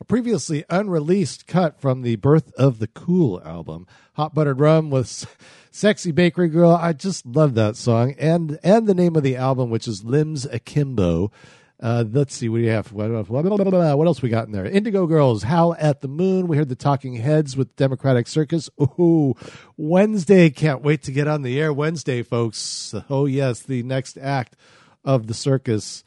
A 0.00 0.04
previously 0.04 0.64
unreleased 0.68 1.46
cut 1.46 1.80
from 1.80 2.02
the 2.02 2.16
Birth 2.16 2.52
of 2.54 2.80
the 2.80 2.88
Cool 2.88 3.40
album. 3.44 3.86
Hot 4.14 4.34
Buttered 4.34 4.58
Rum 4.58 4.90
with 4.90 5.24
Sexy 5.70 6.10
Bakery 6.10 6.48
Girl. 6.48 6.72
I 6.72 6.94
just 6.94 7.24
love 7.24 7.54
that 7.54 7.76
song. 7.76 8.16
And 8.18 8.58
and 8.64 8.88
the 8.88 8.94
name 8.94 9.14
of 9.14 9.22
the 9.22 9.36
album, 9.36 9.70
which 9.70 9.86
is 9.86 10.02
Limbs 10.02 10.46
Akimbo. 10.46 11.30
Uh, 11.78 12.02
let's 12.10 12.34
see, 12.34 12.48
what 12.48 12.58
do 12.58 12.64
you 12.64 12.70
have? 12.70 12.90
What, 12.90 13.08
else 13.08 14.20
we 14.20 14.28
got 14.30 14.46
in 14.46 14.52
there? 14.52 14.66
Indigo 14.66 15.06
Girls, 15.06 15.44
Howl 15.44 15.76
at 15.78 16.00
the 16.00 16.08
Moon. 16.08 16.48
We 16.48 16.56
heard 16.56 16.70
the 16.70 16.74
Talking 16.74 17.14
Heads 17.14 17.56
with 17.56 17.76
Democratic 17.76 18.26
Circus. 18.26 18.68
Ooh, 18.82 19.36
Wednesday. 19.76 20.50
Can't 20.50 20.82
wait 20.82 21.04
to 21.04 21.12
get 21.12 21.28
on 21.28 21.42
the 21.42 21.60
air 21.60 21.72
Wednesday, 21.72 22.24
folks. 22.24 22.96
Oh, 23.08 23.26
yes, 23.26 23.60
the 23.60 23.84
next 23.84 24.18
act 24.18 24.56
of 25.04 25.26
the 25.26 25.34
circus. 25.34 26.04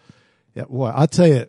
Yeah, 0.54 0.66
boy, 0.66 0.88
I'll 0.88 1.08
tell 1.08 1.28
you, 1.28 1.46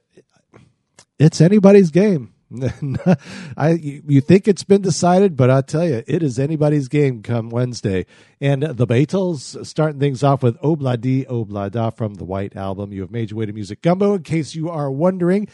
it's 1.18 1.40
anybody's 1.40 1.90
game. 1.90 2.34
I 3.56 3.70
you 3.80 4.20
think 4.20 4.46
it's 4.46 4.64
been 4.64 4.82
decided, 4.82 5.36
but 5.36 5.50
I 5.50 5.62
tell 5.62 5.88
you, 5.88 6.02
it 6.06 6.22
is 6.22 6.38
anybody's 6.38 6.88
game 6.88 7.22
come 7.22 7.48
Wednesday. 7.48 8.04
And 8.40 8.62
the 8.62 8.86
Beatles 8.86 9.64
starting 9.64 9.98
things 9.98 10.22
off 10.22 10.42
with 10.42 10.58
oh 10.62 10.76
Obladi 10.76 11.26
Oblada 11.26 11.86
oh 11.86 11.90
from 11.90 12.14
the 12.14 12.24
White 12.24 12.54
Album. 12.54 12.92
You 12.92 13.00
have 13.02 13.10
made 13.10 13.30
your 13.30 13.38
way 13.38 13.46
to 13.46 13.52
Music 13.52 13.80
Gumbo. 13.80 14.14
In 14.14 14.22
case 14.22 14.54
you 14.54 14.68
are 14.68 14.90
wondering, 14.90 15.48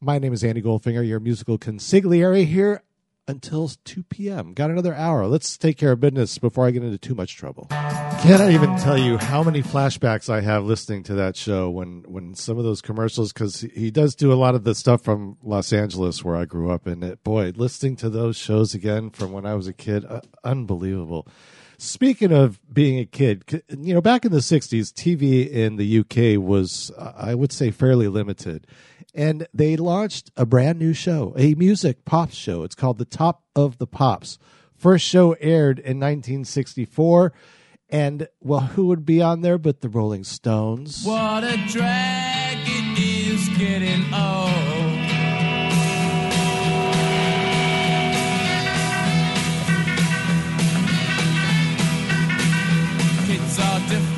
my 0.00 0.18
name 0.18 0.32
is 0.32 0.42
Andy 0.42 0.62
Goldfinger, 0.62 1.06
your 1.06 1.20
musical 1.20 1.58
consigliere 1.58 2.46
here 2.46 2.82
until 3.26 3.68
2 3.84 4.02
p.m. 4.04 4.52
Got 4.52 4.70
another 4.70 4.94
hour. 4.94 5.26
Let's 5.26 5.56
take 5.56 5.78
care 5.78 5.92
of 5.92 6.00
business 6.00 6.38
before 6.38 6.66
I 6.66 6.70
get 6.70 6.82
into 6.82 6.98
too 6.98 7.14
much 7.14 7.36
trouble. 7.36 7.66
Cannot 7.70 8.50
even 8.50 8.76
tell 8.76 8.98
you 8.98 9.18
how 9.18 9.42
many 9.42 9.62
flashbacks 9.62 10.28
I 10.28 10.40
have 10.40 10.64
listening 10.64 11.02
to 11.04 11.14
that 11.14 11.36
show 11.36 11.70
when, 11.70 12.04
when 12.06 12.34
some 12.34 12.58
of 12.58 12.64
those 12.64 12.80
commercials, 12.80 13.32
because 13.32 13.60
he 13.60 13.90
does 13.90 14.14
do 14.14 14.32
a 14.32 14.34
lot 14.34 14.54
of 14.54 14.64
the 14.64 14.74
stuff 14.74 15.02
from 15.02 15.38
Los 15.42 15.72
Angeles 15.72 16.24
where 16.24 16.36
I 16.36 16.44
grew 16.44 16.70
up. 16.70 16.86
And 16.86 17.02
it, 17.02 17.24
boy, 17.24 17.52
listening 17.56 17.96
to 17.96 18.10
those 18.10 18.36
shows 18.36 18.74
again 18.74 19.10
from 19.10 19.32
when 19.32 19.46
I 19.46 19.54
was 19.54 19.66
a 19.66 19.72
kid, 19.72 20.04
uh, 20.04 20.20
unbelievable. 20.42 21.26
Speaking 21.76 22.32
of 22.32 22.60
being 22.72 22.98
a 22.98 23.04
kid, 23.04 23.62
you 23.68 23.94
know, 23.94 24.00
back 24.00 24.24
in 24.24 24.32
the 24.32 24.38
60s, 24.38 24.92
TV 24.92 25.50
in 25.50 25.76
the 25.76 25.98
UK 25.98 26.40
was, 26.40 26.92
uh, 26.96 27.12
I 27.16 27.34
would 27.34 27.52
say, 27.52 27.70
fairly 27.70 28.08
limited. 28.08 28.66
And 29.14 29.46
they 29.54 29.76
launched 29.76 30.32
a 30.36 30.44
brand 30.44 30.80
new 30.80 30.92
show, 30.92 31.32
a 31.36 31.54
music 31.54 32.04
pop 32.04 32.32
show. 32.32 32.64
It's 32.64 32.74
called 32.74 32.98
The 32.98 33.04
Top 33.04 33.44
of 33.54 33.78
the 33.78 33.86
Pops. 33.86 34.38
First 34.76 35.06
show 35.06 35.34
aired 35.34 35.78
in 35.78 36.00
1964. 36.00 37.32
And, 37.88 38.26
well, 38.40 38.60
who 38.60 38.86
would 38.86 39.06
be 39.06 39.22
on 39.22 39.42
there 39.42 39.56
but 39.56 39.82
the 39.82 39.88
Rolling 39.88 40.24
Stones? 40.24 41.04
What 41.04 41.44
a 41.44 41.56
drag 41.68 42.58
it 42.66 42.98
is 42.98 43.48
getting 43.56 44.12
old. 44.12 44.50
Kids 53.28 53.58
are 53.60 53.78
different 53.88 54.13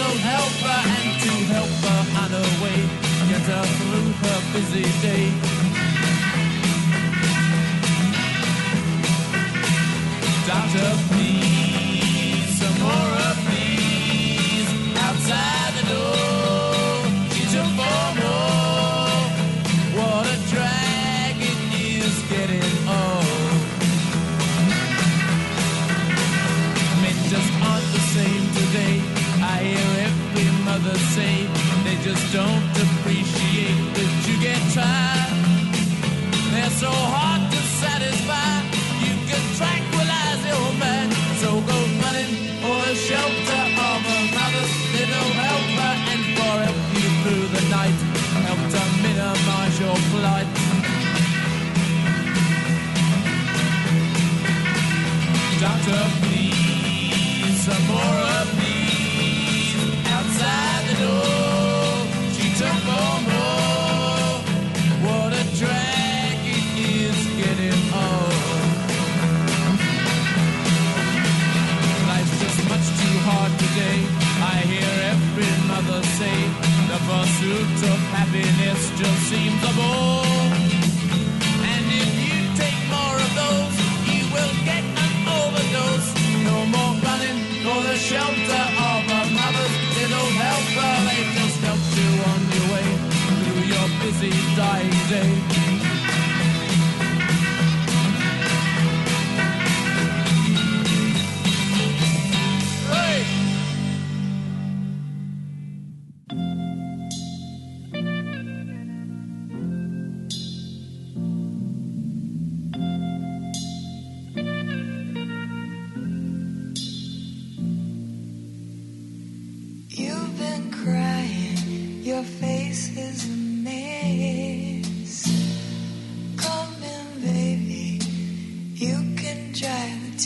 mother's 0.00 0.14
little 0.14 0.18
helper 0.18 0.80
and 0.96 1.20
to 1.20 1.30
help 1.52 1.68
her 1.84 2.00
on 2.20 2.30
her 2.30 2.48
way, 2.62 2.80
get 3.28 3.42
her 3.42 3.64
through 3.76 4.12
her 4.22 4.40
busy 4.52 4.84
day. 5.02 5.32
Doctor, 10.46 10.90
please, 11.08 11.49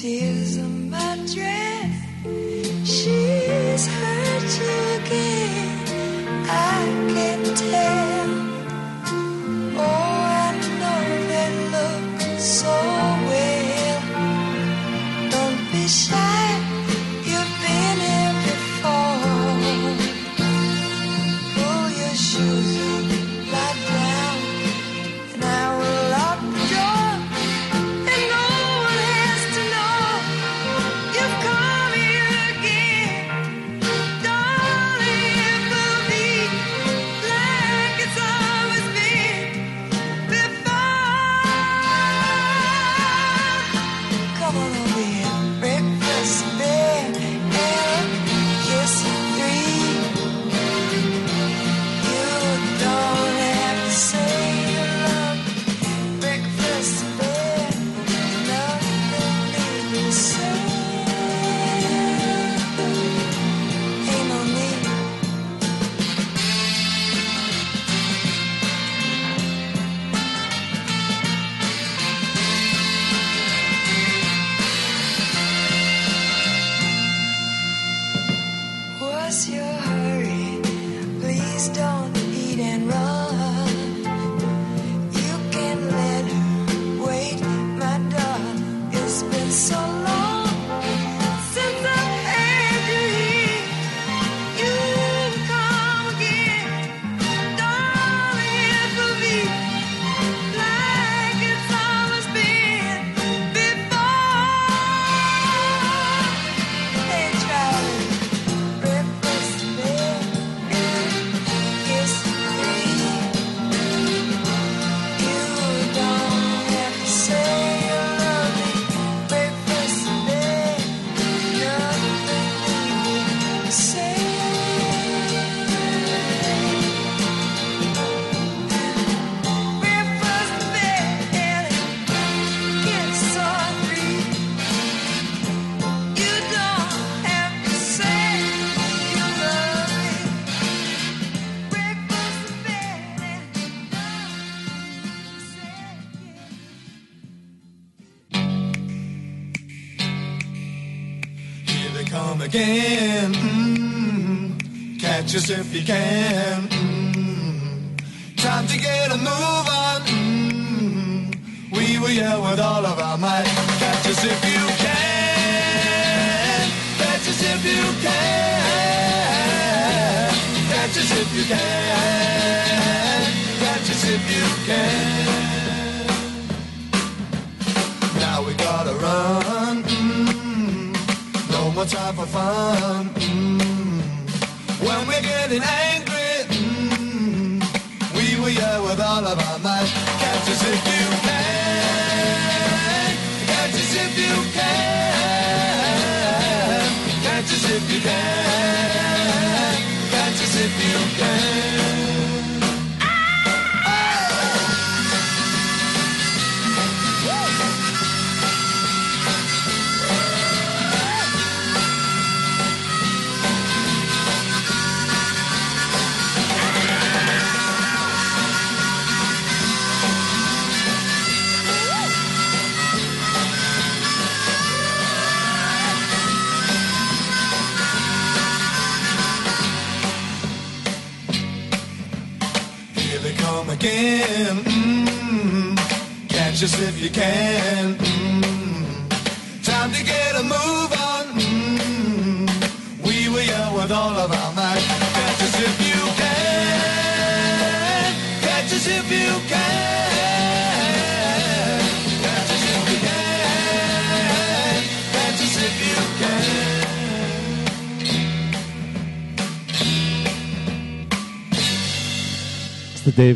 tears 0.04 0.58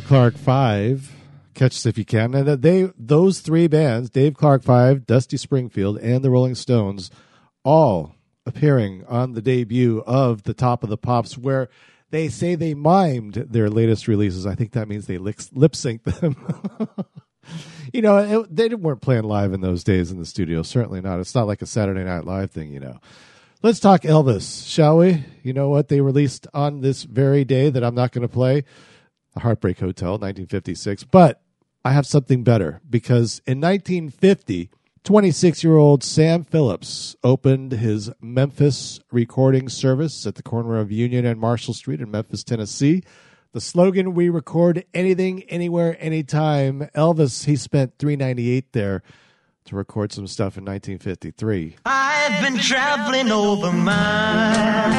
Clark 0.09 0.39
Five. 0.39 1.13
Catch 1.53 1.73
us 1.73 1.85
if 1.85 1.99
you 1.99 2.05
can. 2.07 2.35
And 2.35 2.49
that 2.49 2.63
they 2.63 2.91
those 2.99 3.41
three 3.41 3.67
bands, 3.67 4.09
Dave 4.09 4.33
Clark 4.33 4.63
Five, 4.63 5.05
Dusty 5.05 5.37
Springfield, 5.37 5.99
and 5.99 6.25
the 6.25 6.31
Rolling 6.31 6.55
Stones, 6.55 7.11
all 7.63 8.15
appearing 8.47 9.05
on 9.07 9.35
the 9.35 9.43
debut 9.43 10.03
of 10.07 10.45
the 10.45 10.55
Top 10.55 10.83
of 10.83 10.89
the 10.89 10.97
Pops, 10.97 11.37
where 11.37 11.69
they 12.09 12.31
say 12.31 12.55
they 12.55 12.75
mimed 12.75 13.53
their 13.53 13.69
latest 13.69 14.09
releases. 14.09 14.47
I 14.47 14.55
think 14.55 14.73
that 14.73 14.89
means 14.89 15.07
they 15.07 15.19
lip 15.19 15.37
synced 15.37 16.05
them. 16.05 16.37
you 17.93 18.01
know, 18.01 18.17
it, 18.17 18.57
they 18.57 18.71
didn't 18.71 18.81
weren't 18.81 19.03
playing 19.03 19.25
live 19.25 19.53
in 19.53 19.61
those 19.61 19.85
days 19.85 20.11
in 20.11 20.19
the 20.19 20.25
studio. 20.25 20.63
Certainly 20.63 21.03
not. 21.03 21.21
It's 21.21 21.35
not 21.35 21.47
like 21.47 21.61
a 21.61 21.67
Saturday 21.67 22.05
Night 22.05 22.25
Live 22.25 22.51
thing, 22.51 22.73
you 22.73 22.81
know. 22.81 22.99
Let's 23.63 23.79
talk 23.79 24.03
Elvis, 24.03 24.67
shall 24.67 24.97
we? 24.97 25.27
You 25.43 25.53
know 25.53 25.69
what 25.69 25.89
they 25.89 26.01
released 26.01 26.47
on 26.55 26.81
this 26.81 27.03
very 27.03 27.45
day 27.45 27.69
that 27.69 27.85
I'm 27.85 27.95
not 27.95 28.13
going 28.13 28.27
to 28.27 28.33
play? 28.33 28.65
The 29.35 29.41
Heartbreak 29.41 29.79
Hotel, 29.79 30.13
1956. 30.13 31.05
But 31.05 31.41
I 31.85 31.93
have 31.93 32.07
something 32.07 32.43
better 32.43 32.81
because 32.89 33.41
in 33.47 33.61
1950, 33.61 34.71
26 35.05 35.65
year 35.65 35.77
old 35.77 36.03
Sam 36.03 36.45
Phillips 36.45 37.17
opened 37.23 37.73
his 37.73 38.11
Memphis 38.21 39.01
recording 39.13 39.69
service 39.69 40.27
at 40.27 40.35
the 40.35 40.43
corner 40.43 40.77
of 40.79 40.91
Union 40.93 41.25
and 41.25 41.41
Marshall 41.41 41.75
Street 41.75 42.01
in 42.01 42.11
Memphis, 42.11 42.45
Tennessee. 42.45 43.03
The 43.53 43.61
slogan, 43.63 44.13
We 44.13 44.29
record 44.29 44.85
anything, 44.93 45.43
anywhere, 45.45 45.97
anytime. 45.99 46.89
Elvis, 46.95 47.47
he 47.47 47.57
spent 47.57 47.95
398 47.99 48.73
there 48.73 49.03
to 49.65 49.77
record 49.77 50.13
some 50.13 50.27
stuff 50.27 50.59
in 50.59 50.65
1953. 50.65 51.77
I've 51.87 52.43
been 52.43 52.59
traveling 52.59 53.31
over 53.31 53.73
miles, 53.73 54.95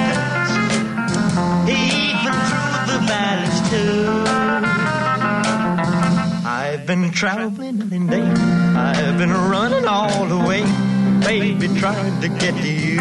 even 1.70 2.34
through 2.34 2.69
too. 3.70 4.24
I've 6.46 6.86
been 6.88 7.12
traveling 7.12 7.82
and 7.94 8.10
day. 8.10 8.22
I've 8.22 9.18
been 9.18 9.32
running 9.32 9.86
all 9.86 10.26
the 10.26 10.40
way, 10.50 10.64
baby, 11.22 11.68
trying 11.80 12.20
to 12.22 12.30
get 12.30 12.56
to 12.56 12.72
you. 12.86 13.00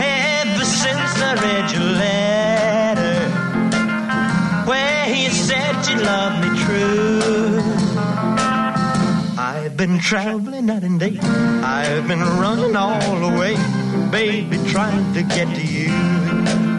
Ever 0.00 0.64
since 0.64 1.12
I 1.28 1.32
read 1.44 1.66
your 1.74 1.88
letter, 2.04 3.18
where 4.70 5.08
you 5.14 5.30
said 5.30 5.74
you 5.88 5.96
loved 6.02 6.38
me 6.44 6.50
true. 6.64 7.60
I've 9.38 9.76
been 9.76 9.98
traveling 9.98 10.66
night 10.66 10.84
and 10.84 10.98
day. 10.98 11.18
I've 11.20 12.08
been 12.08 12.24
running 12.42 12.76
all 12.76 13.20
the 13.26 13.38
way, 13.38 13.56
baby, 14.10 14.56
trying 14.70 15.12
to 15.14 15.22
get 15.22 15.48
to 15.54 15.66
you. 15.66 16.69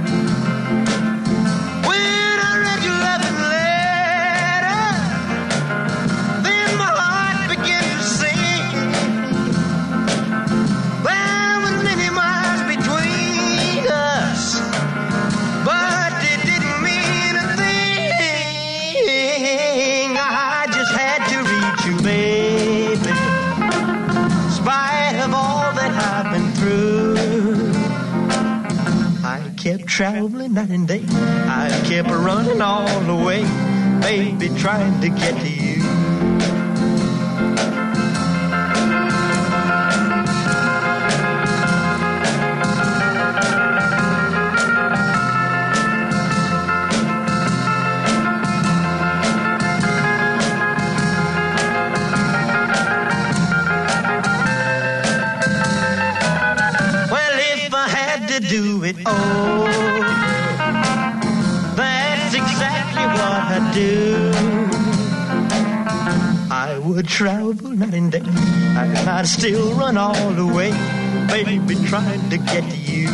Kept 29.78 29.88
traveling 29.88 30.54
night 30.54 30.70
and 30.70 30.86
day. 30.86 31.02
I 31.08 31.70
kept 31.86 32.10
running 32.10 32.62
all 32.62 33.00
the 33.02 33.16
way, 33.16 33.42
baby, 34.02 34.50
trying 34.60 35.00
to 35.00 35.08
get 35.08 35.40
to 35.40 35.50
you. 35.50 36.11
Do 58.42 58.84
it, 58.84 58.96
oh, 59.06 59.68
that's 61.76 62.34
exactly 62.34 63.04
what 63.04 63.32
I'd 63.54 63.72
do. 63.74 64.32
I 66.52 66.78
would 66.80 67.08
travel 67.08 67.70
night 67.70 67.94
and 67.94 68.12
day, 68.12 68.20
and 68.20 69.10
I'd 69.10 69.28
still 69.28 69.74
run 69.76 69.98
all 69.98 70.32
the 70.32 70.46
way, 70.46 70.72
baby, 71.28 71.76
trying 71.88 72.30
to 72.30 72.38
get 72.38 72.66
you. 72.78 73.08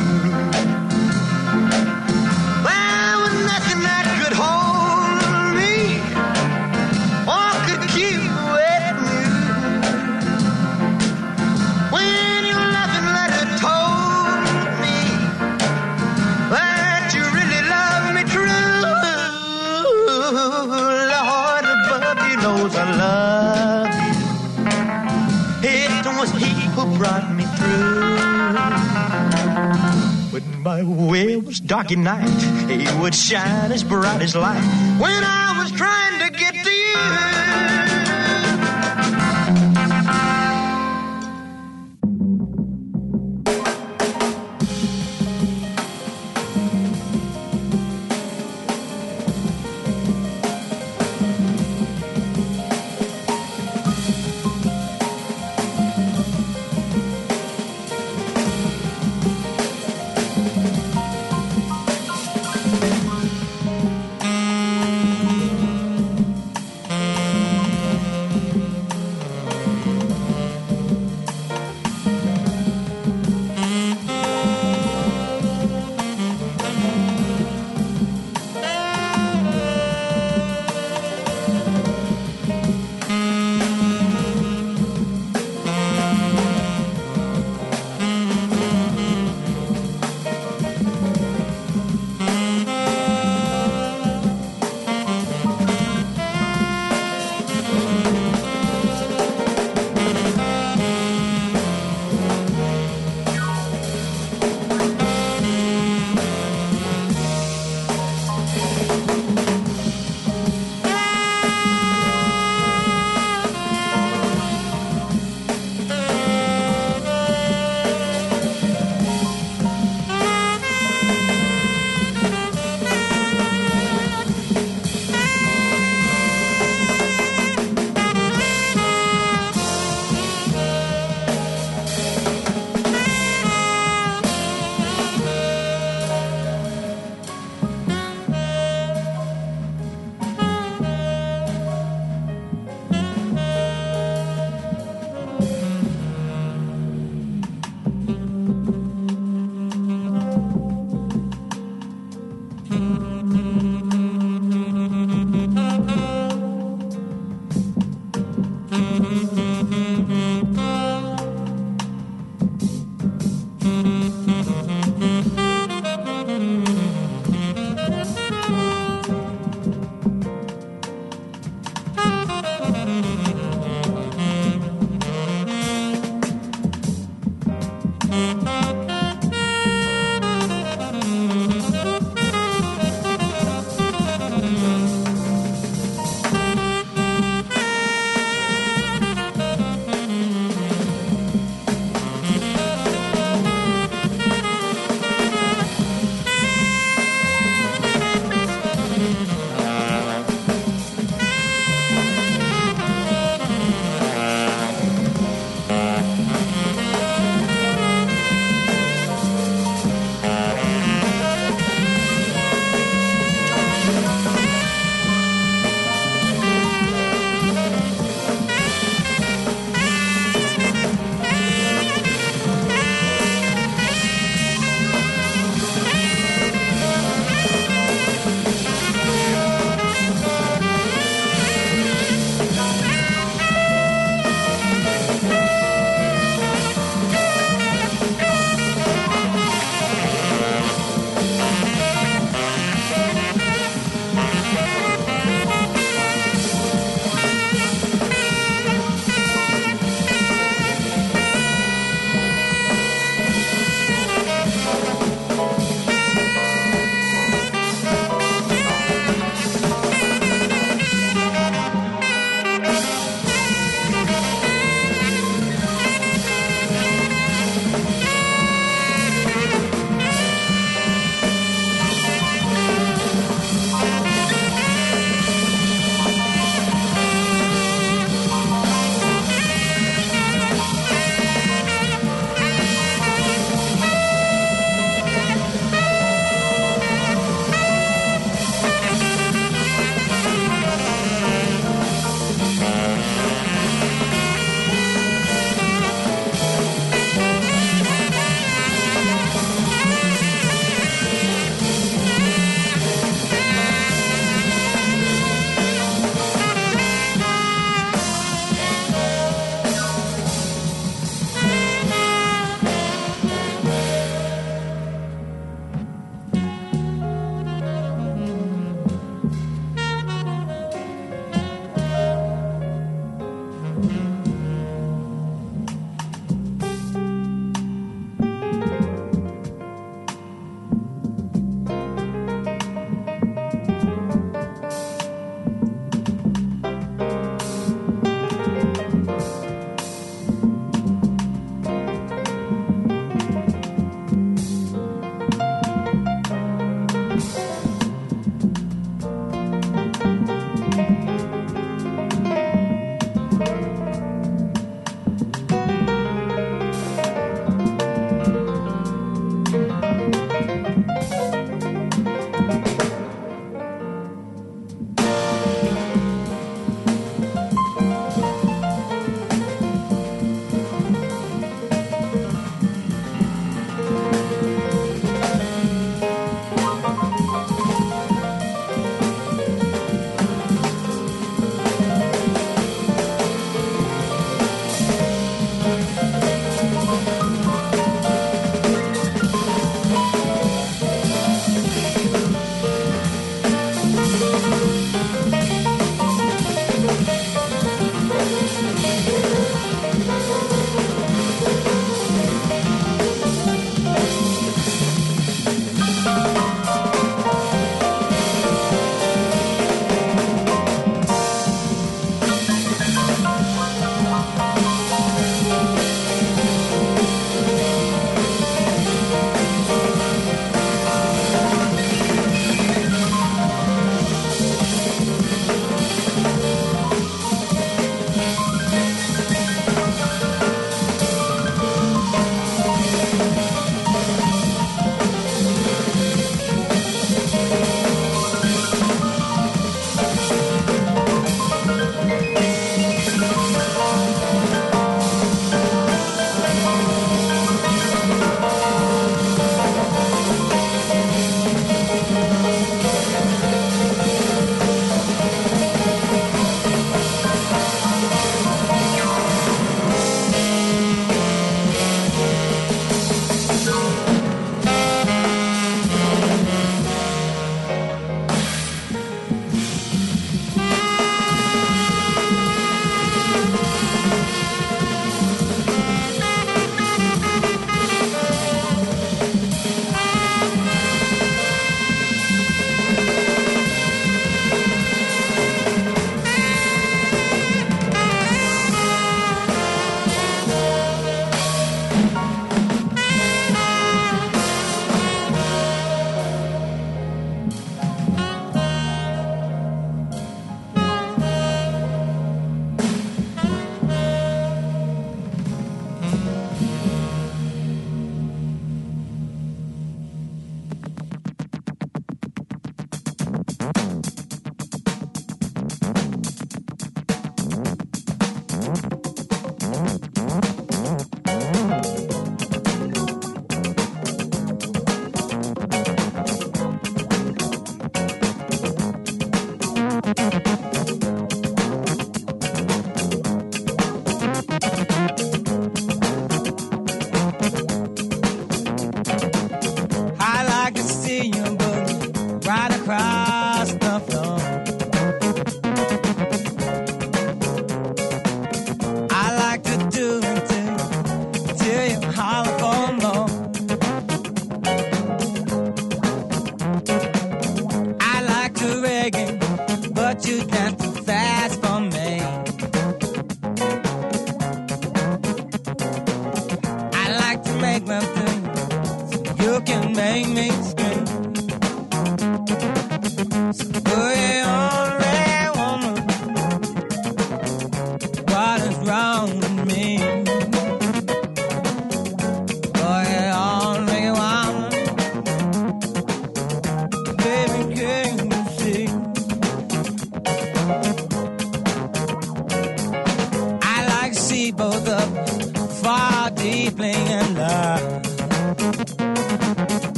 When 30.37 30.61
my 30.61 30.83
way 30.83 31.35
was 31.35 31.59
dark 31.59 31.91
at 31.91 31.97
night, 31.97 32.29
He 32.69 32.85
would 33.01 33.15
shine 33.15 33.71
as 33.71 33.83
bright 33.83 34.21
as 34.21 34.35
light. 34.35 34.61
When 34.99 35.23
I 35.23 35.63
was 35.63 35.71
trying 35.71 36.19
to 36.19 36.37
get 36.37 36.53
to 36.53 36.69
you. 36.69 37.96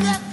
Yeah. 0.00 0.29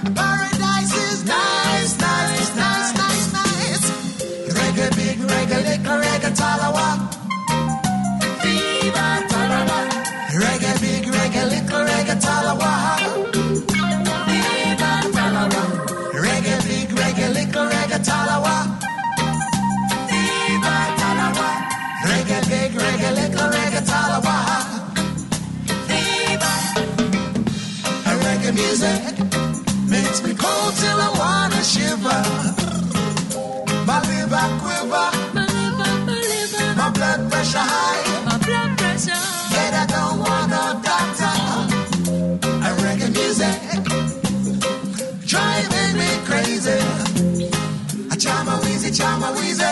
Chama 48.97 49.29
wheezy. 49.37 49.71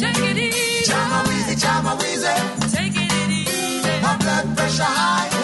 Take 0.00 0.18
it 0.30 0.38
easy. 0.38 0.90
Chama 0.90 1.18
wheezy, 1.28 1.54
chama 1.62 1.92
wheezy. 2.00 2.34
Take 2.74 2.96
it 2.96 3.30
easy. 3.30 4.00
My 4.02 4.16
blood 4.16 4.56
pressure 4.56 4.82
high. 4.82 5.35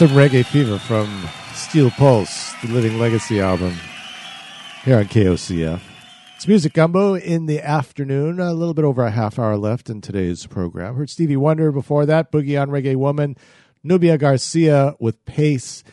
Some 0.00 0.16
reggae 0.16 0.46
fever 0.46 0.78
from 0.78 1.28
Steel 1.52 1.90
Pulse, 1.90 2.54
the 2.62 2.68
Living 2.68 2.98
Legacy 2.98 3.38
album, 3.38 3.76
here 4.82 4.96
on 4.96 5.04
KOCF. 5.04 5.78
It's 6.36 6.48
Music 6.48 6.72
Gumbo 6.72 7.16
in 7.16 7.44
the 7.44 7.60
afternoon. 7.60 8.40
A 8.40 8.54
little 8.54 8.72
bit 8.72 8.86
over 8.86 9.04
a 9.04 9.10
half 9.10 9.38
hour 9.38 9.58
left 9.58 9.90
in 9.90 10.00
today's 10.00 10.46
program. 10.46 10.94
Heard 10.94 11.10
Stevie 11.10 11.36
Wonder 11.36 11.70
before 11.70 12.06
that, 12.06 12.32
Boogie 12.32 12.58
on 12.58 12.70
Reggae 12.70 12.96
Woman, 12.96 13.36
Nubia 13.84 14.16
Garcia 14.16 14.96
with 14.98 15.22
Pace, 15.26 15.84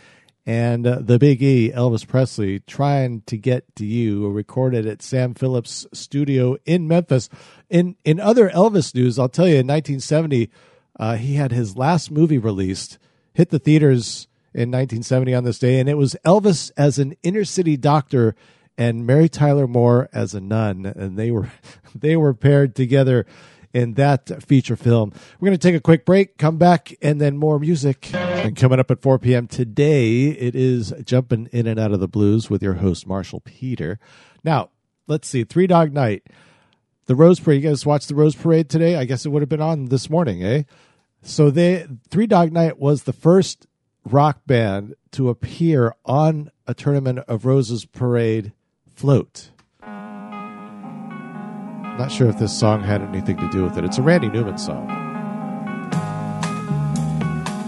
and 0.46 0.88
uh, 0.88 1.00
the 1.02 1.20
Big 1.20 1.44
E, 1.44 1.74
Elvis 1.76 2.08
Presley, 2.08 2.62
trying 2.62 3.24
to 3.26 3.36
get 3.36 3.76
to 3.76 3.86
you, 3.86 4.30
recorded 4.30 4.86
at 4.86 5.02
Sam 5.02 5.34
Phillips' 5.34 5.86
studio 5.92 6.56
in 6.66 6.88
Memphis. 6.88 7.28
In 7.70 7.98
in 8.06 8.22
other 8.22 8.50
Elvis 8.52 8.96
news, 8.96 9.20
I'll 9.20 9.28
tell 9.28 9.50
you, 9.50 9.56
in 9.56 9.68
1970, 9.68 10.50
uh, 10.98 11.18
he 11.18 11.34
had 11.34 11.52
his 11.52 11.76
last 11.76 12.10
movie 12.10 12.38
released, 12.38 13.00
hit 13.38 13.52
the 13.52 13.60
theaters 13.60 14.28
in 14.52 14.72
1970 14.72 15.36
on 15.36 15.44
this 15.44 15.60
day, 15.60 15.80
and 15.80 15.88
it 15.88 15.94
was 15.94 16.16
Elvis 16.26 16.72
as 16.76 16.98
an 16.98 17.16
inner 17.22 17.46
city 17.46 17.78
doctor 17.78 18.36
and 18.80 19.06
Mary 19.06 19.30
Tyler 19.30 19.68
Moore 19.68 20.10
as 20.12 20.34
a 20.34 20.42
nun, 20.42 20.88
and 20.88 21.20
they 21.20 21.30
were 21.30 21.52
they 21.96 22.18
were 22.18 22.34
paired 22.34 22.76
together 22.76 23.28
in 23.76 23.94
that 23.94 24.42
feature 24.42 24.76
film. 24.76 25.14
We're 25.40 25.50
going 25.50 25.58
to 25.58 25.68
take 25.68 25.76
a 25.76 25.80
quick 25.80 26.04
break, 26.04 26.40
come 26.40 26.58
back, 26.58 26.96
and 27.00 27.22
then 27.22 27.38
more 27.38 27.60
music. 27.60 28.12
And 28.16 28.56
coming 28.56 28.80
up 28.80 28.90
at 28.90 29.04
4 29.04 29.20
p.m. 29.20 29.46
today, 29.46 30.30
it 30.30 30.56
is 30.56 30.92
jumping 31.04 31.48
in 31.52 31.68
and 31.68 31.80
out 31.80 31.92
of 31.92 32.00
the 32.00 32.08
blues 32.08 32.50
with 32.50 32.64
your 32.64 32.76
host 32.76 33.06
Marshall 33.06 33.42
Peter. 33.42 34.00
Now, 34.44 34.72
let's 35.06 35.28
see, 35.28 35.44
Three 35.44 35.68
Dog 35.68 35.94
Night, 35.94 36.24
the 37.06 37.16
Rose 37.16 37.40
Parade. 37.40 37.62
You 37.62 37.70
guys 37.70 37.86
watched 37.86 38.08
the 38.08 38.16
Rose 38.16 38.36
Parade 38.36 38.68
today? 38.68 38.96
I 38.96 39.06
guess 39.06 39.28
it 39.28 39.30
would 39.30 39.44
have 39.44 39.50
been 39.50 39.62
on 39.62 39.90
this 39.90 40.10
morning, 40.10 40.44
eh? 40.44 40.64
So 41.28 41.52
they 41.52 41.86
Three 42.10 42.26
Dog 42.26 42.54
Night 42.54 42.80
was 42.80 43.04
the 43.04 43.12
first 43.12 43.68
rock 44.06 44.40
band 44.48 44.96
to 45.12 45.28
appear 45.28 45.94
on 46.06 46.50
a 46.66 46.74
Tournament 46.74 47.20
of 47.28 47.46
Roses 47.46 47.84
parade 47.84 48.54
float. 48.96 49.52
Not 51.98 52.12
sure 52.12 52.30
if 52.30 52.40
this 52.40 52.58
song 52.58 52.82
had 52.82 53.02
anything 53.02 53.36
to 53.38 53.50
do 53.50 53.62
with 53.64 53.78
it. 53.78 53.84
It's 53.84 53.98
a 53.98 54.02
Randy 54.02 54.30
Newman 54.30 54.58
song. 54.58 54.88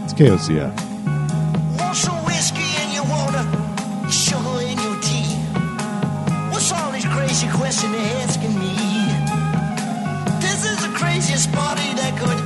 It's 0.06 0.14
KOCF. 0.14 0.86
They're 7.80 7.96
asking 8.22 8.60
me? 8.60 8.76
This 10.42 10.66
is 10.66 10.82
the 10.82 10.92
craziest 10.98 11.52
party 11.54 11.94
that 11.94 12.18
could 12.20 12.39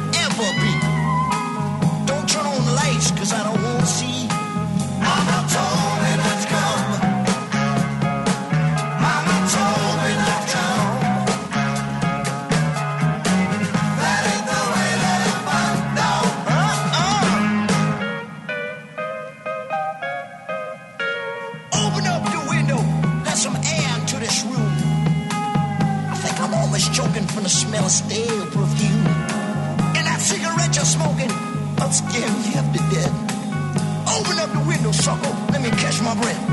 my 36.04 36.14
breath. 36.16 36.53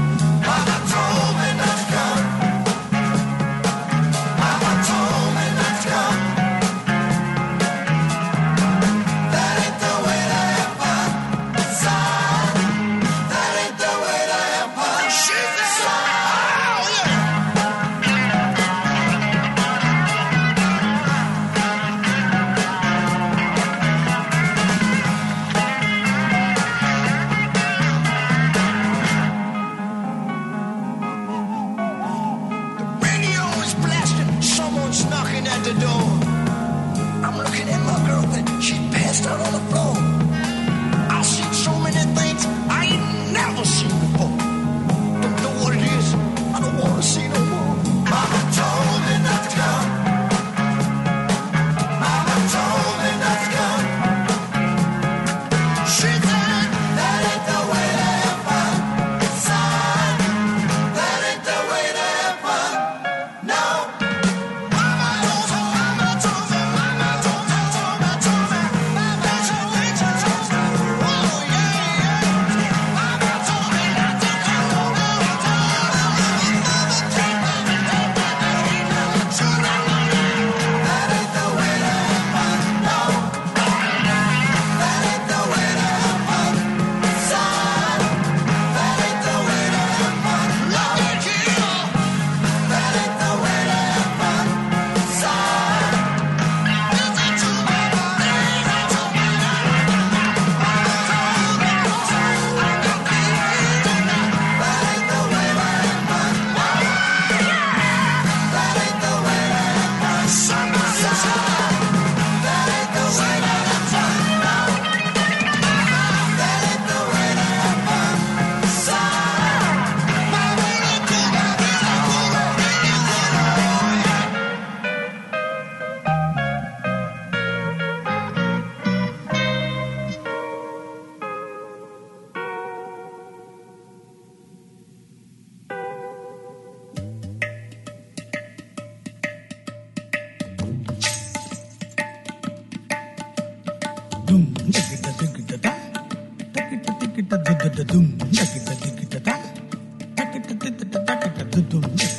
Truth 151.69 152.10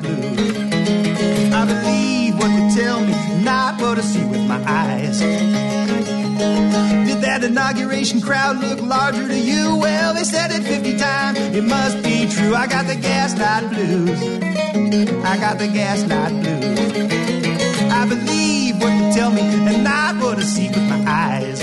blues. 0.00 1.52
I 1.52 1.64
believe 1.64 2.34
what 2.38 2.48
they 2.48 2.82
tell 2.82 3.00
me, 3.00 3.14
not 3.44 3.80
what 3.80 3.98
I 3.98 4.02
see 4.02 4.24
with 4.24 4.46
my 4.46 4.62
eyes. 4.66 5.20
Did 7.06 7.20
that 7.22 7.42
inauguration 7.42 8.20
crowd 8.20 8.58
look 8.58 8.80
larger 8.80 9.26
to 9.26 9.38
you? 9.38 9.76
Well, 9.76 10.14
they 10.14 10.24
said 10.24 10.50
it 10.50 10.62
50 10.62 10.98
times. 10.98 11.38
It 11.38 11.64
must 11.64 12.02
be 12.02 12.28
true. 12.28 12.54
I 12.54 12.66
got 12.66 12.86
the 12.86 12.96
gaslight 12.96 13.70
blues. 13.70 14.22
I 15.24 15.38
got 15.38 15.58
the 15.58 15.68
gaslight 15.68 16.32
blues. 16.42 16.90
I 17.90 18.06
believe 18.08 18.76
what 18.80 18.90
they 18.90 19.12
tell 19.14 19.30
me 19.30 19.40
and 19.42 19.84
not 19.84 20.16
what 20.22 20.38
I 20.38 20.42
see 20.42 20.68
with 20.68 20.88
my 20.88 21.04
eyes. 21.06 21.62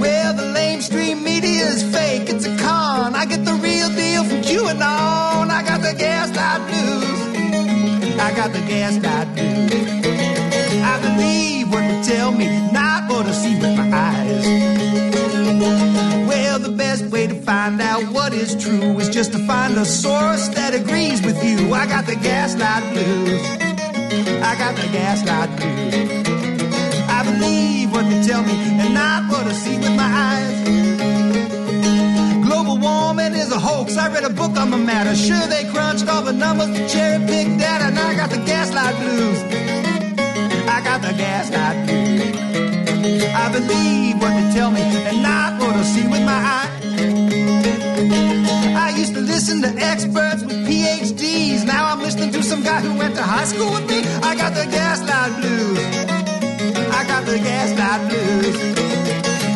Well, 0.00 0.34
the 0.34 0.46
lamestream 0.54 1.22
media 1.22 1.66
is 1.66 1.82
fake. 1.82 2.30
It's 2.30 2.46
a 2.46 2.56
con. 2.58 3.14
I 3.14 3.26
get 3.26 3.44
the 3.44 3.54
real 3.54 3.88
deal 3.90 4.24
from 4.24 4.40
QAnon. 4.42 5.33
The 5.94 6.00
gaslight 6.00 6.66
blues. 6.66 8.18
I 8.18 8.34
got 8.34 8.52
the 8.52 8.58
gaslight 8.66 9.32
blues. 9.36 9.70
I 10.82 10.98
believe 11.00 11.70
what 11.70 11.82
they 11.86 12.02
tell 12.02 12.32
me, 12.32 12.48
not 12.72 13.08
what 13.08 13.26
I 13.26 13.30
see 13.30 13.54
with 13.54 13.76
my 13.76 13.88
eyes. 13.92 14.44
Well, 16.26 16.58
the 16.58 16.70
best 16.76 17.04
way 17.12 17.28
to 17.28 17.34
find 17.34 17.80
out 17.80 18.02
what 18.12 18.32
is 18.32 18.56
true 18.60 18.98
is 18.98 19.08
just 19.08 19.32
to 19.34 19.38
find 19.46 19.76
a 19.76 19.84
source 19.84 20.48
that 20.48 20.74
agrees 20.74 21.22
with 21.22 21.44
you. 21.44 21.72
I 21.72 21.86
got 21.86 22.06
the 22.06 22.16
gaslight 22.16 22.82
blues. 22.92 23.40
I 24.42 24.56
got 24.58 24.74
the 24.74 24.88
gaslight 24.90 25.50
blues. 25.56 26.28
I 27.08 27.22
believe 27.22 27.92
what 27.92 28.10
they 28.10 28.20
tell 28.26 28.42
me 28.42 28.52
and 28.80 28.94
not 28.94 29.30
what 29.30 29.46
I 29.46 29.52
see 29.52 29.78
with 29.78 29.94
my 29.94 30.10
eyes. 30.10 30.93
Is 33.44 33.52
a 33.52 33.58
hoax. 33.58 33.98
I 33.98 34.08
read 34.08 34.24
a 34.24 34.30
book 34.30 34.56
on 34.56 34.70
the 34.70 34.78
matter. 34.78 35.14
Sure, 35.14 35.46
they 35.48 35.64
crunched 35.70 36.08
all 36.08 36.22
the 36.22 36.32
numbers, 36.32 36.70
cherry 36.90 37.18
picked 37.26 37.58
data, 37.58 37.84
and 37.92 37.98
I 37.98 38.14
got 38.16 38.30
the 38.30 38.38
gaslight 38.38 38.96
blues. 39.00 39.38
I 40.76 40.80
got 40.82 41.02
the 41.02 41.12
gaslight 41.12 41.76
blues. 41.84 43.22
I 43.44 43.46
believe 43.52 44.14
what 44.22 44.32
they 44.38 44.50
tell 44.56 44.70
me 44.70 44.80
and 44.80 45.22
not 45.22 45.60
what 45.60 45.76
I 45.76 45.82
see 45.82 46.06
with 46.08 46.24
my 46.24 46.40
eyes. 46.56 46.70
I 48.86 48.96
used 48.96 49.12
to 49.12 49.20
listen 49.20 49.60
to 49.60 49.70
experts 49.76 50.42
with 50.42 50.66
PhDs. 50.66 51.66
Now 51.66 51.92
I'm 51.92 52.00
listening 52.00 52.32
to 52.32 52.42
some 52.42 52.62
guy 52.62 52.80
who 52.80 52.96
went 52.96 53.14
to 53.16 53.22
high 53.22 53.44
school 53.44 53.70
with 53.74 53.86
me. 53.90 53.98
I 54.22 54.36
got 54.36 54.54
the 54.54 54.64
gaslight 54.64 55.32
blues. 55.40 55.78
I 56.98 57.04
got 57.06 57.26
the 57.26 57.36
gaslight 57.36 58.00
blues. 58.08 58.56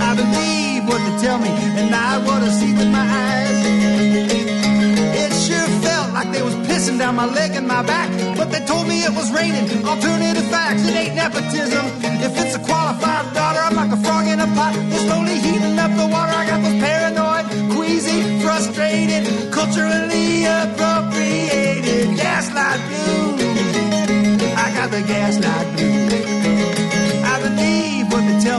I 0.09 0.15
believe 0.15 0.78
what 0.89 1.01
they 1.05 1.17
tell 1.21 1.39
me 1.39 1.51
and 1.79 1.91
not 1.91 2.25
what 2.25 2.43
I 2.43 2.49
see 2.49 2.73
with 2.73 2.91
my 2.91 3.05
eyes. 3.05 3.61
It 5.23 5.33
sure 5.45 5.69
felt 5.85 6.13
like 6.15 6.33
they 6.33 6.43
was 6.43 6.55
pissing 6.67 6.99
down 6.99 7.15
my 7.15 7.27
leg 7.27 7.53
and 7.55 7.69
my 7.69 7.83
back, 7.83 8.09
but 8.37 8.51
they 8.51 8.65
told 8.65 8.89
me 8.89 9.05
it 9.05 9.15
was 9.15 9.31
raining. 9.31 9.85
Alternative 9.85 10.49
facts, 10.49 10.87
it 10.89 10.95
ain't 10.95 11.15
nepotism. 11.15 11.85
If 12.27 12.33
it's 12.41 12.55
a 12.57 12.63
qualified 12.65 13.33
daughter, 13.35 13.61
I'm 13.61 13.77
like 13.77 13.93
a 13.93 14.01
frog 14.05 14.27
in 14.27 14.41
a 14.41 14.47
pot. 14.57 14.75
They're 14.91 15.05
slowly 15.07 15.37
heating 15.39 15.79
up 15.79 15.93
the 15.93 16.07
water. 16.09 16.33
I 16.33 16.47
got 16.47 16.61
those 16.65 16.81
paranoid, 16.81 17.45
queasy, 17.77 18.41
frustrated, 18.41 19.53
culturally 19.53 20.45
appropriated 20.45 22.17
gaslight 22.17 22.81
blues. 22.89 23.43
I 24.57 24.67
got 24.75 24.91
the 24.91 25.03
gaslight 25.03 25.67
blues. 25.77 26.48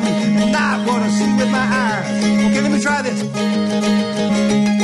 Tell 0.01 0.11
me 0.11 0.41
and 0.41 0.51
not 0.51 0.87
what 0.87 1.01
I 1.01 1.09
see 1.09 1.33
with 1.35 1.49
my 1.51 1.59
eyes. 1.59 2.23
Okay, 2.23 2.61
let 2.61 2.71
me 2.71 2.81
try 2.81 3.01
this. 3.01 4.78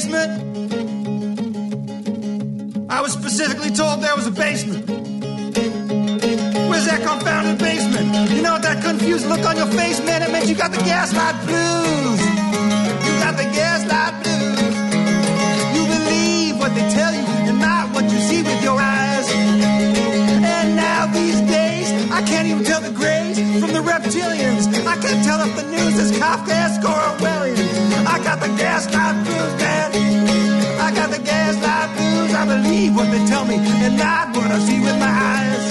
Basement? 0.00 0.32
I 2.88 3.02
was 3.02 3.12
specifically 3.12 3.70
told 3.70 4.02
there 4.02 4.16
was 4.16 4.26
a 4.26 4.30
basement. 4.30 4.88
Where's 6.70 6.86
that 6.86 7.02
confounded 7.06 7.58
basement? 7.58 8.30
You 8.30 8.40
know 8.40 8.58
that 8.58 8.82
confused 8.82 9.26
look 9.26 9.44
on 9.44 9.56
your 9.56 9.66
face, 9.66 10.00
man? 10.04 10.22
It 10.22 10.30
meant 10.32 10.48
you 10.48 10.54
got 10.54 10.70
the 10.72 10.78
gaslight 10.78 11.36
blues. 11.44 12.20
You 13.04 13.12
got 13.20 13.36
the 13.36 13.44
gaslight 13.52 14.14
blues. 14.24 14.72
You 15.76 15.82
believe 15.84 16.58
what 16.58 16.72
they 16.74 16.88
tell 16.88 17.12
you 17.12 17.26
and 17.48 17.60
not 17.60 17.92
what 17.94 18.04
you 18.04 18.18
see 18.20 18.42
with 18.42 18.62
your 18.62 18.80
eyes. 18.80 19.28
And 19.30 20.76
now 20.76 21.06
these 21.12 21.40
days, 21.42 21.92
I 22.10 22.22
can't 22.22 22.48
even 22.48 22.64
tell 22.64 22.80
the 22.80 22.92
grays 22.92 23.36
from 23.60 23.72
the 23.72 23.82
reptilians. 23.84 24.64
I 24.86 24.96
can't 24.96 25.22
tell 25.24 25.40
if 25.46 25.56
the 25.56 25.66
news 25.70 25.98
is 25.98 26.12
Kafkaesque 26.12 26.84
or 26.88 26.96
Orwellian. 27.18 28.06
I 28.06 28.18
got 28.24 28.40
the 28.40 28.48
gaslight 28.56 29.24
blues, 29.26 29.60
man. 29.60 29.89
Believe 32.90 32.96
what 32.96 33.10
they 33.10 33.24
tell 33.26 33.44
me 33.44 33.56
and 33.56 33.96
not 33.96 34.36
what 34.36 34.50
I 34.50 34.58
see 34.58 34.80
with 34.80 34.98
my 34.98 35.12
eyes. 35.32 35.64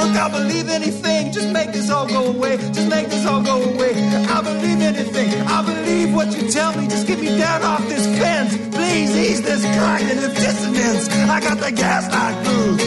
Look, 0.00 0.14
I'll 0.22 0.30
believe 0.30 0.68
anything. 0.68 1.32
Just 1.32 1.50
make 1.50 1.72
this 1.72 1.90
all 1.90 2.06
go 2.06 2.26
away. 2.34 2.56
Just 2.56 2.88
make 2.88 3.08
this 3.08 3.26
all 3.26 3.42
go 3.42 3.56
away. 3.62 3.92
I'll 4.32 4.42
believe 4.42 4.80
anything. 4.80 5.28
I'll 5.46 5.64
believe 5.64 6.14
what 6.14 6.28
you 6.36 6.50
tell 6.50 6.72
me. 6.78 6.88
Just 6.88 7.06
get 7.06 7.18
me 7.20 7.36
down 7.38 7.62
off 7.62 7.86
this 7.88 8.06
fence. 8.18 8.56
Please 8.74 9.10
ease 9.16 9.42
this 9.42 9.62
cognitive 9.78 10.34
dissonance. 10.34 11.08
I 11.36 11.40
got 11.40 11.58
the 11.58 11.72
gaslight 11.72 12.36
blues. 12.44 12.80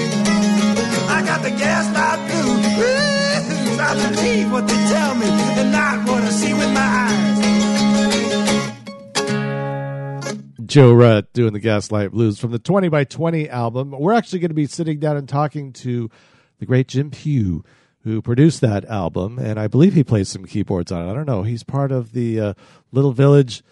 I 1.18 1.22
got 1.30 1.42
the 1.44 1.52
gaslight 1.52 2.20
blues. 2.28 2.60
I 3.82 3.94
believe 3.96 4.52
what 4.52 4.68
they 4.68 4.82
tell 4.94 5.16
me 5.16 5.28
and 5.60 5.72
not 5.72 6.08
what 6.08 6.22
I 6.24 6.30
see 6.30 6.54
with 6.54 6.72
my 6.74 6.82
eyes. 6.82 7.09
Joe 10.70 10.94
Rutt 10.94 11.34
doing 11.34 11.54
the 11.54 11.60
Gaslight 11.60 12.12
Blues 12.12 12.38
from 12.38 12.52
the 12.52 12.60
20 12.60 12.90
by 12.90 13.04
20 13.04 13.50
album. 13.50 13.90
We're 13.90 14.14
actually 14.14 14.38
going 14.38 14.52
to 14.52 14.56
be 14.56 14.68
sitting 14.68 15.00
down 15.00 15.18
and 15.18 15.28
talking 15.28 15.74
to 15.74 16.12
the 16.60 16.68
great 16.68 16.88
Jim 16.88 17.10
Pugh, 17.10 17.64
who 18.04 18.22
produced 18.22 18.62
that 18.62 18.86
album, 18.86 19.40
and 19.40 19.60
I 19.60 19.68
believe 19.68 19.96
he 19.96 20.04
plays 20.04 20.30
some 20.30 20.46
keyboards 20.46 20.92
on 20.92 21.08
it. 21.08 21.12
I 21.12 21.16
don't 21.16 21.26
know. 21.26 21.42
He's 21.42 21.64
part 21.64 21.92
of 21.92 22.12
the 22.12 22.40
uh, 22.40 22.54
Little 22.92 23.14
Village 23.14 23.64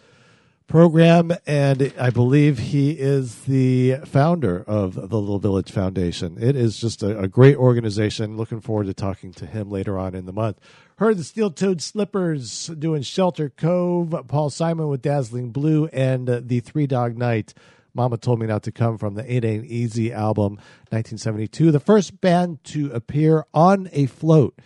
program, 0.66 1.34
and 1.46 1.94
I 2.00 2.10
believe 2.10 2.58
he 2.58 2.94
is 2.94 3.44
the 3.44 3.98
founder 4.06 4.64
of 4.66 4.96
the 4.96 5.20
Little 5.20 5.38
Village 5.38 5.72
Foundation. 5.72 6.36
It 6.42 6.56
is 6.56 6.80
just 6.80 7.04
a, 7.04 7.20
a 7.20 7.28
great 7.28 7.58
organization. 7.58 8.38
Looking 8.38 8.60
forward 8.60 8.88
to 8.88 8.96
talking 8.96 9.34
to 9.34 9.46
him 9.46 9.70
later 9.70 10.00
on 10.00 10.16
in 10.16 10.26
the 10.26 10.34
month. 10.34 10.60
Heard 11.00 11.18
the 11.18 11.24
Steel 11.24 11.52
Toed 11.52 11.80
Slippers 11.80 12.72
doing 12.80 13.04
Shelter 13.04 13.50
Cove, 13.50 14.16
Paul 14.28 14.50
Simon 14.50 14.88
with 14.88 15.04
Dazzling 15.04 15.52
Blue, 15.52 15.86
and 15.94 16.28
the 16.28 16.60
Three 16.60 16.88
Dog 16.88 17.16
Night. 17.16 17.54
Mama 17.94 18.18
told 18.18 18.40
me 18.40 18.48
not 18.48 18.64
to 18.64 18.72
come 18.72 18.98
from 18.98 19.14
the 19.14 19.32
It 19.32 19.46
Ain't 19.46 19.66
Easy 19.66 20.12
album, 20.12 20.54
1972. 20.90 21.72
The 21.72 21.80
first 21.80 22.20
band 22.20 22.64
to 22.64 22.90
appear 22.94 23.46
on 23.54 23.90
a 23.92 24.08
float 24.08 24.58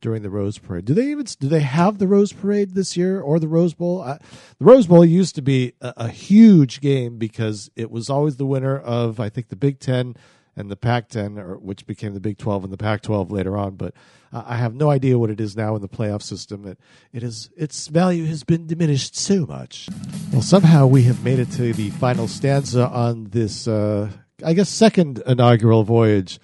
during 0.00 0.22
the 0.22 0.30
Rose 0.30 0.58
Parade. 0.58 0.86
Do 0.86 0.92
they 0.92 1.06
even 1.06 1.24
do 1.38 1.48
they 1.48 1.60
have 1.60 1.98
the 1.98 2.08
Rose 2.08 2.32
Parade 2.32 2.74
this 2.74 2.96
year 2.96 3.20
or 3.20 3.38
the 3.38 3.46
Rose 3.46 3.74
Bowl? 3.74 4.02
The 4.02 4.18
Rose 4.58 4.88
Bowl 4.88 5.04
used 5.04 5.36
to 5.36 5.42
be 5.42 5.74
a, 5.80 5.94
a 5.98 6.08
huge 6.08 6.80
game 6.80 7.16
because 7.16 7.70
it 7.76 7.92
was 7.92 8.10
always 8.10 8.38
the 8.38 8.46
winner 8.46 8.76
of 8.76 9.20
I 9.20 9.28
think 9.28 9.50
the 9.50 9.56
Big 9.56 9.78
Ten 9.78 10.16
and 10.56 10.70
the 10.70 10.76
Pac-10, 10.76 11.38
or 11.38 11.58
which 11.58 11.86
became 11.86 12.14
the 12.14 12.20
Big 12.20 12.38
12 12.38 12.64
and 12.64 12.72
the 12.72 12.78
Pac-12 12.78 13.30
later 13.30 13.56
on. 13.58 13.76
But 13.76 13.94
uh, 14.36 14.44
I 14.46 14.56
have 14.56 14.74
no 14.74 14.90
idea 14.90 15.18
what 15.18 15.30
it 15.30 15.40
is 15.40 15.56
now 15.56 15.74
in 15.76 15.82
the 15.82 15.88
playoff 15.88 16.22
system. 16.22 16.66
It 16.66 16.78
it 17.12 17.22
is 17.22 17.48
its 17.56 17.88
value 17.88 18.26
has 18.26 18.44
been 18.44 18.66
diminished 18.66 19.16
so 19.16 19.46
much. 19.46 19.88
Well, 20.32 20.42
somehow 20.42 20.86
we 20.86 21.04
have 21.04 21.24
made 21.24 21.38
it 21.38 21.50
to 21.52 21.72
the 21.72 21.90
final 21.90 22.28
stanza 22.28 22.86
on 22.88 23.24
this, 23.30 23.66
uh, 23.66 24.10
I 24.44 24.52
guess, 24.52 24.68
second 24.68 25.22
inaugural 25.26 25.84
voyage 25.84 26.38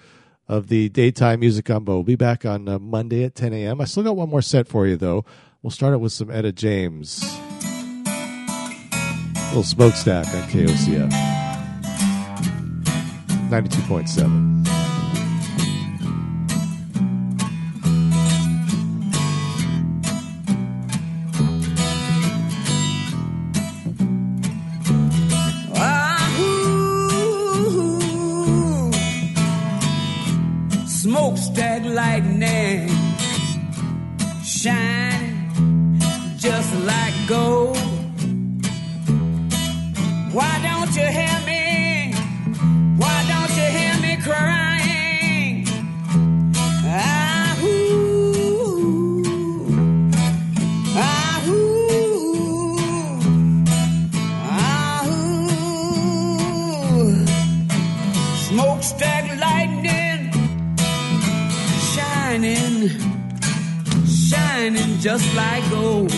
of 0.47 0.67
the 0.69 0.89
daytime 0.89 1.41
music 1.41 1.65
gumbo. 1.65 1.93
We'll 1.95 2.03
be 2.03 2.15
back 2.15 2.45
on 2.45 2.67
uh, 2.67 2.79
Monday 2.79 3.23
at 3.25 3.35
10 3.35 3.53
a.m. 3.53 3.79
I 3.79 3.85
still 3.85 4.03
got 4.03 4.15
one 4.15 4.29
more 4.29 4.41
set 4.41 4.67
for 4.67 4.87
you 4.87 4.97
though. 4.97 5.23
We'll 5.61 5.71
start 5.71 5.93
it 5.93 5.97
with 5.99 6.11
some 6.11 6.31
Etta 6.31 6.51
James. 6.51 7.23
little 9.49 9.63
smokestack 9.63 10.25
on 10.27 10.49
KOCF. 10.49 11.11
92.7. 13.49 14.82
shining 34.63 35.99
just 36.37 36.73
like 36.85 37.13
gold. 37.27 37.77
Why 40.31 40.53
don't 40.63 40.95
you 40.95 41.05
hear 41.05 41.42
just 65.03 65.35
like 65.35 65.69
gold. 65.69 66.12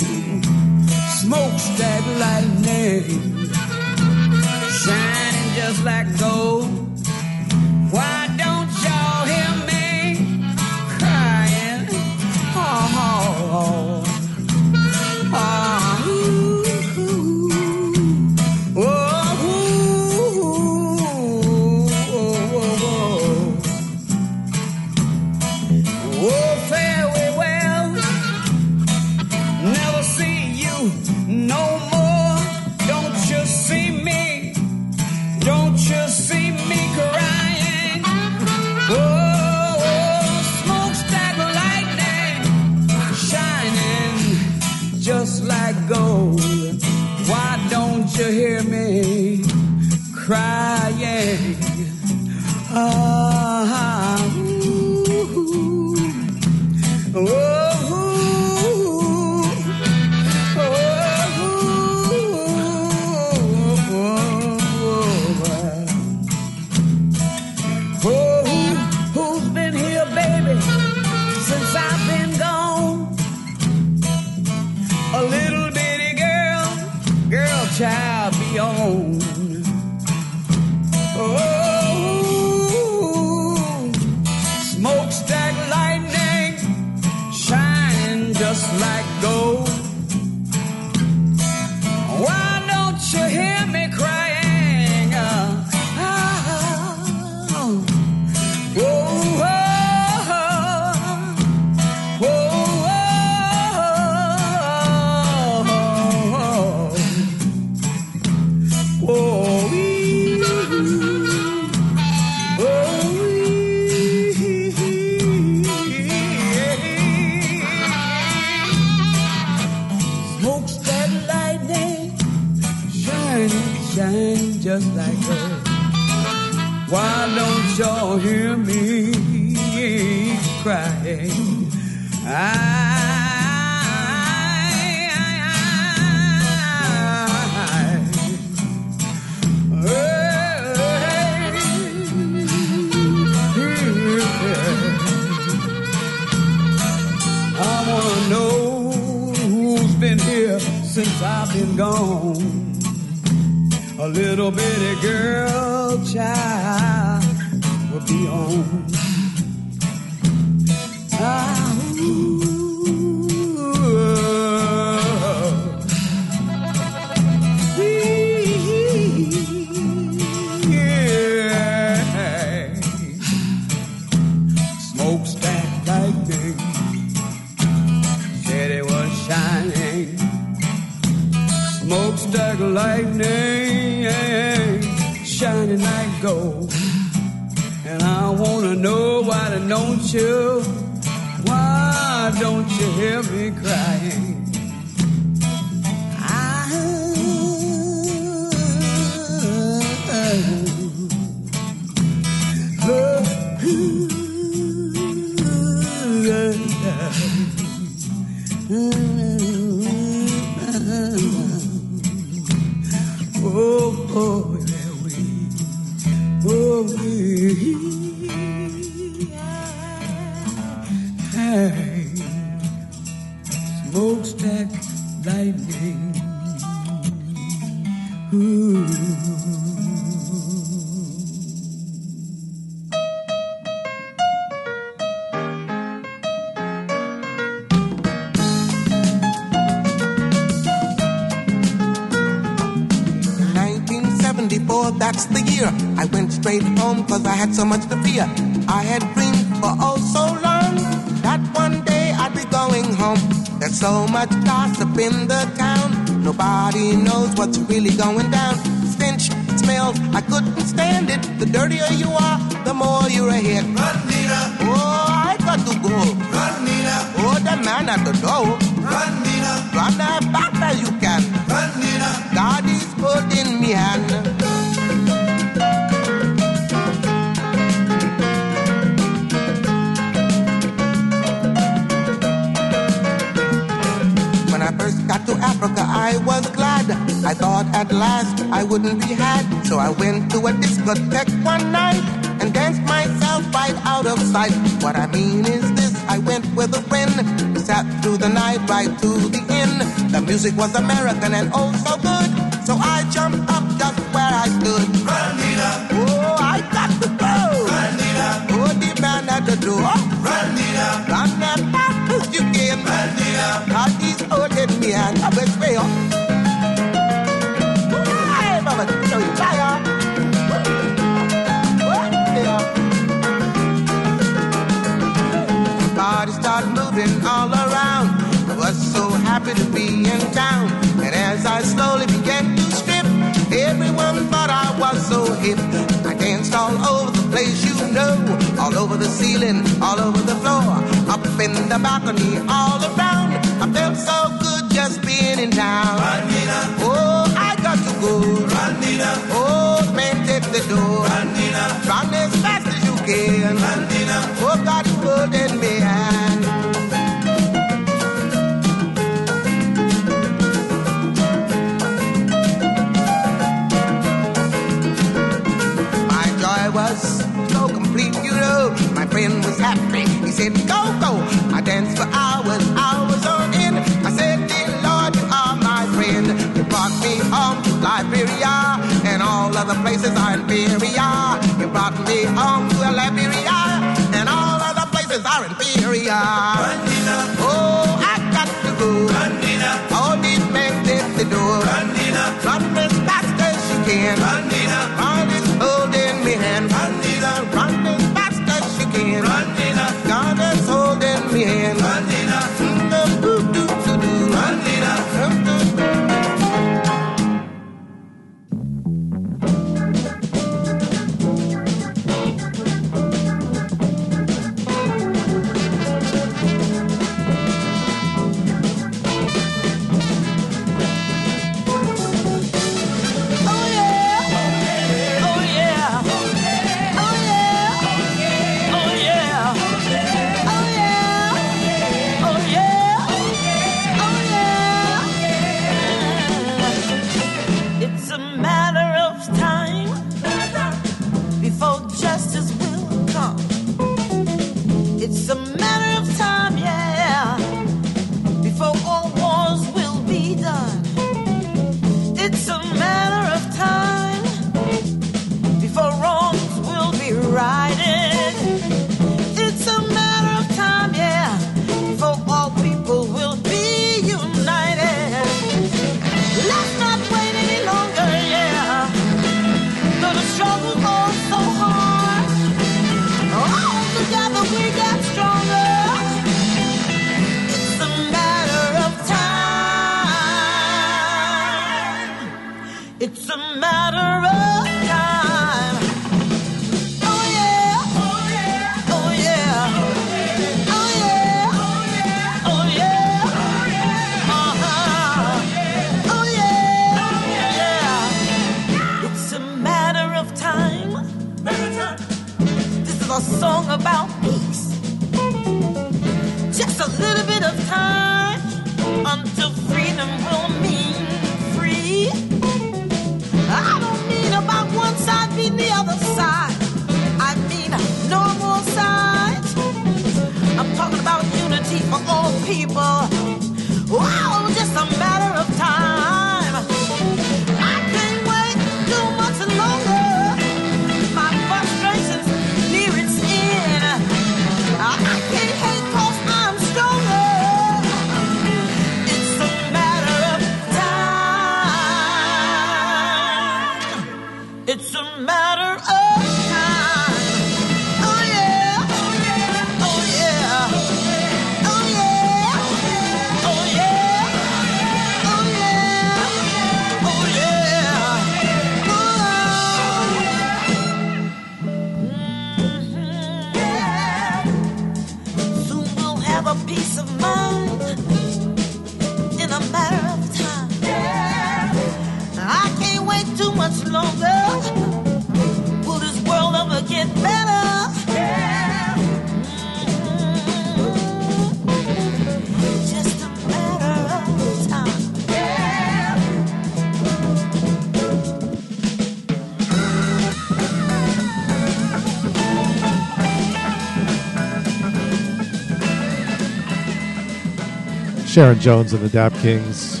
Sharon 598.30 598.60
Jones 598.60 598.92
and 598.92 599.02
the 599.02 599.08
Dap 599.08 599.34
Kings 599.38 600.00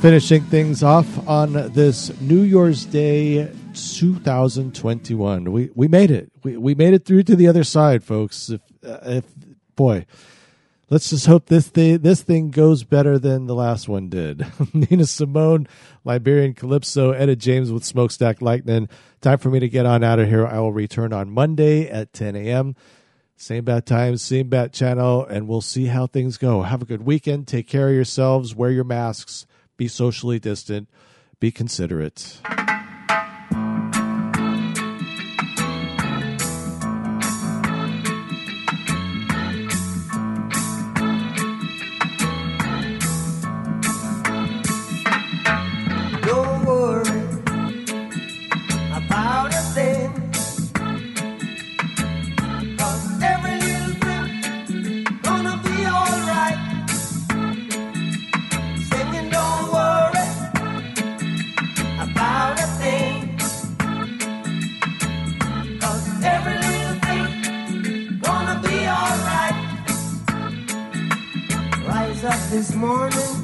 finishing 0.00 0.42
things 0.42 0.82
off 0.82 1.06
on 1.28 1.52
this 1.72 2.20
New 2.20 2.42
Year's 2.42 2.84
Day 2.84 3.48
2021. 3.74 5.52
We 5.52 5.70
we 5.72 5.86
made 5.86 6.10
it. 6.10 6.32
We 6.42 6.56
we 6.56 6.74
made 6.74 6.94
it 6.94 7.04
through 7.04 7.22
to 7.22 7.36
the 7.36 7.46
other 7.46 7.62
side, 7.62 8.02
folks. 8.02 8.50
If 8.50 8.60
uh, 8.84 8.98
if 9.04 9.24
boy, 9.76 10.04
let's 10.90 11.10
just 11.10 11.26
hope 11.26 11.46
this 11.46 11.68
thing, 11.68 11.98
this 11.98 12.22
thing 12.22 12.50
goes 12.50 12.82
better 12.82 13.20
than 13.20 13.46
the 13.46 13.54
last 13.54 13.88
one 13.88 14.08
did. 14.08 14.44
Nina 14.74 15.06
Simone, 15.06 15.68
Liberian 16.02 16.54
Calypso, 16.54 17.12
Etta 17.12 17.36
James 17.36 17.70
with 17.70 17.84
Smokestack 17.84 18.42
Lightning. 18.42 18.88
Time 19.20 19.38
for 19.38 19.48
me 19.48 19.60
to 19.60 19.68
get 19.68 19.86
on 19.86 20.02
out 20.02 20.18
of 20.18 20.28
here. 20.28 20.44
I 20.44 20.58
will 20.58 20.72
return 20.72 21.12
on 21.12 21.30
Monday 21.30 21.88
at 21.88 22.12
10 22.12 22.34
a.m. 22.34 22.74
Same 23.36 23.64
bad 23.64 23.86
time, 23.86 24.16
same 24.16 24.48
bad 24.48 24.72
channel, 24.72 25.24
and 25.24 25.48
we'll 25.48 25.60
see 25.60 25.86
how 25.86 26.06
things 26.06 26.36
go. 26.36 26.62
Have 26.62 26.82
a 26.82 26.86
good 26.86 27.04
weekend. 27.04 27.48
Take 27.48 27.66
care 27.66 27.88
of 27.88 27.94
yourselves. 27.94 28.54
Wear 28.54 28.70
your 28.70 28.84
masks. 28.84 29.46
Be 29.76 29.88
socially 29.88 30.38
distant. 30.38 30.88
Be 31.40 31.50
considerate. 31.50 32.40
this 72.52 72.74
morning. 72.74 73.41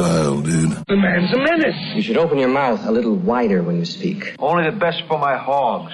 style, 0.00 0.40
dude. 0.40 0.70
The 0.88 0.96
man's 0.96 1.32
a 1.34 1.38
menace. 1.38 1.76
You 1.94 2.02
should 2.02 2.16
open 2.16 2.38
your 2.38 2.48
mouth 2.48 2.80
a 2.86 2.90
little 2.90 3.14
wider 3.14 3.62
when 3.62 3.76
you 3.78 3.84
speak. 3.84 4.34
Only 4.38 4.64
the 4.70 4.76
best 4.76 5.02
for 5.06 5.18
my 5.18 5.36
hogs. 5.36 5.92